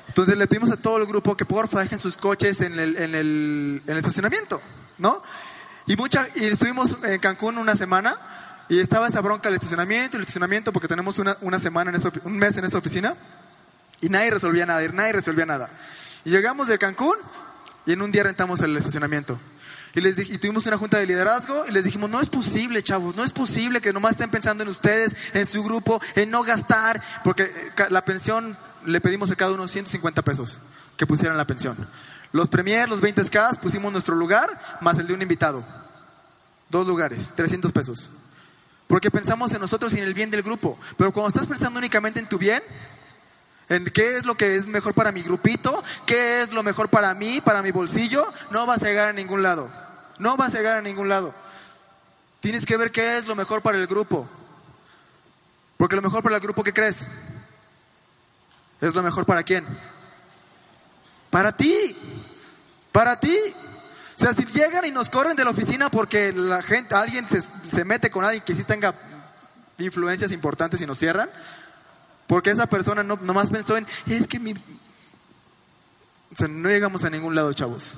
Entonces 0.06 0.36
le 0.36 0.46
pedimos 0.46 0.70
a 0.70 0.76
todo 0.76 0.98
el 0.98 1.06
grupo 1.06 1.36
que 1.36 1.44
porfa 1.44 1.80
dejen 1.80 1.98
sus 1.98 2.16
coches 2.16 2.60
en 2.60 2.78
el, 2.78 2.96
en 2.96 3.14
el, 3.16 3.82
en 3.84 3.90
el 3.90 3.98
estacionamiento, 3.98 4.62
¿no? 4.98 5.20
Y, 5.90 5.96
mucha, 5.96 6.28
y 6.36 6.44
estuvimos 6.44 6.98
en 7.02 7.18
Cancún 7.18 7.58
una 7.58 7.74
semana 7.74 8.16
y 8.68 8.78
estaba 8.78 9.08
esa 9.08 9.20
bronca 9.20 9.48
del 9.48 9.56
estacionamiento, 9.56 10.16
el 10.16 10.20
estacionamiento, 10.20 10.72
porque 10.72 10.86
tenemos 10.86 11.18
una, 11.18 11.36
una 11.40 11.58
semana, 11.58 11.90
en 11.90 11.96
esa, 11.96 12.12
un 12.22 12.38
mes 12.38 12.56
en 12.56 12.64
esa 12.64 12.78
oficina. 12.78 13.16
Y 14.00 14.08
nadie 14.08 14.30
resolvía 14.30 14.64
nada, 14.66 14.84
y 14.84 14.88
nadie 14.90 15.14
resolvía 15.14 15.46
nada. 15.46 15.68
Y 16.24 16.30
llegamos 16.30 16.68
de 16.68 16.78
Cancún 16.78 17.16
y 17.86 17.90
en 17.90 18.02
un 18.02 18.12
día 18.12 18.22
rentamos 18.22 18.60
el 18.60 18.76
estacionamiento. 18.76 19.36
Y, 19.92 20.00
les 20.00 20.16
y 20.16 20.38
tuvimos 20.38 20.64
una 20.66 20.78
junta 20.78 20.96
de 20.98 21.06
liderazgo 21.06 21.66
y 21.66 21.72
les 21.72 21.82
dijimos, 21.82 22.08
no 22.08 22.20
es 22.20 22.28
posible, 22.28 22.84
chavos, 22.84 23.16
no 23.16 23.24
es 23.24 23.32
posible 23.32 23.80
que 23.80 23.92
nomás 23.92 24.12
estén 24.12 24.30
pensando 24.30 24.62
en 24.62 24.68
ustedes, 24.68 25.16
en 25.34 25.44
su 25.44 25.64
grupo, 25.64 26.00
en 26.14 26.30
no 26.30 26.44
gastar, 26.44 27.02
porque 27.24 27.72
eh, 27.76 27.86
la 27.90 28.04
pensión 28.04 28.56
le 28.86 29.00
pedimos 29.00 29.32
a 29.32 29.34
cada 29.34 29.50
uno 29.50 29.66
150 29.66 30.22
pesos 30.22 30.58
que 30.96 31.04
pusieran 31.04 31.36
la 31.36 31.48
pensión. 31.48 31.76
Los 32.30 32.48
premier, 32.48 32.88
los 32.88 33.00
20 33.00 33.24
SKs, 33.24 33.58
pusimos 33.60 33.90
nuestro 33.90 34.14
lugar 34.14 34.78
más 34.80 35.00
el 35.00 35.08
de 35.08 35.14
un 35.14 35.22
invitado. 35.22 35.79
Dos 36.70 36.86
lugares, 36.86 37.34
300 37.34 37.72
pesos. 37.72 38.08
Porque 38.86 39.10
pensamos 39.10 39.52
en 39.52 39.60
nosotros 39.60 39.94
y 39.94 39.98
en 39.98 40.04
el 40.04 40.14
bien 40.14 40.30
del 40.30 40.42
grupo. 40.42 40.78
Pero 40.96 41.12
cuando 41.12 41.28
estás 41.28 41.46
pensando 41.46 41.78
únicamente 41.78 42.20
en 42.20 42.28
tu 42.28 42.38
bien, 42.38 42.62
en 43.68 43.84
qué 43.84 44.16
es 44.16 44.24
lo 44.24 44.36
que 44.36 44.56
es 44.56 44.66
mejor 44.66 44.94
para 44.94 45.12
mi 45.12 45.22
grupito, 45.22 45.84
qué 46.06 46.42
es 46.42 46.52
lo 46.52 46.62
mejor 46.62 46.88
para 46.88 47.14
mí, 47.14 47.40
para 47.40 47.62
mi 47.62 47.70
bolsillo, 47.70 48.32
no 48.50 48.66
vas 48.66 48.82
a 48.82 48.86
llegar 48.86 49.08
a 49.08 49.12
ningún 49.12 49.42
lado. 49.42 49.70
No 50.18 50.36
vas 50.36 50.54
a 50.54 50.58
llegar 50.58 50.76
a 50.76 50.82
ningún 50.82 51.08
lado. 51.08 51.34
Tienes 52.40 52.66
que 52.66 52.76
ver 52.76 52.90
qué 52.90 53.16
es 53.16 53.26
lo 53.26 53.36
mejor 53.36 53.62
para 53.62 53.78
el 53.78 53.86
grupo. 53.86 54.28
Porque 55.76 55.96
lo 55.96 56.02
mejor 56.02 56.22
para 56.22 56.36
el 56.36 56.42
grupo, 56.42 56.62
¿qué 56.62 56.72
crees? 56.72 57.06
¿Es 58.80 58.94
lo 58.94 59.02
mejor 59.02 59.24
para 59.24 59.42
quién? 59.42 59.64
Para 61.30 61.52
ti. 61.52 61.96
Para 62.92 63.18
ti. 63.20 63.36
O 64.20 64.22
sea, 64.22 64.34
si 64.34 64.44
llegan 64.44 64.84
y 64.84 64.90
nos 64.90 65.08
corren 65.08 65.34
de 65.34 65.44
la 65.44 65.50
oficina 65.50 65.90
porque 65.90 66.30
la 66.30 66.60
gente, 66.60 66.94
alguien 66.94 67.26
se, 67.30 67.40
se 67.40 67.84
mete 67.86 68.10
con 68.10 68.22
alguien 68.22 68.44
que 68.44 68.54
sí 68.54 68.64
tenga 68.64 68.94
influencias 69.78 70.30
importantes 70.30 70.78
y 70.82 70.86
nos 70.86 70.98
cierran, 70.98 71.30
porque 72.26 72.50
esa 72.50 72.66
persona 72.66 73.02
no 73.02 73.18
nomás 73.22 73.48
pensó 73.48 73.78
en, 73.78 73.86
es 74.06 74.28
que 74.28 74.38
mi... 74.38 74.52
O 74.52 76.36
sea, 76.36 76.48
no 76.48 76.68
llegamos 76.68 77.02
a 77.04 77.08
ningún 77.08 77.34
lado, 77.34 77.50
chavos. 77.54 77.94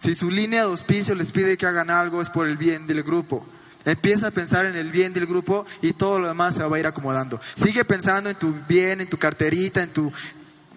Si 0.00 0.16
su 0.16 0.32
línea 0.32 0.64
de 0.64 0.66
auspicio 0.66 1.14
les 1.14 1.30
pide 1.30 1.56
que 1.56 1.66
hagan 1.66 1.90
algo, 1.90 2.20
es 2.20 2.28
por 2.28 2.48
el 2.48 2.56
bien 2.56 2.88
del 2.88 3.04
grupo. 3.04 3.46
Empieza 3.84 4.26
a 4.26 4.30
pensar 4.32 4.66
en 4.66 4.74
el 4.74 4.90
bien 4.90 5.12
del 5.12 5.26
grupo 5.26 5.64
y 5.80 5.92
todo 5.92 6.18
lo 6.18 6.26
demás 6.26 6.56
se 6.56 6.64
va 6.64 6.76
a 6.76 6.80
ir 6.80 6.88
acomodando. 6.88 7.40
Sigue 7.54 7.84
pensando 7.84 8.28
en 8.28 8.36
tu 8.36 8.52
bien, 8.68 9.00
en 9.00 9.08
tu 9.08 9.16
carterita, 9.16 9.80
en 9.80 9.92
tu... 9.92 10.12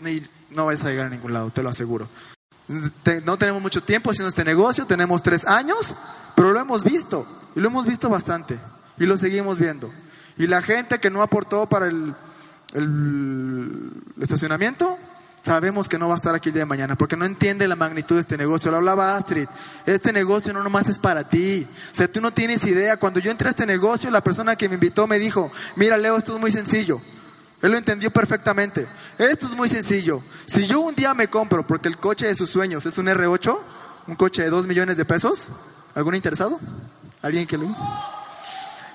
Y 0.05 0.21
no 0.51 0.67
vas 0.67 0.83
a 0.85 0.91
llegar 0.91 1.07
a 1.07 1.09
ningún 1.09 1.33
lado, 1.33 1.49
te 1.49 1.63
lo 1.63 1.69
aseguro. 1.69 2.07
No 3.23 3.37
tenemos 3.37 3.61
mucho 3.61 3.81
tiempo 3.81 4.11
haciendo 4.11 4.29
este 4.29 4.45
negocio, 4.45 4.85
tenemos 4.85 5.21
tres 5.21 5.45
años, 5.45 5.95
pero 6.35 6.53
lo 6.53 6.59
hemos 6.59 6.83
visto, 6.83 7.25
y 7.55 7.59
lo 7.59 7.67
hemos 7.67 7.85
visto 7.85 8.09
bastante, 8.09 8.59
y 8.97 9.05
lo 9.05 9.17
seguimos 9.17 9.59
viendo. 9.59 9.91
Y 10.37 10.47
la 10.47 10.61
gente 10.61 10.99
que 10.99 11.09
no 11.09 11.21
aportó 11.21 11.67
para 11.67 11.87
el 11.87 12.15
el 12.73 13.91
estacionamiento, 14.19 14.97
sabemos 15.43 15.89
que 15.89 15.97
no 15.97 16.07
va 16.07 16.15
a 16.15 16.17
estar 16.17 16.35
aquí 16.35 16.49
el 16.49 16.53
día 16.53 16.61
de 16.61 16.67
mañana, 16.67 16.95
porque 16.95 17.15
no 17.15 17.25
entiende 17.25 17.67
la 17.67 17.75
magnitud 17.75 18.15
de 18.15 18.21
este 18.21 18.37
negocio. 18.37 18.71
Lo 18.71 18.77
hablaba 18.77 19.15
Astrid, 19.15 19.47
este 19.85 20.13
negocio 20.13 20.53
no 20.53 20.63
nomás 20.63 20.89
es 20.89 20.99
para 20.99 21.27
ti. 21.27 21.65
O 21.91 21.95
sea, 21.95 22.11
tú 22.11 22.21
no 22.21 22.31
tienes 22.31 22.65
idea. 22.65 22.97
Cuando 22.97 23.19
yo 23.19 23.31
entré 23.31 23.47
a 23.47 23.51
este 23.51 23.65
negocio, 23.65 24.11
la 24.11 24.23
persona 24.23 24.55
que 24.55 24.69
me 24.69 24.75
invitó 24.75 25.07
me 25.07 25.19
dijo, 25.19 25.51
mira 25.75 25.97
Leo, 25.97 26.17
esto 26.17 26.35
es 26.35 26.39
muy 26.39 26.51
sencillo. 26.51 27.01
Él 27.61 27.71
lo 27.71 27.77
entendió 27.77 28.09
perfectamente. 28.11 28.87
Esto 29.17 29.47
es 29.47 29.55
muy 29.55 29.67
sencillo. 29.67 30.21
Si 30.45 30.65
yo 30.65 30.79
un 30.79 30.95
día 30.95 31.13
me 31.13 31.27
compro, 31.27 31.65
porque 31.67 31.89
el 31.89 31.97
coche 31.97 32.27
de 32.27 32.35
sus 32.35 32.49
sueños 32.49 32.85
es 32.85 32.97
un 32.97 33.07
R8, 33.07 33.59
un 34.07 34.15
coche 34.15 34.43
de 34.43 34.49
2 34.49 34.65
millones 34.65 34.97
de 34.97 35.05
pesos, 35.05 35.49
¿algún 35.93 36.15
interesado? 36.15 36.59
¿Alguien 37.21 37.45
que 37.45 37.57
lo... 37.57 37.67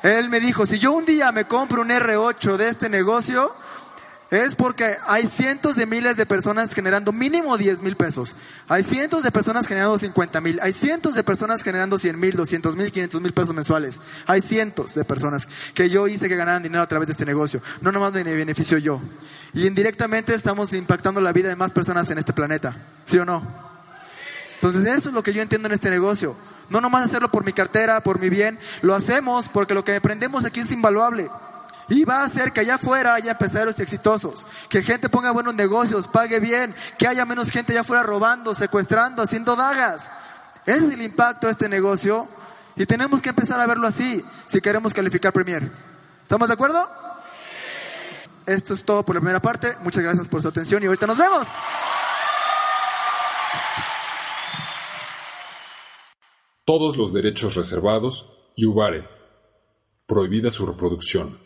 Él 0.02 0.28
me 0.28 0.40
dijo, 0.40 0.66
si 0.66 0.78
yo 0.78 0.92
un 0.92 1.04
día 1.04 1.32
me 1.32 1.46
compro 1.46 1.82
un 1.82 1.88
R8 1.88 2.56
de 2.56 2.68
este 2.68 2.88
negocio, 2.88 3.54
es 4.30 4.54
porque 4.54 4.96
hay 5.06 5.26
cientos 5.26 5.76
de 5.76 5.86
miles 5.86 6.16
de 6.16 6.26
personas 6.26 6.74
generando 6.74 7.12
mínimo 7.12 7.56
10 7.56 7.82
mil 7.82 7.96
pesos. 7.96 8.36
Hay 8.68 8.82
cientos 8.82 9.22
de 9.22 9.30
personas 9.30 9.66
generando 9.66 9.98
50 9.98 10.40
mil. 10.40 10.58
Hay 10.62 10.72
cientos 10.72 11.14
de 11.14 11.22
personas 11.22 11.62
generando 11.62 11.98
100 11.98 12.18
mil, 12.18 12.34
200 12.34 12.74
mil, 12.74 12.90
500 12.90 13.20
mil 13.20 13.32
pesos 13.32 13.54
mensuales. 13.54 14.00
Hay 14.26 14.40
cientos 14.42 14.94
de 14.94 15.04
personas 15.04 15.46
que 15.74 15.90
yo 15.90 16.08
hice 16.08 16.28
que 16.28 16.36
ganaran 16.36 16.62
dinero 16.62 16.82
a 16.82 16.88
través 16.88 17.06
de 17.06 17.12
este 17.12 17.26
negocio. 17.26 17.60
No 17.80 17.92
nomás 17.92 18.12
me 18.12 18.24
beneficio 18.24 18.78
yo. 18.78 19.00
Y 19.52 19.66
indirectamente 19.66 20.34
estamos 20.34 20.72
impactando 20.72 21.20
la 21.20 21.32
vida 21.32 21.48
de 21.48 21.56
más 21.56 21.70
personas 21.70 22.10
en 22.10 22.18
este 22.18 22.32
planeta. 22.32 22.76
¿Sí 23.04 23.18
o 23.18 23.24
no? 23.24 23.42
Entonces 24.54 24.84
eso 24.86 25.10
es 25.10 25.14
lo 25.14 25.22
que 25.22 25.34
yo 25.34 25.42
entiendo 25.42 25.68
en 25.68 25.74
este 25.74 25.90
negocio. 25.90 26.34
No 26.70 26.80
nomás 26.80 27.04
hacerlo 27.04 27.30
por 27.30 27.44
mi 27.44 27.52
cartera, 27.52 28.02
por 28.02 28.18
mi 28.18 28.30
bien. 28.30 28.58
Lo 28.80 28.94
hacemos 28.94 29.48
porque 29.48 29.74
lo 29.74 29.84
que 29.84 29.94
aprendemos 29.94 30.44
aquí 30.44 30.60
es 30.60 30.72
invaluable. 30.72 31.28
Y 31.88 32.04
va 32.04 32.20
a 32.20 32.24
hacer 32.24 32.52
que 32.52 32.60
allá 32.60 32.76
afuera 32.76 33.14
haya 33.14 33.32
empresarios 33.32 33.78
exitosos, 33.78 34.46
que 34.68 34.82
gente 34.82 35.08
ponga 35.08 35.30
buenos 35.32 35.54
negocios, 35.54 36.08
pague 36.08 36.40
bien, 36.40 36.74
que 36.98 37.06
haya 37.06 37.24
menos 37.24 37.50
gente 37.50 37.72
allá 37.72 37.82
afuera 37.82 38.02
robando, 38.02 38.54
secuestrando, 38.54 39.22
haciendo 39.22 39.54
dagas. 39.54 40.10
Ese 40.66 40.86
es 40.86 40.94
el 40.94 41.02
impacto 41.02 41.46
de 41.46 41.52
este 41.52 41.68
negocio 41.68 42.26
y 42.76 42.86
tenemos 42.86 43.20
que 43.20 43.28
empezar 43.28 43.60
a 43.60 43.66
verlo 43.66 43.86
así 43.86 44.24
si 44.46 44.60
queremos 44.60 44.94
calificar 44.94 45.32
Premier. 45.32 45.70
¿Estamos 46.22 46.48
de 46.48 46.54
acuerdo? 46.54 46.88
Esto 48.46 48.74
es 48.74 48.82
todo 48.82 49.02
por 49.04 49.14
la 49.14 49.20
primera 49.20 49.40
parte. 49.40 49.76
Muchas 49.82 50.02
gracias 50.02 50.28
por 50.28 50.42
su 50.42 50.48
atención 50.48 50.82
y 50.82 50.86
ahorita 50.86 51.06
nos 51.06 51.18
vemos. 51.18 51.46
Todos 56.64 56.96
los 56.96 57.12
derechos 57.12 57.54
reservados 57.54 58.30
y 58.56 58.64
Ubare. 58.64 59.06
Prohibida 60.06 60.50
su 60.50 60.64
reproducción. 60.66 61.43